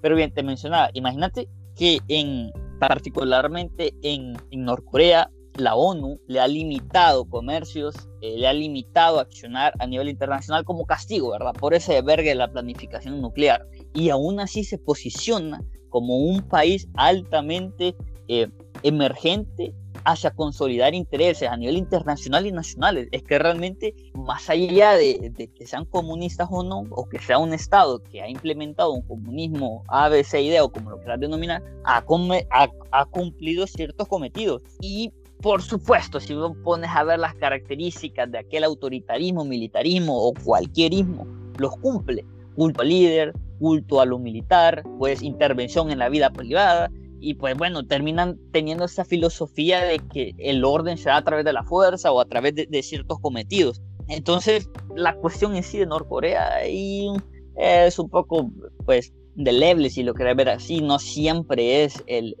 Pero 0.00 0.16
bien, 0.16 0.32
te 0.32 0.42
mencionaba, 0.42 0.90
imagínate 0.94 1.48
que 1.76 1.98
en 2.08 2.52
particularmente 2.78 3.94
en, 4.02 4.36
en 4.50 4.64
Norcorea 4.64 5.30
la 5.58 5.74
ONU 5.74 6.20
le 6.26 6.40
ha 6.40 6.48
limitado 6.48 7.24
comercios, 7.24 7.94
eh, 8.20 8.36
le 8.38 8.46
ha 8.46 8.52
limitado 8.52 9.20
accionar 9.20 9.72
a 9.78 9.86
nivel 9.86 10.08
internacional 10.08 10.64
como 10.64 10.86
castigo, 10.86 11.30
¿verdad? 11.30 11.54
Por 11.54 11.74
ese 11.74 12.00
vergue 12.02 12.30
de 12.30 12.34
la 12.34 12.50
planificación 12.50 13.20
nuclear. 13.20 13.66
Y 13.94 14.10
aún 14.10 14.40
así 14.40 14.64
se 14.64 14.78
posiciona 14.78 15.62
como 15.88 16.18
un 16.18 16.42
país 16.42 16.88
altamente 16.94 17.96
eh, 18.28 18.48
emergente 18.82 19.74
hacia 20.04 20.30
consolidar 20.30 20.94
intereses 20.94 21.48
a 21.48 21.56
nivel 21.56 21.76
internacional 21.76 22.46
y 22.46 22.52
nacional. 22.52 23.08
Es 23.10 23.22
que 23.22 23.38
realmente, 23.38 23.94
más 24.14 24.48
allá 24.50 24.92
de, 24.92 25.50
que 25.54 25.66
sean 25.66 25.84
comunistas 25.84 26.48
o 26.50 26.62
no, 26.62 26.84
o 26.90 27.08
que 27.08 27.18
sea 27.18 27.38
un 27.38 27.54
Estado 27.54 28.02
que 28.02 28.22
ha 28.22 28.28
implementado 28.28 28.92
un 28.92 29.02
comunismo 29.02 29.82
A, 29.88 30.08
B, 30.08 30.22
C 30.22 30.42
y 30.42 30.50
D, 30.50 30.60
o 30.60 30.70
como 30.70 30.90
lo 30.90 30.98
quieras 30.98 31.18
denominar, 31.18 31.62
ha, 31.84 32.04
ha, 32.50 32.68
ha 32.92 33.04
cumplido 33.06 33.66
ciertos 33.66 34.06
cometidos. 34.06 34.62
Y 34.80 35.12
por 35.42 35.62
supuesto, 35.62 36.20
si 36.20 36.32
uno 36.32 36.54
pones 36.62 36.90
a 36.90 37.04
ver 37.04 37.18
las 37.18 37.34
características 37.34 38.30
de 38.30 38.38
aquel 38.38 38.64
autoritarismo, 38.64 39.44
militarismo 39.44 40.16
o 40.16 40.32
cualquierismo, 40.32 41.26
los 41.58 41.76
cumple. 41.76 42.24
Culto 42.54 42.82
al 42.82 42.88
líder, 42.88 43.34
culto 43.58 44.00
a 44.00 44.06
lo 44.06 44.18
militar, 44.18 44.82
pues 44.98 45.22
intervención 45.22 45.90
en 45.90 45.98
la 45.98 46.08
vida 46.08 46.30
privada, 46.30 46.90
y 47.20 47.34
pues 47.34 47.56
bueno, 47.56 47.86
terminan 47.86 48.38
teniendo 48.52 48.84
esa 48.84 49.04
filosofía 49.04 49.82
de 49.82 49.98
que 49.98 50.34
el 50.38 50.64
orden 50.64 50.96
se 50.98 51.08
da 51.08 51.16
a 51.16 51.24
través 51.24 51.44
de 51.44 51.52
la 51.52 51.64
fuerza 51.64 52.12
o 52.12 52.20
a 52.20 52.26
través 52.26 52.54
de, 52.54 52.82
ciertos 52.82 53.18
cometidos. 53.20 53.82
Entonces, 54.08 54.70
la 54.94 55.14
cuestión 55.16 55.56
en 55.56 55.62
sí 55.62 55.78
de 55.78 55.86
Norcorea 55.86 56.62
es 56.64 57.98
un 57.98 58.08
poco, 58.08 58.50
pues, 58.84 59.12
deleble, 59.34 59.90
si 59.90 60.02
lo 60.02 60.14
querés 60.14 60.36
ver 60.36 60.48
así, 60.48 60.80
no 60.80 60.98
siempre 60.98 61.84
es 61.84 62.02
el, 62.06 62.36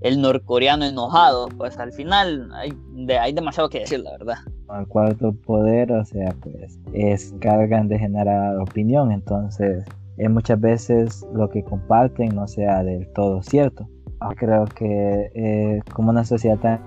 el 0.00 0.20
norcoreano 0.20 0.84
enojado, 0.84 1.48
pues 1.56 1.78
al 1.78 1.92
final 1.92 2.50
hay, 2.54 2.72
hay 3.20 3.32
demasiado 3.32 3.68
que 3.68 3.80
decir, 3.80 4.00
la 4.00 4.12
verdad. 4.12 4.36
El 4.78 4.86
cuarto 4.86 5.32
poder, 5.32 5.92
o 5.92 6.04
sea, 6.04 6.34
pues, 6.40 6.78
es 6.92 7.34
cargan 7.40 7.88
de 7.88 7.98
generar 7.98 8.58
opinión, 8.58 9.10
entonces, 9.12 9.84
es 10.16 10.30
muchas 10.30 10.60
veces 10.60 11.26
lo 11.34 11.48
que 11.48 11.62
comparten 11.62 12.34
no 12.34 12.46
sea 12.46 12.82
del 12.82 13.06
todo 13.12 13.42
cierto 13.42 13.88
creo 14.36 14.64
que 14.66 15.30
eh, 15.34 15.80
como 15.92 16.10
una 16.10 16.24
sociedad 16.24 16.58
tan 16.58 16.80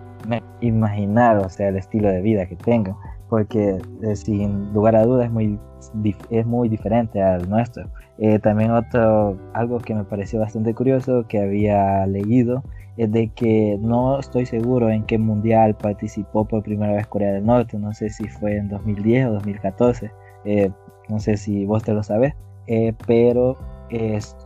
imaginar, 0.61 1.37
o 1.37 1.49
sea, 1.49 1.69
el 1.69 1.77
estilo 1.77 2.09
de 2.09 2.21
vida 2.21 2.45
que 2.45 2.55
tengan, 2.55 2.95
porque 3.29 3.77
eh, 4.03 4.15
sin 4.15 4.71
lugar 4.73 4.95
a 4.95 5.03
dudas 5.03 5.25
es 5.25 5.31
muy, 5.31 5.59
es 6.29 6.45
muy 6.45 6.69
diferente 6.69 7.21
al 7.21 7.49
nuestro. 7.49 7.89
Eh, 8.17 8.37
también 8.37 8.71
otro, 8.71 9.37
algo 9.53 9.79
que 9.79 9.95
me 9.95 10.03
pareció 10.03 10.39
bastante 10.39 10.75
curioso 10.75 11.25
que 11.27 11.41
había 11.41 12.05
leído, 12.05 12.63
de 12.97 13.29
que 13.35 13.77
no 13.79 14.19
estoy 14.19 14.45
seguro 14.45 14.89
en 14.89 15.03
qué 15.05 15.17
mundial 15.17 15.75
participó 15.75 16.45
por 16.45 16.63
primera 16.63 16.93
vez 16.93 17.07
Corea 17.07 17.33
del 17.33 17.45
Norte, 17.45 17.77
no 17.77 17.93
sé 17.93 18.09
si 18.09 18.27
fue 18.27 18.57
en 18.57 18.69
2010 18.69 19.27
o 19.27 19.31
2014, 19.33 20.11
no 21.09 21.19
sé 21.19 21.37
si 21.37 21.65
vos 21.65 21.83
te 21.83 21.93
lo 21.93 22.03
sabes, 22.03 22.33
pero 23.07 23.57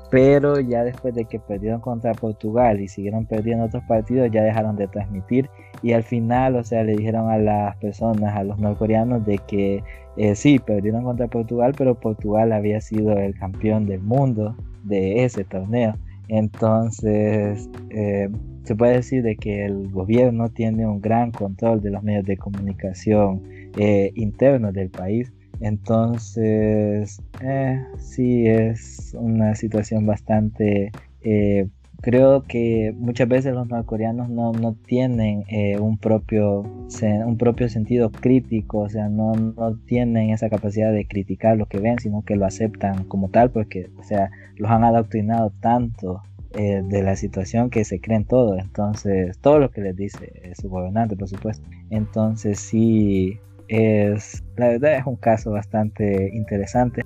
pero 0.10 0.60
ya 0.60 0.84
después 0.84 1.14
de 1.14 1.26
que 1.26 1.40
perdieron 1.40 1.80
contra 1.80 2.14
Portugal 2.14 2.82
y 2.82 2.88
siguieron 2.88 3.26
perdiendo 3.26 3.66
otros 3.66 3.84
partidos, 3.84 4.32
ya 4.32 4.42
dejaron 4.42 4.76
de 4.76 4.88
transmitir 4.88 5.50
y 5.82 5.94
al 5.94 6.04
final, 6.04 6.56
o 6.56 6.64
sea, 6.64 6.84
le 6.84 6.96
dijeron 6.96 7.30
a 7.30 7.38
las 7.38 7.76
personas, 7.78 8.36
a 8.36 8.44
los 8.44 8.58
norcoreanos, 8.58 9.26
de 9.26 9.38
que 9.40 9.84
eh, 10.18 10.36
sí, 10.36 10.58
perdieron 10.60 11.04
contra 11.04 11.28
Portugal, 11.28 11.74
pero 11.78 12.00
Portugal 12.00 12.52
había 12.54 12.82
sido 12.82 13.12
el 13.18 13.38
campeón 13.38 13.86
del 13.86 14.02
mundo 14.02 14.56
de 14.84 15.26
ese 15.26 15.44
torneo. 15.44 15.96
Entonces, 16.28 17.70
eh, 17.90 18.30
se 18.64 18.76
puede 18.76 18.94
decir 18.94 19.24
de 19.24 19.36
que 19.36 19.66
el 19.66 19.90
gobierno 19.90 20.50
tiene 20.50 20.88
un 20.88 21.00
gran 21.00 21.32
control 21.32 21.82
de 21.82 21.92
los 21.92 22.04
medios 22.04 22.26
de 22.26 22.38
comunicación 22.38 23.44
eh, 23.78 24.12
internos 24.16 24.74
del 24.74 24.90
país. 24.90 25.32
Entonces, 25.62 27.22
eh, 27.42 27.80
sí, 27.98 28.48
es 28.48 29.16
una 29.18 29.56
situación 29.56 30.06
bastante... 30.06 30.92
Eh, 31.22 31.68
creo 32.06 32.44
que 32.44 32.94
muchas 32.96 33.28
veces 33.28 33.56
los 33.56 33.68
norcoreanos 33.68 34.30
no, 34.30 34.52
no 34.52 34.76
tienen 34.86 35.44
eh, 35.48 35.80
un, 35.80 35.98
propio, 35.98 36.62
un 36.62 37.38
propio 37.40 37.68
sentido 37.68 38.12
crítico, 38.12 38.82
o 38.82 38.90
sea, 38.90 39.10
no, 39.10 39.34
no, 39.34 39.76
tienen 39.88 40.30
esa 40.30 40.52
capacidad 40.52 40.94
de 40.94 41.08
criticar 41.08 41.58
lo 41.58 41.66
que 41.66 41.80
ven, 41.80 41.98
sino 41.98 42.24
que 42.24 42.36
lo 42.36 42.46
aceptan 42.46 43.06
como 43.06 43.30
tal, 43.30 43.50
porque, 43.50 43.90
o 43.98 44.04
sea, 44.04 44.30
los 44.56 44.70
han 44.70 44.84
adoctrinado 44.84 45.52
tanto 45.62 46.22
eh, 46.54 46.84
de 46.88 47.02
la 47.02 47.16
situación 47.16 47.72
que 47.72 47.84
se 47.84 48.00
creen 48.00 48.26
todo, 48.26 48.56
entonces, 48.60 49.40
todo 49.40 49.58
lo 49.58 49.72
que 49.72 49.82
les 49.82 49.96
dice 49.96 50.54
su 50.62 50.70
gobernante, 50.70 51.16
por 51.16 51.28
supuesto. 51.28 51.68
Entonces, 51.90 52.60
sí, 52.60 53.40
es, 53.68 54.44
la 54.58 54.68
verdad 54.68 54.98
es 54.98 55.08
un 55.08 55.16
caso 55.16 55.50
bastante 55.50 56.30
interesante. 56.36 57.02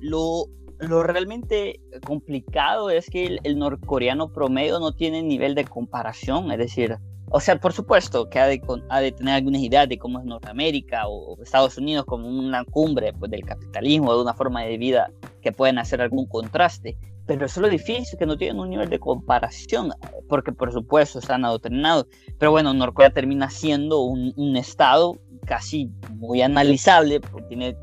Lo, 0.00 0.48
lo 0.88 1.02
realmente 1.02 1.80
complicado 2.06 2.90
es 2.90 3.08
que 3.10 3.38
el, 3.42 3.58
norcoreano 3.58 4.32
promedio 4.32 4.78
no 4.78 4.92
tiene 4.92 5.22
nivel 5.22 5.54
de 5.54 5.64
comparación, 5.64 6.50
es 6.50 6.58
decir, 6.58 6.96
o 7.30 7.40
sea, 7.40 7.58
por 7.58 7.72
supuesto 7.72 8.28
que 8.28 8.38
ha 8.38 8.46
de, 8.46 8.60
ha 8.88 9.00
de 9.00 9.12
tener 9.12 9.34
algunas 9.34 9.60
ideas 9.60 9.88
de 9.88 9.98
cómo 9.98 10.20
es 10.20 10.24
Norteamérica 10.24 11.08
o 11.08 11.42
Estados 11.42 11.78
Unidos 11.78 12.04
como 12.04 12.28
una 12.28 12.64
cumbre 12.64 13.12
pues, 13.12 13.30
del 13.30 13.44
capitalismo, 13.44 14.14
de 14.14 14.22
una 14.22 14.34
forma 14.34 14.62
de 14.62 14.78
vida 14.78 15.10
que 15.42 15.52
pueden 15.52 15.78
hacer 15.78 16.00
algún 16.00 16.26
contraste, 16.26 16.96
pero 17.26 17.46
eso 17.46 17.60
es 17.60 17.62
lo 17.62 17.68
difícil, 17.70 18.18
que 18.18 18.26
no 18.26 18.36
tienen 18.36 18.60
un 18.60 18.68
nivel 18.68 18.90
de 18.90 18.98
comparación, 18.98 19.92
porque 20.28 20.52
por 20.52 20.72
supuesto 20.72 21.18
están 21.18 21.44
adoctrinados. 21.44 22.06
Pero 22.38 22.50
bueno, 22.50 22.74
Norcorea 22.74 23.10
termina 23.10 23.48
siendo 23.48 24.02
un, 24.02 24.34
un 24.36 24.56
estado 24.56 25.18
casi 25.46 25.90
muy 26.16 26.42
analizable, 26.42 27.20
porque 27.20 27.48
tiene, 27.48 27.76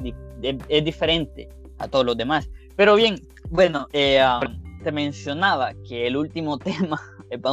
es, 0.70 0.84
diferente 0.84 1.50
a 1.80 1.88
todos 1.88 2.06
los 2.06 2.18
demás. 2.18 2.50
Pero 2.82 2.96
bien, 2.96 3.22
bueno, 3.52 3.88
eh, 3.94 4.20
um, 4.26 4.82
te 4.84 4.92
mencionaba 4.92 5.72
que 5.88 6.08
el 6.08 6.18
último 6.18 6.58
tema 6.58 7.00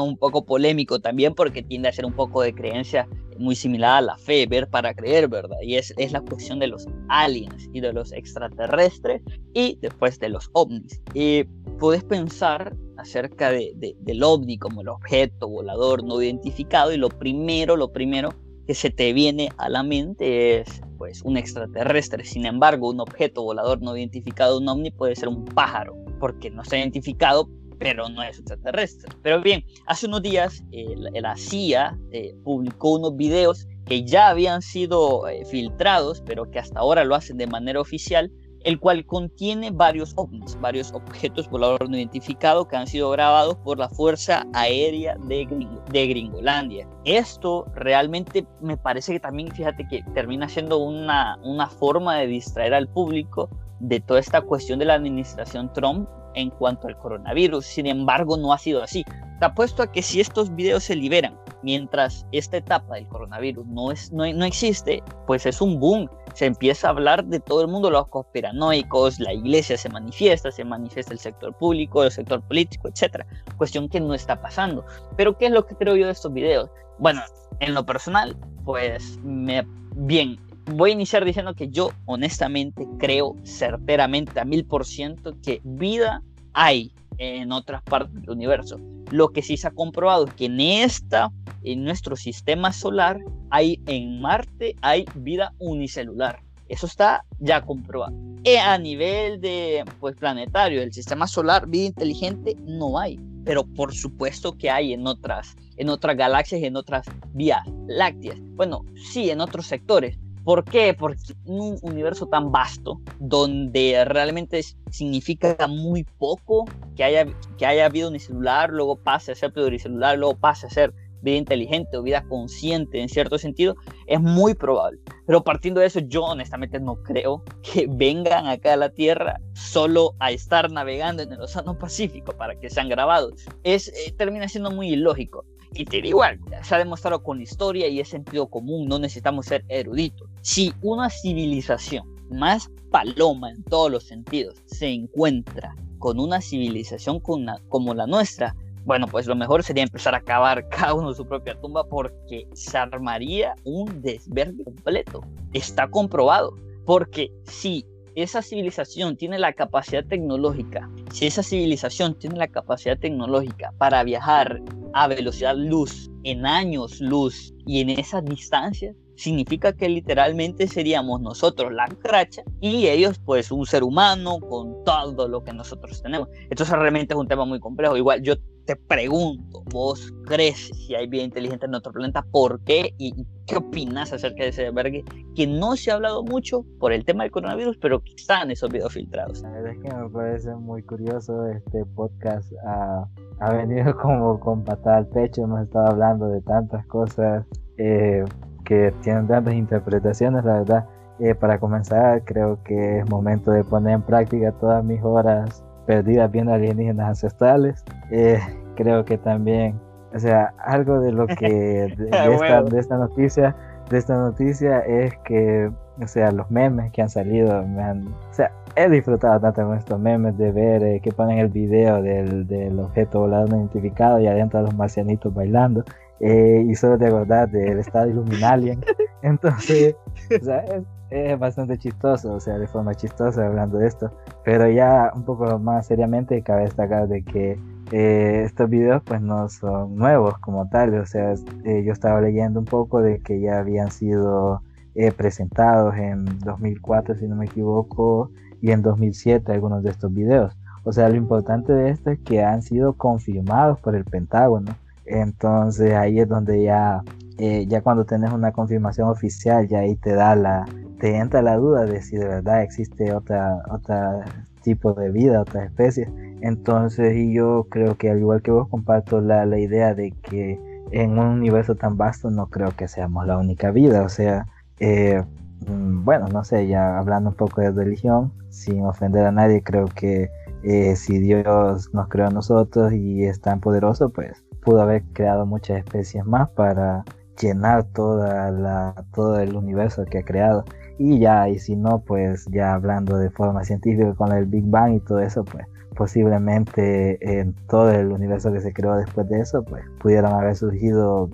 un 0.00 0.16
poco 0.16 0.46
polémico 0.46 1.00
también 1.00 1.34
porque 1.34 1.62
tiende 1.62 1.90
a 1.90 1.92
ser 1.92 2.06
un 2.06 2.14
poco 2.14 2.40
de 2.40 2.54
creencia 2.54 3.06
muy 3.36 3.54
similar 3.54 3.98
a 3.98 4.00
la 4.00 4.16
fe, 4.16 4.46
ver 4.46 4.70
para 4.70 4.94
creer, 4.94 5.28
¿verdad? 5.28 5.58
Y 5.60 5.74
es, 5.74 5.92
es 5.98 6.12
la 6.12 6.22
cuestión 6.22 6.60
de 6.60 6.68
los 6.68 6.86
aliens 7.10 7.68
y 7.74 7.80
de 7.80 7.92
los 7.92 8.10
extraterrestres 8.12 9.20
y 9.52 9.76
después 9.82 10.18
de 10.18 10.30
los 10.30 10.48
ovnis. 10.54 10.98
Y 11.12 11.44
puedes 11.78 12.04
pensar 12.04 12.74
acerca 12.96 13.50
de, 13.50 13.74
del 14.00 14.22
ovni 14.22 14.56
como 14.56 14.80
el 14.80 14.88
objeto 14.88 15.46
volador 15.46 16.04
no 16.04 16.22
identificado 16.22 16.90
y 16.90 16.96
lo 16.96 17.10
primero, 17.10 17.76
lo 17.76 17.92
primero 17.92 18.30
que 18.66 18.74
se 18.74 18.88
te 18.88 19.12
viene 19.12 19.50
a 19.58 19.68
la 19.68 19.82
mente 19.82 20.60
es 20.60 20.80
pues 20.98 21.22
un 21.22 21.36
extraterrestre. 21.36 22.24
Sin 22.24 22.44
embargo, 22.44 22.90
un 22.90 23.00
objeto 23.00 23.42
volador 23.42 23.80
no 23.80 23.96
identificado, 23.96 24.58
un 24.58 24.68
ovni, 24.68 24.90
puede 24.90 25.16
ser 25.16 25.28
un 25.28 25.44
pájaro, 25.44 25.96
porque 26.20 26.50
no 26.50 26.62
está 26.62 26.76
identificado, 26.76 27.48
pero 27.78 28.08
no 28.08 28.22
es 28.22 28.38
extraterrestre. 28.38 29.10
Pero 29.22 29.40
bien, 29.40 29.64
hace 29.86 30.06
unos 30.06 30.22
días 30.22 30.62
la, 30.72 31.36
CIA 31.36 31.96
eh, 32.10 32.34
publicó 32.44 32.96
unos 32.96 33.16
videos 33.16 33.66
que 33.86 34.04
ya 34.04 34.28
habían 34.28 34.60
sido 34.60 35.26
eh, 35.28 35.44
filtrados, 35.46 36.22
pero 36.26 36.50
que 36.50 36.58
hasta 36.58 36.80
ahora 36.80 37.04
lo 37.04 37.14
hacen 37.14 37.38
de 37.38 37.46
manera 37.46 37.80
oficial, 37.80 38.30
el 38.64 38.78
cual 38.80 39.06
contiene 39.06 39.70
varios 39.70 40.12
ovnis, 40.16 40.58
varios 40.60 40.92
objetos 40.92 41.48
voladores 41.48 41.88
no 41.88 41.96
identificados 41.96 42.66
que 42.66 42.76
han 42.76 42.86
sido 42.86 43.10
grabados 43.10 43.56
por 43.56 43.78
la 43.78 43.88
Fuerza 43.88 44.46
Aérea 44.52 45.16
de, 45.26 45.46
de 45.90 46.06
Gringolandia. 46.06 46.88
Esto 47.04 47.66
realmente 47.74 48.46
me 48.60 48.76
parece 48.76 49.12
que 49.12 49.20
también, 49.20 49.50
fíjate 49.52 49.86
que 49.88 50.02
termina 50.14 50.48
siendo 50.48 50.78
una, 50.78 51.38
una 51.42 51.68
forma 51.68 52.16
de 52.16 52.26
distraer 52.26 52.74
al 52.74 52.88
público 52.88 53.48
de 53.80 54.00
toda 54.00 54.20
esta 54.20 54.40
cuestión 54.40 54.78
de 54.78 54.86
la 54.86 54.94
administración 54.94 55.72
Trump 55.72 56.08
en 56.34 56.50
cuanto 56.50 56.88
al 56.88 56.98
coronavirus. 56.98 57.64
Sin 57.64 57.86
embargo, 57.86 58.36
no 58.36 58.52
ha 58.52 58.58
sido 58.58 58.82
así. 58.82 59.04
Te 59.38 59.44
apuesto 59.44 59.82
a 59.82 59.92
que 59.92 60.02
si 60.02 60.20
estos 60.20 60.54
videos 60.54 60.84
se 60.84 60.96
liberan 60.96 61.38
mientras 61.62 62.26
esta 62.32 62.56
etapa 62.56 62.96
del 62.96 63.06
coronavirus 63.08 63.66
no, 63.66 63.92
es, 63.92 64.12
no, 64.12 64.30
no 64.32 64.44
existe, 64.44 65.02
pues 65.26 65.46
es 65.46 65.60
un 65.60 65.78
boom. 65.78 66.08
Se 66.38 66.46
empieza 66.46 66.86
a 66.86 66.90
hablar 66.90 67.24
de 67.24 67.40
todo 67.40 67.62
el 67.62 67.66
mundo, 67.66 67.90
los 67.90 68.06
conspiranoicos, 68.06 69.18
la 69.18 69.32
iglesia 69.32 69.76
se 69.76 69.88
manifiesta, 69.88 70.52
se 70.52 70.64
manifiesta 70.64 71.12
el 71.12 71.18
sector 71.18 71.52
público, 71.52 72.04
el 72.04 72.12
sector 72.12 72.40
político, 72.42 72.86
etc. 72.86 73.24
Cuestión 73.56 73.88
que 73.88 73.98
no 73.98 74.14
está 74.14 74.40
pasando. 74.40 74.86
Pero 75.16 75.36
¿qué 75.36 75.46
es 75.46 75.50
lo 75.50 75.66
que 75.66 75.74
creo 75.74 75.96
yo 75.96 76.06
de 76.06 76.12
estos 76.12 76.32
videos? 76.32 76.70
Bueno, 77.00 77.22
en 77.58 77.74
lo 77.74 77.84
personal, 77.84 78.36
pues 78.64 79.18
me, 79.24 79.66
bien, 79.96 80.38
voy 80.66 80.90
a 80.90 80.92
iniciar 80.92 81.24
diciendo 81.24 81.54
que 81.54 81.70
yo 81.70 81.90
honestamente 82.06 82.86
creo 83.00 83.34
certeramente 83.42 84.38
a 84.38 84.44
mil 84.44 84.64
por 84.64 84.86
ciento 84.86 85.34
que 85.42 85.60
vida 85.64 86.22
hay 86.52 86.92
en 87.18 87.52
otras 87.52 87.82
partes 87.82 88.14
del 88.14 88.30
universo. 88.30 88.78
Lo 89.10 89.28
que 89.30 89.42
sí 89.42 89.56
se 89.56 89.68
ha 89.68 89.70
comprobado 89.70 90.26
es 90.26 90.34
que 90.34 90.46
en 90.46 90.60
esta, 90.60 91.30
en 91.64 91.84
nuestro 91.84 92.16
sistema 92.16 92.72
solar, 92.72 93.18
hay 93.50 93.80
en 93.86 94.20
Marte 94.20 94.76
hay 94.82 95.04
vida 95.14 95.54
unicelular. 95.58 96.40
Eso 96.68 96.86
está 96.86 97.24
ya 97.38 97.62
comprobado. 97.62 98.14
Y 98.44 98.56
a 98.56 98.76
nivel 98.78 99.40
de 99.40 99.84
pues 100.00 100.14
planetario, 100.16 100.82
el 100.82 100.92
sistema 100.92 101.26
solar, 101.26 101.66
vida 101.66 101.86
inteligente 101.86 102.56
no 102.60 102.98
hay, 102.98 103.18
pero 103.44 103.64
por 103.64 103.94
supuesto 103.94 104.56
que 104.56 104.70
hay 104.70 104.92
en 104.92 105.06
otras 105.06 105.56
en 105.78 105.88
otras 105.88 106.16
galaxias 106.16 106.60
y 106.60 106.66
en 106.66 106.76
otras 106.76 107.06
vías 107.32 107.62
lácteas. 107.86 108.36
Bueno, 108.56 108.84
sí, 108.96 109.30
en 109.30 109.40
otros 109.40 109.66
sectores, 109.66 110.18
¿Por 110.48 110.64
qué? 110.64 110.94
Porque 110.94 111.34
un 111.44 111.78
universo 111.82 112.24
tan 112.24 112.50
vasto, 112.50 113.02
donde 113.18 114.02
realmente 114.06 114.62
significa 114.90 115.66
muy 115.68 116.04
poco 116.04 116.64
que 116.96 117.04
haya, 117.04 117.26
que 117.58 117.66
haya 117.66 117.86
vida 117.90 118.08
unicelular, 118.08 118.70
luego 118.70 118.96
pase 118.96 119.32
a 119.32 119.34
ser 119.34 119.52
pluricelular, 119.52 120.16
luego 120.16 120.38
pase 120.38 120.66
a 120.66 120.70
ser 120.70 120.94
vida 121.22 121.36
inteligente 121.36 121.96
o 121.96 122.02
vida 122.02 122.24
consciente 122.28 123.00
en 123.00 123.08
cierto 123.08 123.38
sentido, 123.38 123.76
es 124.06 124.20
muy 124.20 124.54
probable. 124.54 124.98
Pero 125.26 125.42
partiendo 125.42 125.80
de 125.80 125.86
eso, 125.86 126.00
yo 126.00 126.24
honestamente 126.24 126.80
no 126.80 126.96
creo 127.02 127.42
que 127.62 127.86
vengan 127.88 128.46
acá 128.46 128.74
a 128.74 128.76
la 128.76 128.90
Tierra 128.90 129.40
solo 129.54 130.14
a 130.18 130.30
estar 130.30 130.70
navegando 130.70 131.22
en 131.22 131.32
el 131.32 131.40
Océano 131.40 131.78
Pacífico 131.78 132.32
para 132.32 132.58
que 132.58 132.70
sean 132.70 132.88
grabados. 132.88 133.46
Es, 133.64 133.88
eh, 133.88 134.14
termina 134.16 134.48
siendo 134.48 134.70
muy 134.70 134.90
ilógico. 134.90 135.44
Y 135.74 135.84
te 135.84 135.96
digo 135.96 136.08
igual, 136.08 136.40
se 136.62 136.74
ha 136.74 136.78
demostrado 136.78 137.22
con 137.22 137.42
historia 137.42 137.88
y 137.88 138.00
es 138.00 138.08
sentido 138.08 138.48
común, 138.48 138.88
no 138.88 138.98
necesitamos 138.98 139.46
ser 139.46 139.64
eruditos. 139.68 140.28
Si 140.40 140.72
una 140.80 141.10
civilización 141.10 142.06
más 142.30 142.70
paloma 142.90 143.50
en 143.50 143.62
todos 143.64 143.90
los 143.90 144.04
sentidos 144.04 144.54
se 144.66 144.88
encuentra 144.88 145.74
con 145.98 146.20
una 146.20 146.40
civilización 146.40 147.20
como 147.20 147.94
la 147.94 148.06
nuestra, 148.06 148.54
bueno, 148.88 149.06
pues 149.06 149.26
lo 149.26 149.36
mejor 149.36 149.62
sería 149.62 149.82
empezar 149.82 150.14
a 150.14 150.20
cavar 150.22 150.66
cada 150.70 150.94
uno 150.94 151.12
su 151.12 151.26
propia 151.26 151.54
tumba 151.60 151.84
porque 151.84 152.48
se 152.54 152.78
armaría 152.78 153.54
un 153.64 154.00
desverde 154.00 154.64
completo. 154.64 155.20
Está 155.52 155.86
comprobado. 155.88 156.56
Porque 156.86 157.30
si 157.44 157.84
esa 158.14 158.40
civilización 158.40 159.18
tiene 159.18 159.38
la 159.38 159.52
capacidad 159.52 160.02
tecnológica, 160.06 160.88
si 161.12 161.26
esa 161.26 161.42
civilización 161.42 162.18
tiene 162.18 162.38
la 162.38 162.48
capacidad 162.48 162.98
tecnológica 162.98 163.74
para 163.76 164.02
viajar 164.04 164.62
a 164.94 165.06
velocidad 165.06 165.54
luz, 165.54 166.10
en 166.24 166.46
años 166.46 167.00
luz 167.00 167.54
y 167.66 167.80
en 167.80 167.90
esas 167.90 168.24
distancias, 168.24 168.96
significa 169.18 169.72
que 169.72 169.88
literalmente 169.88 170.68
seríamos 170.68 171.20
nosotros 171.20 171.72
la 171.72 171.86
cracha 171.86 172.42
y 172.60 172.86
ellos 172.86 173.18
pues 173.24 173.50
un 173.50 173.66
ser 173.66 173.82
humano 173.82 174.38
con 174.38 174.84
todo 174.84 175.28
lo 175.28 175.42
que 175.42 175.52
nosotros 175.52 176.00
tenemos. 176.02 176.28
Entonces 176.50 176.78
realmente 176.78 177.14
es 177.14 177.18
un 177.18 177.26
tema 177.26 177.44
muy 177.44 177.58
complejo. 177.58 177.96
Igual 177.96 178.22
yo 178.22 178.36
te 178.64 178.76
pregunto, 178.76 179.64
¿vos 179.72 180.12
crees 180.26 180.70
si 180.74 180.94
hay 180.94 181.06
vida 181.06 181.22
inteligente 181.22 181.66
en 181.66 181.74
otro 181.74 181.90
planeta? 181.90 182.22
¿Por 182.30 182.60
qué? 182.64 182.94
¿Y 182.98 183.12
qué 183.46 183.56
opinas 183.56 184.12
acerca 184.12 184.44
de 184.44 184.50
ese 184.50 184.66
albergue? 184.66 185.04
Que 185.34 185.46
no 185.46 185.74
se 185.74 185.90
ha 185.90 185.94
hablado 185.94 186.22
mucho 186.22 186.64
por 186.78 186.92
el 186.92 187.04
tema 187.04 187.24
del 187.24 187.32
coronavirus, 187.32 187.78
pero 187.78 188.04
que 188.04 188.12
están 188.14 188.50
esos 188.50 188.70
videos 188.70 188.92
filtrados. 188.92 189.40
La 189.40 189.50
verdad 189.50 189.72
es 189.72 189.78
que 189.80 189.94
me 189.96 190.10
parece 190.10 190.54
muy 190.54 190.82
curioso 190.82 191.46
este 191.46 191.84
podcast. 191.96 192.52
Ha, 192.66 193.08
ha 193.40 193.52
venido 193.52 193.96
como 194.00 194.38
con 194.40 194.64
patada 194.64 194.98
al 194.98 195.06
pecho, 195.06 195.44
hemos 195.44 195.62
estado 195.62 195.88
hablando 195.88 196.28
de 196.28 196.40
tantas 196.42 196.84
cosas 196.86 197.44
eh, 197.76 198.24
que 198.64 198.92
tienen 199.02 199.26
tantas 199.26 199.54
interpretaciones, 199.54 200.44
la 200.44 200.58
verdad. 200.58 200.86
Eh, 201.20 201.34
para 201.34 201.58
comenzar, 201.58 202.22
creo 202.24 202.62
que 202.62 203.00
es 203.00 203.10
momento 203.10 203.50
de 203.50 203.64
poner 203.64 203.94
en 203.94 204.02
práctica 204.02 204.52
todas 204.52 204.84
mis 204.84 205.02
horas 205.02 205.64
perdidas 205.84 206.30
viendo 206.30 206.52
alienígenas 206.52 207.08
ancestrales. 207.08 207.84
Eh, 208.10 208.38
creo 208.76 209.04
que 209.04 209.18
también, 209.18 209.80
o 210.14 210.18
sea, 210.18 210.54
algo 210.58 211.00
de 211.00 211.10
lo 211.10 211.26
que 211.26 211.38
de, 211.98 212.76
esta, 212.76 212.98
noticia, 212.98 213.56
de 213.90 213.98
esta 213.98 214.16
noticia 214.16 214.78
es 214.80 215.16
que, 215.24 215.72
o 216.02 216.06
sea, 216.06 216.30
los 216.32 216.50
memes 216.50 216.92
que 216.92 217.02
han 217.02 217.10
salido, 217.10 217.66
me 217.66 217.82
han, 217.82 218.08
o 218.08 218.32
sea, 218.32 218.52
he 218.76 218.88
disfrutado 218.88 219.40
tanto 219.40 219.64
con 219.64 219.76
estos 219.76 219.98
memes 219.98 220.36
de 220.38 220.52
ver 220.52 220.82
eh, 220.82 221.00
que 221.00 221.12
ponen 221.12 221.38
el 221.38 221.48
video 221.48 222.02
del, 222.02 222.46
del 222.46 222.78
objeto 222.80 223.20
volador 223.20 223.50
no 223.50 223.56
identificado 223.58 224.20
y 224.20 224.26
adentro 224.26 224.62
los 224.62 224.74
marcianitos 224.74 225.34
bailando. 225.34 225.84
Eh, 226.20 226.66
y 226.68 226.74
solo 226.74 226.98
de 226.98 227.06
acordar 227.06 227.48
del 227.50 227.78
estado 227.78 228.08
Illuminalien. 228.08 228.80
Entonces, 229.22 229.94
o 230.40 230.44
sea, 230.44 230.60
es, 230.60 230.82
es 231.10 231.38
bastante 231.38 231.78
chistoso, 231.78 232.32
o 232.34 232.40
sea, 232.40 232.58
de 232.58 232.66
forma 232.66 232.94
chistosa 232.94 233.46
hablando 233.46 233.78
de 233.78 233.86
esto. 233.86 234.10
Pero 234.44 234.68
ya 234.68 235.12
un 235.14 235.24
poco 235.24 235.58
más 235.58 235.86
seriamente 235.86 236.42
cabe 236.42 236.62
destacar 236.62 237.08
de 237.08 237.22
que 237.22 237.58
eh, 237.92 238.42
estos 238.44 238.68
videos 238.68 239.02
pues 239.04 239.20
no 239.20 239.48
son 239.48 239.96
nuevos 239.96 240.38
como 240.38 240.68
tal, 240.68 240.94
o 240.94 241.06
sea, 241.06 241.32
eh, 241.64 241.82
yo 241.84 241.92
estaba 241.92 242.20
leyendo 242.20 242.60
un 242.60 242.66
poco 242.66 243.00
de 243.00 243.20
que 243.20 243.40
ya 243.40 243.58
habían 243.58 243.90
sido 243.90 244.62
eh, 244.94 245.12
presentados 245.12 245.94
en 245.96 246.24
2004 246.40 247.16
si 247.16 247.26
no 247.26 247.36
me 247.36 247.46
equivoco 247.46 248.30
y 248.60 248.70
en 248.70 248.82
2007 248.82 249.52
algunos 249.52 249.82
de 249.82 249.90
estos 249.90 250.12
videos. 250.12 250.56
O 250.84 250.92
sea, 250.92 251.08
lo 251.08 251.16
importante 251.16 251.72
de 251.72 251.90
esto 251.90 252.10
es 252.10 252.18
que 252.20 252.42
han 252.42 252.62
sido 252.62 252.94
confirmados 252.94 253.78
por 253.80 253.94
el 253.94 254.04
Pentágono. 254.04 254.74
Entonces 255.04 255.94
ahí 255.94 256.20
es 256.20 256.28
donde 256.28 256.62
ya, 256.62 257.02
ya 257.38 257.82
cuando 257.82 258.04
tenés 258.04 258.32
una 258.32 258.52
confirmación 258.52 259.08
oficial, 259.08 259.68
ya 259.68 259.80
ahí 259.80 259.96
te 259.96 260.14
da 260.14 260.34
la, 260.34 260.64
te 260.98 261.16
entra 261.16 261.42
la 261.42 261.56
duda 261.56 261.84
de 261.84 262.02
si 262.02 262.16
de 262.16 262.26
verdad 262.26 262.62
existe 262.62 263.12
otra, 263.12 263.62
otra 263.70 264.24
tipo 264.62 264.92
de 264.94 265.10
vida, 265.10 265.40
otra 265.40 265.64
especie. 265.64 266.10
Entonces, 266.40 267.16
y 267.16 267.32
yo 267.32 267.66
creo 267.70 267.96
que 267.96 268.10
al 268.10 268.18
igual 268.18 268.42
que 268.42 268.50
vos 268.50 268.68
comparto 268.68 269.20
la, 269.20 269.46
la 269.46 269.58
idea 269.58 269.94
de 269.94 270.12
que 270.12 270.60
en 270.90 271.18
un 271.18 271.26
universo 271.26 271.74
tan 271.74 271.96
vasto 271.96 272.30
no 272.30 272.46
creo 272.48 272.70
que 272.76 272.88
seamos 272.88 273.26
la 273.26 273.38
única 273.38 273.70
vida. 273.70 274.02
O 274.02 274.08
sea, 274.08 274.46
eh, 274.80 275.22
mm, 275.66 276.04
bueno, 276.04 276.28
no 276.28 276.44
sé, 276.44 276.66
ya 276.66 276.98
hablando 276.98 277.30
un 277.30 277.36
poco 277.36 277.60
de 277.60 277.70
religión, 277.70 278.32
sin 278.50 278.84
ofender 278.84 279.26
a 279.26 279.32
nadie, 279.32 279.62
creo 279.62 279.86
que 279.86 280.30
eh, 280.62 280.96
si 280.96 281.18
Dios 281.18 281.90
nos 281.92 282.08
creó 282.08 282.26
a 282.26 282.30
nosotros 282.30 282.92
y 282.92 283.24
es 283.24 283.40
tan 283.40 283.60
poderoso, 283.60 284.10
pues 284.10 284.44
pudo 284.64 284.82
haber 284.82 285.02
creado 285.12 285.46
muchas 285.46 285.78
especies 285.78 286.24
más 286.26 286.50
para 286.50 287.04
llenar 287.40 287.84
toda 287.84 288.50
la, 288.50 289.04
todo 289.14 289.38
el 289.38 289.54
universo 289.54 290.04
que 290.04 290.18
ha 290.18 290.24
creado. 290.24 290.64
Y 290.98 291.20
ya, 291.20 291.48
y 291.48 291.58
si 291.58 291.76
no, 291.76 292.00
pues 292.00 292.46
ya 292.50 292.74
hablando 292.74 293.18
de 293.18 293.30
forma 293.30 293.62
científica 293.64 294.14
con 294.14 294.32
el 294.32 294.46
Big 294.46 294.64
Bang 294.66 294.94
y 294.94 295.00
todo 295.00 295.20
eso, 295.20 295.44
pues 295.44 295.64
posiblemente 295.96 297.40
en 297.40 297.54
todo 297.68 297.90
el 297.90 298.12
universo 298.12 298.52
que 298.52 298.60
se 298.60 298.72
creó 298.72 298.96
después 298.96 299.28
de 299.28 299.40
eso, 299.40 299.64
pues 299.64 299.84
pudieron 300.00 300.32
haber 300.32 300.56
surgido 300.56 301.30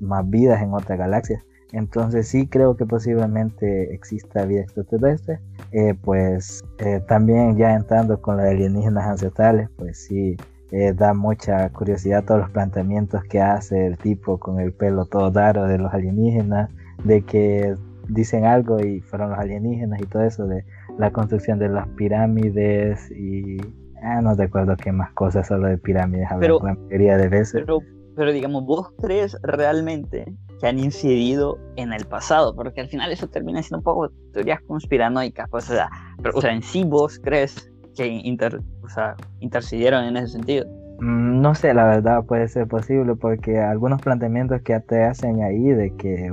más 0.00 0.28
vidas 0.28 0.62
en 0.62 0.74
otras 0.74 0.98
galaxias. 0.98 1.44
Entonces 1.72 2.28
sí 2.28 2.46
creo 2.46 2.76
que 2.76 2.86
posiblemente 2.86 3.94
exista 3.94 4.44
vida 4.44 4.62
extraterrestre. 4.62 5.40
Eh, 5.72 5.94
pues 6.02 6.64
eh, 6.78 7.00
también 7.06 7.56
ya 7.56 7.74
entrando 7.74 8.20
con 8.20 8.36
los 8.36 8.46
alienígenas 8.46 9.06
ancestrales, 9.06 9.68
pues 9.76 9.98
sí 9.98 10.36
eh, 10.72 10.92
da 10.92 11.14
mucha 11.14 11.68
curiosidad 11.70 12.24
todos 12.24 12.40
los 12.40 12.50
planteamientos 12.50 13.22
que 13.24 13.40
hace 13.40 13.86
el 13.86 13.98
tipo 13.98 14.38
con 14.38 14.60
el 14.60 14.72
pelo 14.72 15.04
todo 15.04 15.30
raro 15.30 15.64
de 15.64 15.78
los 15.78 15.92
alienígenas, 15.92 16.70
de 17.04 17.22
que 17.22 17.74
dicen 18.08 18.44
algo 18.44 18.80
y 18.80 19.00
fueron 19.00 19.30
los 19.30 19.38
alienígenas 19.38 20.00
y 20.00 20.06
todo 20.06 20.24
eso, 20.24 20.46
de 20.46 20.64
la 20.98 21.12
construcción 21.12 21.58
de 21.58 21.68
las 21.68 21.86
pirámides 21.88 23.10
y 23.12 23.58
ah, 24.02 24.20
no 24.20 24.34
recuerdo 24.34 24.76
qué 24.76 24.92
más 24.92 25.12
cosas 25.12 25.46
solo 25.46 25.68
de 25.68 25.78
pirámides 25.78 26.28
pero, 26.40 26.58
la 26.62 26.74
mayoría 26.74 27.16
de 27.16 27.28
veces. 27.28 27.52
Pero, 27.60 27.78
pero 28.16 28.32
digamos, 28.32 28.64
¿vos 28.64 28.92
crees 29.00 29.36
realmente 29.42 30.32
que 30.60 30.66
han 30.66 30.78
incidido 30.78 31.58
en 31.76 31.92
el 31.92 32.04
pasado? 32.04 32.54
Porque 32.54 32.80
al 32.80 32.88
final 32.88 33.10
eso 33.10 33.28
termina 33.28 33.62
siendo 33.62 33.78
un 33.78 33.84
poco 33.84 34.10
teorías 34.32 34.60
conspiranoicas, 34.62 35.48
pues, 35.50 35.70
o 35.70 35.74
sea, 35.74 35.88
pero, 36.22 36.36
o 36.36 36.40
sea, 36.40 36.52
en 36.52 36.62
sí 36.62 36.84
vos 36.84 37.20
crees 37.22 37.70
que 37.96 38.06
inter, 38.06 38.60
o 38.82 38.88
sea, 38.88 39.16
intercedieron 39.40 40.04
en 40.04 40.16
ese 40.16 40.28
sentido. 40.28 40.66
Mm, 41.00 41.40
no 41.40 41.54
sé, 41.54 41.72
la 41.72 41.84
verdad 41.84 42.24
puede 42.24 42.46
ser 42.48 42.68
posible 42.68 43.14
porque 43.16 43.58
algunos 43.58 44.02
planteamientos 44.02 44.60
que 44.60 44.78
te 44.80 45.02
hacen 45.02 45.42
ahí 45.42 45.68
de 45.70 45.96
que 45.96 46.30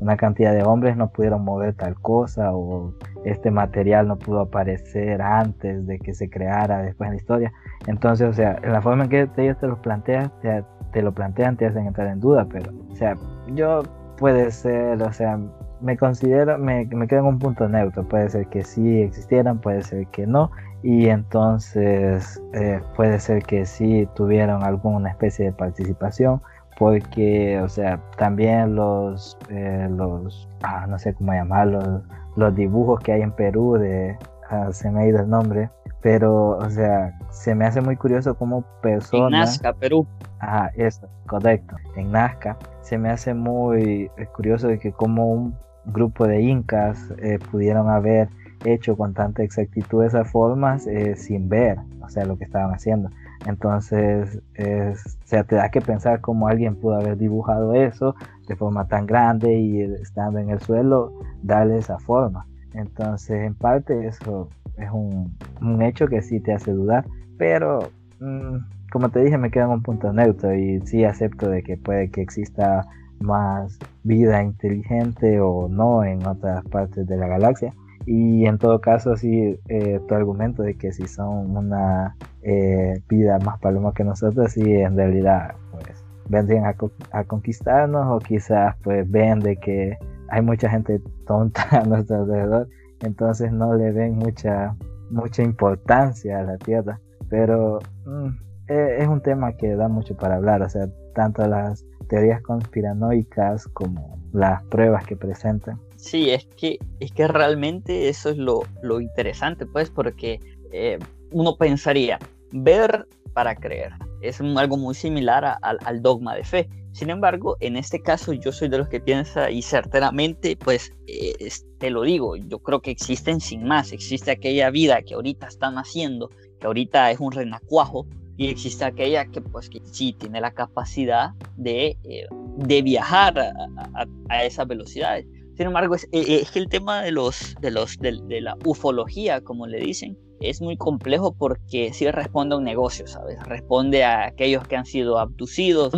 una 0.00 0.16
cantidad 0.16 0.52
de 0.52 0.64
hombres 0.64 0.96
no 0.96 1.12
pudieron 1.12 1.44
mover 1.44 1.74
tal 1.74 1.94
cosa 1.94 2.52
o 2.52 2.92
este 3.24 3.52
material 3.52 4.08
no 4.08 4.18
pudo 4.18 4.40
aparecer 4.40 5.22
antes 5.22 5.86
de 5.86 6.00
que 6.00 6.14
se 6.14 6.28
creara 6.28 6.82
después 6.82 7.06
en 7.06 7.14
la 7.14 7.20
historia. 7.20 7.52
Entonces, 7.86 8.28
o 8.28 8.32
sea, 8.32 8.58
en 8.62 8.72
la 8.72 8.82
forma 8.82 9.04
en 9.04 9.10
que 9.10 9.28
ellos 9.36 9.58
te 9.60 9.68
lo 9.68 9.80
plantean, 9.80 10.32
te, 10.42 10.64
te 10.92 11.02
lo 11.02 11.12
plantean, 11.12 11.56
te 11.56 11.66
hacen 11.66 11.86
entrar 11.86 12.08
en 12.08 12.18
duda, 12.18 12.46
pero, 12.50 12.72
o 12.90 12.96
sea, 12.96 13.16
yo 13.54 13.82
puede 14.18 14.50
ser, 14.50 15.02
o 15.02 15.12
sea, 15.12 15.38
me 15.80 15.96
considero, 15.96 16.58
me, 16.58 16.86
me 16.86 17.06
quedo 17.06 17.20
en 17.20 17.26
un 17.26 17.38
punto 17.38 17.68
neutro, 17.68 18.06
puede 18.06 18.28
ser 18.30 18.46
que 18.48 18.62
sí 18.64 19.02
existieran, 19.02 19.58
puede 19.60 19.82
ser 19.82 20.06
que 20.08 20.26
no, 20.26 20.50
y 20.82 21.08
entonces 21.08 22.42
eh, 22.52 22.80
puede 22.96 23.20
ser 23.20 23.42
que 23.42 23.64
sí 23.66 24.08
tuvieron 24.14 24.64
alguna 24.64 25.10
especie 25.10 25.46
de 25.46 25.52
participación 25.52 26.40
porque 26.78 27.60
o 27.60 27.68
sea 27.68 28.00
también 28.16 28.74
los 28.74 29.38
eh, 29.50 29.88
los 29.90 30.48
ah, 30.62 30.86
no 30.88 30.98
sé 30.98 31.14
cómo 31.14 31.32
llamarlos 31.32 32.02
los 32.36 32.54
dibujos 32.54 33.00
que 33.00 33.12
hay 33.12 33.22
en 33.22 33.30
Perú 33.32 33.74
de 33.74 34.18
ah, 34.50 34.68
se 34.72 34.90
me 34.90 35.02
ha 35.02 35.06
ido 35.06 35.20
el 35.20 35.30
nombre 35.30 35.70
pero 36.00 36.56
o 36.56 36.70
sea 36.70 37.16
se 37.30 37.54
me 37.54 37.66
hace 37.66 37.80
muy 37.80 37.96
curioso 37.96 38.34
como 38.34 38.62
personas 38.82 39.22
en 39.24 39.30
Nazca 39.30 39.72
Perú. 39.74 40.06
Ajá 40.40 40.72
eso 40.74 41.08
correcto 41.26 41.76
en 41.94 42.10
Nazca 42.10 42.56
se 42.82 42.98
me 42.98 43.10
hace 43.10 43.34
muy 43.34 44.10
eh, 44.16 44.26
curioso 44.34 44.68
de 44.68 44.78
que 44.78 44.92
como 44.92 45.32
un 45.32 45.54
grupo 45.84 46.26
de 46.26 46.40
incas 46.40 47.12
pudieron 47.50 47.88
haber 47.88 48.28
hecho 48.64 48.96
con 48.96 49.14
tanta 49.14 49.42
exactitud 49.42 50.04
esas 50.04 50.30
formas 50.30 50.86
eh, 50.86 51.16
sin 51.16 51.48
ver, 51.48 51.78
o 52.00 52.08
sea, 52.08 52.24
lo 52.24 52.38
que 52.38 52.44
estaban 52.44 52.72
haciendo. 52.72 53.10
Entonces, 53.46 54.40
o 54.56 55.24
sea, 55.24 55.42
te 55.42 55.56
da 55.56 55.68
que 55.70 55.80
pensar 55.80 56.20
cómo 56.20 56.46
alguien 56.46 56.76
pudo 56.76 56.94
haber 56.94 57.16
dibujado 57.16 57.74
eso 57.74 58.14
de 58.46 58.54
forma 58.54 58.86
tan 58.86 59.06
grande 59.06 59.58
y 59.58 59.80
estando 59.80 60.38
en 60.38 60.50
el 60.50 60.60
suelo, 60.60 61.12
darle 61.42 61.78
esa 61.78 61.98
forma. 61.98 62.46
Entonces, 62.74 63.42
en 63.42 63.54
parte 63.54 64.06
eso 64.06 64.48
es 64.76 64.90
un, 64.92 65.36
un 65.60 65.82
hecho 65.82 66.06
que 66.06 66.22
sí 66.22 66.40
te 66.40 66.52
hace 66.52 66.72
dudar, 66.72 67.04
pero 67.36 67.90
mm, 68.20 68.56
como 68.92 69.08
te 69.08 69.20
dije, 69.20 69.38
me 69.38 69.50
queda 69.50 69.64
en 69.64 69.70
un 69.70 69.82
punto 69.82 70.12
neutro 70.12 70.54
y 70.54 70.80
sí 70.86 71.04
acepto 71.04 71.48
de 71.48 71.62
que 71.62 71.76
puede 71.76 72.10
que 72.10 72.22
exista 72.22 72.86
más 73.20 73.78
vida 74.02 74.42
inteligente 74.42 75.40
o 75.40 75.68
no 75.68 76.04
en 76.04 76.26
otras 76.26 76.64
partes 76.66 77.06
de 77.06 77.16
la 77.16 77.28
galaxia 77.28 77.72
y 78.06 78.46
en 78.46 78.58
todo 78.58 78.80
caso, 78.80 79.16
sí, 79.16 79.58
eh, 79.68 80.00
tu 80.08 80.14
argumento 80.14 80.62
de 80.62 80.74
que 80.74 80.92
si 80.92 81.06
son 81.06 81.56
una 81.56 82.16
eh, 82.42 83.00
vida 83.08 83.38
más 83.38 83.60
paloma 83.60 83.92
que 83.94 84.04
nosotros, 84.04 84.52
sí, 84.52 84.62
en 84.62 84.96
realidad, 84.96 85.54
pues, 85.70 86.04
vendrían 86.28 86.64
a, 86.64 87.24
conquistarnos 87.24 88.06
o 88.08 88.18
quizás, 88.18 88.74
pues, 88.82 89.08
ven 89.08 89.38
de 89.40 89.56
que 89.56 89.96
hay 90.30 90.42
mucha 90.42 90.68
gente 90.68 91.00
tonta 91.26 91.62
a 91.70 91.84
nuestro 91.84 92.22
alrededor, 92.22 92.68
entonces 93.00 93.52
no 93.52 93.74
le 93.74 93.92
ven 93.92 94.16
mucha, 94.16 94.74
mucha 95.10 95.42
importancia 95.42 96.40
a 96.40 96.42
la 96.42 96.58
Tierra. 96.58 97.00
Pero 97.28 97.78
mm, 98.04 98.51
e, 98.68 98.96
es 99.00 99.08
un 99.08 99.20
tema 99.20 99.56
que 99.56 99.74
da 99.74 99.88
mucho 99.88 100.16
para 100.16 100.36
hablar, 100.36 100.62
o 100.62 100.68
sea, 100.68 100.88
tanto 101.14 101.46
las 101.46 101.84
teorías 102.08 102.42
conspiranoicas 102.42 103.66
como 103.68 104.18
las 104.32 104.62
pruebas 104.64 105.04
que 105.06 105.16
presentan. 105.16 105.80
Sí, 105.96 106.30
es 106.30 106.46
que, 106.56 106.78
es 107.00 107.12
que 107.12 107.28
realmente 107.28 108.08
eso 108.08 108.30
es 108.30 108.36
lo, 108.36 108.62
lo 108.82 109.00
interesante, 109.00 109.66
pues, 109.66 109.90
porque 109.90 110.40
eh, 110.72 110.98
uno 111.30 111.56
pensaría, 111.56 112.18
ver 112.52 113.06
para 113.32 113.54
creer, 113.54 113.92
es 114.20 114.40
algo 114.40 114.76
muy 114.76 114.94
similar 114.94 115.56
al 115.62 116.02
dogma 116.02 116.34
de 116.34 116.44
fe. 116.44 116.68
Sin 116.92 117.08
embargo, 117.08 117.56
en 117.60 117.76
este 117.76 118.02
caso 118.02 118.34
yo 118.34 118.52
soy 118.52 118.68
de 118.68 118.78
los 118.78 118.88
que 118.88 119.00
piensa 119.00 119.50
y 119.50 119.62
certeramente, 119.62 120.56
pues 120.56 120.92
eh, 121.06 121.48
te 121.78 121.90
lo 121.90 122.02
digo, 122.02 122.36
yo 122.36 122.58
creo 122.58 122.82
que 122.82 122.90
existen 122.90 123.40
sin 123.40 123.64
más, 123.64 123.92
existe 123.92 124.30
aquella 124.30 124.68
vida 124.70 125.00
que 125.02 125.14
ahorita 125.14 125.46
están 125.46 125.76
haciendo, 125.76 126.28
que 126.60 126.66
ahorita 126.66 127.10
es 127.10 127.18
un 127.18 127.32
renacuajo, 127.32 128.06
y 128.36 128.48
existe 128.48 128.84
aquella 128.84 129.26
que 129.26 129.40
pues 129.40 129.68
que 129.68 129.80
sí 129.84 130.14
tiene 130.18 130.40
la 130.40 130.52
capacidad 130.52 131.30
de, 131.56 131.96
eh, 132.04 132.26
de 132.56 132.82
viajar 132.82 133.38
a, 133.38 133.52
a, 133.94 134.06
a 134.28 134.44
esas 134.44 134.66
velocidades. 134.66 135.26
Sin 135.56 135.66
embargo, 135.66 135.94
es, 135.94 136.04
eh, 136.12 136.40
es, 136.40 136.50
que 136.50 136.58
el 136.58 136.68
tema 136.68 137.02
de, 137.02 137.12
los, 137.12 137.54
de, 137.60 137.70
los, 137.70 137.98
de, 137.98 138.40
la 138.40 138.56
ufología, 138.64 139.40
como 139.42 139.66
le 139.66 139.80
dicen, 139.80 140.16
es 140.40 140.60
muy 140.60 140.76
complejo 140.76 141.34
porque 141.36 141.92
sí 141.92 142.10
responde 142.10 142.54
a 142.54 142.58
un 142.58 142.64
negocio, 142.64 143.06
¿sabes? 143.06 143.38
Responde 143.44 144.02
a 144.02 144.26
aquellos 144.26 144.66
que 144.66 144.76
han 144.76 144.86
sido 144.86 145.18
abducidos, 145.18 145.92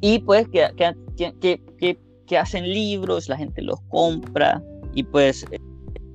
y 0.00 0.18
pues 0.18 0.48
que, 0.48 0.68
que, 0.76 1.32
que, 1.40 1.98
que, 2.26 2.38
hacen 2.38 2.64
libros, 2.64 3.28
la 3.28 3.36
gente 3.36 3.62
los 3.62 3.80
compra 3.88 4.60
y 4.92 5.04
pues 5.04 5.46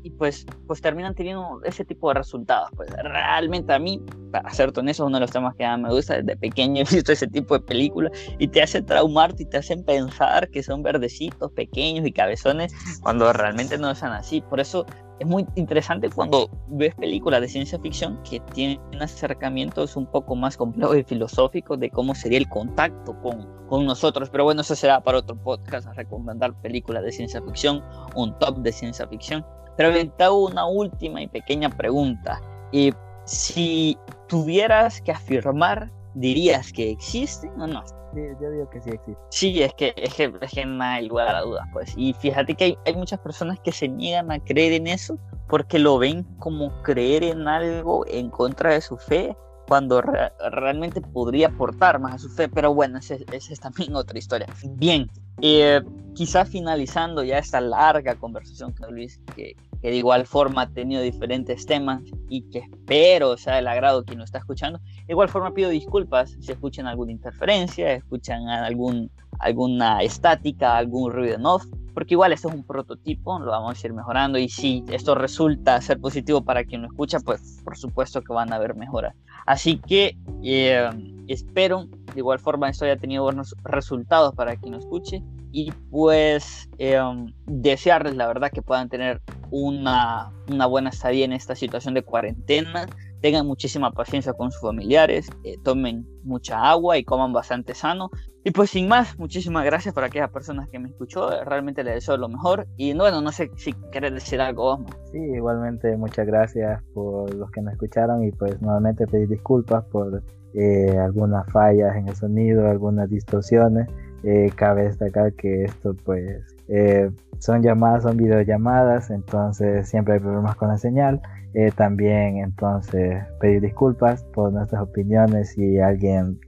y 0.03 0.11
pues, 0.11 0.45
pues 0.67 0.81
terminan 0.81 1.15
teniendo 1.15 1.61
ese 1.63 1.85
tipo 1.85 2.09
de 2.09 2.15
resultados. 2.15 2.69
Pues 2.75 2.89
realmente 2.91 3.73
a 3.73 3.79
mí, 3.79 4.01
para 4.31 4.49
ser 4.51 4.71
honesto, 4.75 5.03
es 5.03 5.07
uno 5.07 5.17
de 5.17 5.21
los 5.21 5.31
temas 5.31 5.55
que 5.55 5.67
me 5.77 5.89
gusta. 5.89 6.21
Desde 6.21 6.37
pequeño 6.37 6.81
he 6.89 6.95
visto 6.95 7.11
ese 7.11 7.27
tipo 7.27 7.55
de 7.57 7.65
películas 7.65 8.11
y 8.37 8.47
te 8.47 8.61
hace 8.61 8.81
traumarte 8.81 9.43
y 9.43 9.45
te 9.45 9.57
hacen 9.57 9.83
pensar 9.83 10.49
que 10.49 10.63
son 10.63 10.83
verdecitos, 10.83 11.51
pequeños 11.51 12.05
y 12.05 12.11
cabezones 12.11 12.73
cuando 13.01 13.31
realmente 13.33 13.77
no 13.77 13.93
son 13.95 14.11
así. 14.11 14.41
Por 14.41 14.59
eso 14.59 14.85
es 15.19 15.27
muy 15.27 15.45
interesante 15.55 16.09
cuando 16.09 16.49
ves 16.69 16.95
películas 16.95 17.41
de 17.41 17.49
ciencia 17.49 17.77
ficción 17.79 18.21
que 18.23 18.39
tienen 18.53 18.79
acercamientos 19.01 19.97
un 19.97 20.05
poco 20.05 20.35
más 20.35 20.55
complejos 20.55 20.97
y 20.97 21.03
filosóficos 21.03 21.77
de 21.79 21.89
cómo 21.89 22.15
sería 22.15 22.37
el 22.37 22.47
contacto 22.47 23.19
con, 23.21 23.45
con 23.67 23.85
nosotros. 23.85 24.29
Pero 24.29 24.45
bueno, 24.45 24.61
eso 24.61 24.75
será 24.75 25.01
para 25.01 25.19
otro 25.19 25.35
podcast, 25.35 25.87
recomendar 25.95 26.53
películas 26.61 27.03
de 27.03 27.11
ciencia 27.11 27.41
ficción, 27.41 27.83
un 28.15 28.37
top 28.39 28.59
de 28.59 28.71
ciencia 28.71 29.07
ficción. 29.07 29.45
Pero 29.79 29.93
te 30.11 30.23
hago 30.25 30.45
una 30.45 30.65
última 30.65 31.21
y 31.21 31.27
pequeña 31.27 31.69
pregunta. 31.69 32.41
Y 32.73 32.93
si 33.23 33.97
tuvieras 34.27 35.01
que 35.01 35.13
afirmar, 35.13 35.89
¿dirías 36.15 36.73
que 36.73 36.91
existen 36.91 37.49
o 37.61 37.65
no? 37.65 37.81
Sí, 38.13 38.19
yo 38.41 38.51
digo 38.51 38.69
que 38.69 38.81
sí 38.81 38.89
existe. 38.89 39.21
Sí, 39.29 39.63
es 39.63 39.73
que, 39.75 39.93
es 39.95 40.13
que, 40.13 40.33
es 40.41 40.51
que 40.51 40.65
no 40.65 40.83
hay 40.83 41.07
lugar 41.07 41.33
a 41.33 41.43
dudas, 41.43 41.65
pues. 41.71 41.93
Y 41.95 42.11
fíjate 42.11 42.55
que 42.55 42.65
hay, 42.65 42.77
hay, 42.85 42.93
muchas 42.93 43.19
personas 43.21 43.57
que 43.61 43.71
se 43.71 43.87
niegan 43.87 44.29
a 44.33 44.43
creer 44.43 44.73
en 44.73 44.87
eso 44.87 45.17
porque 45.47 45.79
lo 45.79 45.97
ven 45.97 46.25
como 46.39 46.73
creer 46.81 47.23
en 47.23 47.47
algo 47.47 48.05
en 48.07 48.29
contra 48.31 48.73
de 48.73 48.81
su 48.81 48.97
fe, 48.97 49.37
cuando 49.69 50.01
realmente 50.01 50.99
podría 50.99 51.47
aportar 51.47 52.01
más 52.01 52.15
a 52.15 52.17
su 52.17 52.29
fe. 52.29 52.49
Pero 52.49 52.73
bueno, 52.73 52.97
esa 52.97 53.15
es 53.15 53.59
también 53.61 53.95
otra 53.95 54.19
historia. 54.19 54.47
Bien, 54.71 55.09
eh, 55.41 55.81
quizás 56.13 56.49
finalizando 56.49 57.23
ya 57.23 57.37
esta 57.37 57.61
larga 57.61 58.15
conversación 58.15 58.73
con 58.73 58.93
Luis, 58.93 59.21
que, 59.35 59.55
que 59.81 59.89
de 59.89 59.95
igual 59.95 60.25
forma 60.25 60.63
ha 60.63 60.69
tenido 60.69 61.01
diferentes 61.01 61.65
temas 61.65 62.01
y 62.27 62.41
que 62.49 62.59
espero 62.59 63.37
sea 63.37 63.55
del 63.55 63.67
agrado 63.67 64.03
quien 64.03 64.19
lo 64.19 64.25
está 64.25 64.39
escuchando. 64.39 64.79
De 64.79 65.13
igual 65.13 65.29
forma 65.29 65.53
pido 65.53 65.69
disculpas 65.69 66.35
si 66.39 66.51
escuchan 66.51 66.87
alguna 66.87 67.11
interferencia, 67.11 67.93
escuchan 67.93 68.47
algún, 68.47 69.09
alguna 69.39 70.01
estática, 70.01 70.77
algún 70.77 71.11
ruido 71.11 71.35
en 71.35 71.45
off, 71.45 71.65
porque 71.93 72.13
igual 72.13 72.33
esto 72.33 72.49
es 72.49 72.55
un 72.55 72.63
prototipo, 72.63 73.39
lo 73.39 73.51
vamos 73.51 73.81
a 73.81 73.87
ir 73.87 73.93
mejorando 73.93 74.37
y 74.37 74.49
si 74.49 74.83
esto 74.89 75.15
resulta 75.15 75.81
ser 75.81 75.99
positivo 75.99 76.41
para 76.41 76.63
quien 76.63 76.81
lo 76.81 76.87
escucha, 76.87 77.19
pues 77.19 77.61
por 77.63 77.77
supuesto 77.77 78.21
que 78.21 78.33
van 78.33 78.51
a 78.51 78.57
haber 78.57 78.75
mejoras. 78.75 79.15
Así 79.45 79.77
que 79.77 80.17
eh, 80.43 80.89
espero 81.33 81.87
de 82.13 82.19
igual 82.19 82.39
forma 82.39 82.69
esto 82.69 82.85
haya 82.85 82.97
tenido 82.97 83.23
buenos 83.23 83.55
resultados 83.63 84.33
para 84.35 84.55
quien 84.55 84.73
lo 84.73 84.79
escuche 84.79 85.23
y 85.51 85.71
pues 85.89 86.69
em, 86.77 87.33
desearles 87.45 88.15
la 88.15 88.27
verdad 88.27 88.51
que 88.51 88.61
puedan 88.61 88.89
tener 88.89 89.21
una, 89.51 90.31
una, 90.49 90.65
buena 90.67 90.89
estadía 90.89 91.25
en 91.25 91.33
esta 91.33 91.55
situación 91.55 91.95
de 91.95 92.03
cuarentena, 92.03 92.85
tengan 93.21 93.47
muchísima 93.47 93.91
paciencia 93.91 94.33
con 94.33 94.51
sus 94.51 94.61
familiares, 94.61 95.27
eh, 95.43 95.55
tomen 95.63 96.05
mucha 96.23 96.69
agua 96.69 96.97
y 96.97 97.03
coman 97.03 97.33
bastante 97.33 97.73
sano. 97.73 98.11
Y 98.43 98.51
pues 98.51 98.69
sin 98.69 98.87
más, 98.87 99.17
muchísimas 99.17 99.65
gracias 99.65 99.93
por 99.93 100.03
aquellas 100.03 100.29
personas 100.29 100.69
que 100.69 100.79
me 100.79 100.89
escuchó, 100.89 101.29
realmente 101.43 101.83
les 101.83 101.95
deseo 101.95 102.15
lo 102.15 102.29
mejor. 102.29 102.67
Y 102.77 102.93
bueno, 102.93 103.21
no 103.21 103.31
sé 103.31 103.49
si 103.57 103.73
quieres 103.91 104.13
decir 104.13 104.39
algo 104.39 104.77
más. 104.77 104.95
Sí, 105.11 105.17
igualmente 105.17 105.97
muchas 105.97 106.27
gracias 106.27 106.81
por 106.93 107.33
los 107.33 107.49
que 107.51 107.61
nos 107.61 107.73
escucharon 107.73 108.23
y 108.23 108.31
pues 108.31 108.61
nuevamente 108.61 109.07
pedir 109.07 109.27
disculpas 109.27 109.83
por 109.85 110.23
eh, 110.53 110.97
algunas 110.97 111.45
fallas 111.51 111.95
en 111.95 112.07
el 112.07 112.15
sonido, 112.15 112.67
algunas 112.67 113.09
distorsiones. 113.09 113.87
Eh, 114.23 114.51
cabe 114.55 114.83
destacar 114.83 115.31
que 115.33 115.63
esto 115.63 115.95
pues 116.03 116.43
eh, 116.67 117.09
son 117.37 117.63
llamadas, 117.63 118.03
son 118.03 118.17
videollamadas, 118.17 119.11
entonces 119.11 119.87
siempre 119.87 120.15
hay 120.15 120.19
problemas 120.19 120.55
con 120.55 120.69
la 120.69 120.77
señal. 120.77 121.21
Eh, 121.53 121.71
también 121.75 122.37
entonces 122.37 123.23
pedir 123.39 123.61
disculpas 123.61 124.23
por 124.23 124.51
nuestras 124.51 124.83
opiniones 124.83 125.51
si 125.53 125.79
alguien 125.79 126.39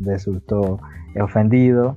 resultó 0.00 0.78
ofendido 1.18 1.96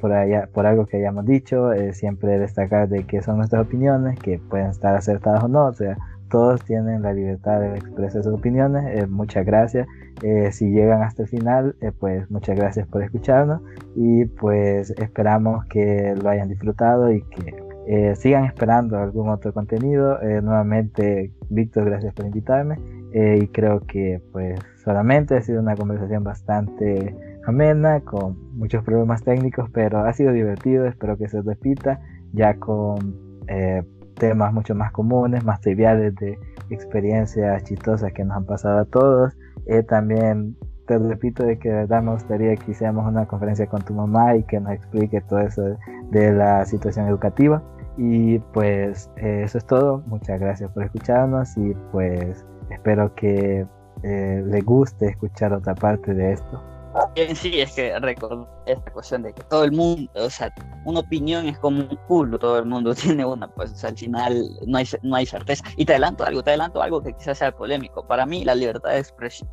por, 0.00 0.12
allá, 0.12 0.48
por 0.52 0.66
algo 0.66 0.86
que 0.86 0.98
hayamos 0.98 1.24
dicho. 1.24 1.70
siempre 1.92 2.38
destacar 2.38 2.88
de 2.88 3.04
que 3.04 3.22
son 3.22 3.38
nuestras 3.38 3.66
opiniones, 3.66 4.18
que 4.18 4.38
pueden 4.38 4.68
estar 4.68 4.94
acertadas 4.94 5.44
o 5.44 5.48
no. 5.48 5.66
O 5.66 5.72
sea, 5.72 5.96
todos 6.30 6.62
tienen 6.64 7.02
la 7.02 7.14
libertad 7.14 7.60
de 7.60 7.78
expresar 7.78 8.22
sus 8.22 8.34
opiniones. 8.34 9.08
muchas 9.08 9.46
gracias. 9.46 9.88
Eh, 10.22 10.50
si 10.52 10.70
llegan 10.70 11.02
hasta 11.02 11.22
el 11.22 11.28
final, 11.28 11.76
eh, 11.80 11.92
pues 11.96 12.28
muchas 12.30 12.56
gracias 12.56 12.88
por 12.88 13.02
escucharnos 13.02 13.62
y 13.94 14.24
pues 14.24 14.90
esperamos 14.98 15.64
que 15.66 16.14
lo 16.20 16.28
hayan 16.28 16.48
disfrutado 16.48 17.12
y 17.12 17.22
que 17.22 17.54
eh, 17.86 18.16
sigan 18.16 18.44
esperando 18.44 18.98
algún 18.98 19.28
otro 19.28 19.52
contenido. 19.52 20.18
nuevamente, 20.42 21.32
Víctor, 21.48 21.86
gracias 21.86 22.14
por 22.14 22.26
invitarme 22.26 22.78
y 23.12 23.46
creo 23.48 23.80
que 23.86 24.20
pues 24.32 24.60
solamente 24.84 25.36
ha 25.36 25.40
sido 25.40 25.62
una 25.62 25.74
conversación 25.74 26.22
bastante 26.24 27.16
amena, 27.46 28.00
con 28.00 28.36
muchos 28.58 28.84
problemas 28.84 29.22
técnicos, 29.22 29.70
pero 29.72 30.00
ha 30.00 30.12
sido 30.12 30.32
divertido, 30.32 30.86
espero 30.86 31.16
que 31.16 31.28
se 31.28 31.40
repita 31.40 32.00
ya 32.34 32.58
con 32.58 33.16
temas 34.18 34.52
mucho 34.52 34.74
más 34.74 34.92
comunes, 34.92 35.44
más 35.44 35.60
triviales 35.60 36.14
de 36.16 36.38
experiencias 36.70 37.64
chistosas 37.64 38.12
que 38.12 38.24
nos 38.24 38.36
han 38.36 38.44
pasado 38.44 38.80
a 38.80 38.84
todos. 38.84 39.34
Eh, 39.68 39.82
también 39.82 40.56
te 40.86 40.98
repito 40.98 41.44
de 41.44 41.58
que 41.58 41.68
de 41.68 41.74
verdad 41.74 42.02
me 42.02 42.12
gustaría 42.12 42.56
que 42.56 42.70
hiciéramos 42.70 43.06
una 43.06 43.26
conferencia 43.26 43.66
con 43.66 43.82
tu 43.82 43.92
mamá 43.92 44.34
y 44.34 44.42
que 44.44 44.58
nos 44.58 44.72
explique 44.72 45.20
todo 45.20 45.40
eso 45.40 45.62
de, 46.10 46.32
la 46.32 46.64
situación 46.64 47.06
educativa. 47.06 47.62
Y 47.98 48.38
pues 48.38 49.10
eh, 49.16 49.42
eso 49.44 49.58
es 49.58 49.66
todo. 49.66 50.02
Muchas 50.06 50.40
gracias 50.40 50.70
por 50.72 50.84
escucharnos 50.84 51.56
y 51.58 51.74
pues 51.92 52.46
espero 52.70 53.14
que 53.14 53.66
eh, 54.02 54.42
le 54.46 54.60
guste 54.62 55.08
escuchar 55.08 55.52
otra 55.52 55.74
parte 55.74 56.14
de 56.14 56.32
esto. 56.32 56.62
En 57.14 57.36
sí, 57.36 57.60
es 57.60 57.72
que 57.72 57.98
recuerdo 57.98 58.48
esta 58.66 58.90
cuestión 58.92 59.22
de 59.22 59.32
que 59.32 59.42
todo 59.44 59.64
el 59.64 59.72
mundo, 59.72 60.10
o 60.14 60.30
sea, 60.30 60.52
una 60.84 61.00
opinión 61.00 61.46
es 61.46 61.58
como 61.58 61.80
un 61.80 61.96
culo, 62.06 62.38
todo 62.38 62.58
el 62.58 62.64
mundo 62.64 62.94
tiene 62.94 63.24
una, 63.24 63.48
pues 63.48 63.84
al 63.84 63.96
final 63.96 64.48
no 64.66 64.78
hay, 64.78 64.88
no 65.02 65.16
hay 65.16 65.26
certeza. 65.26 65.64
Y 65.76 65.84
te 65.84 65.92
adelanto 65.92 66.24
algo, 66.24 66.42
te 66.42 66.50
adelanto 66.50 66.82
algo 66.82 67.02
que 67.02 67.12
quizás 67.12 67.38
sea 67.38 67.52
polémico. 67.52 68.06
Para 68.06 68.26
mí 68.26 68.44
la 68.44 68.54
libertad 68.54 68.90
de, 68.90 69.04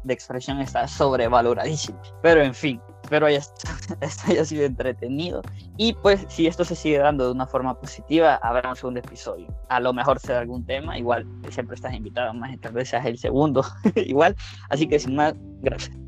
de 0.03 0.13
expresión 0.13 0.59
está 0.61 0.87
sobrevaloradísima. 0.87 2.01
Pero 2.21 2.41
en 2.41 2.53
fin, 2.53 2.81
espero 3.03 3.27
haya, 3.27 3.39
esto 4.01 4.23
haya 4.27 4.45
sido 4.45 4.65
entretenido. 4.65 5.41
Y 5.77 5.93
pues 5.93 6.25
si 6.29 6.47
esto 6.47 6.63
se 6.65 6.75
sigue 6.75 6.99
dando 6.99 7.25
de 7.25 7.31
una 7.31 7.47
forma 7.47 7.79
positiva, 7.79 8.35
habrá 8.35 8.69
un 8.69 8.75
segundo 8.75 8.99
episodio. 8.99 9.47
A 9.69 9.79
lo 9.79 9.93
mejor 9.93 10.19
será 10.19 10.39
algún 10.39 10.65
tema, 10.65 10.97
igual 10.97 11.25
siempre 11.49 11.75
estás 11.75 11.93
invitado, 11.93 12.33
más 12.33 12.59
tal 12.61 12.73
vez 12.73 12.89
seas 12.89 13.05
el 13.05 13.17
segundo, 13.17 13.63
igual. 13.95 14.35
Así 14.69 14.87
que 14.87 14.99
sin 14.99 15.15
más, 15.15 15.33
gracias. 15.61 16.04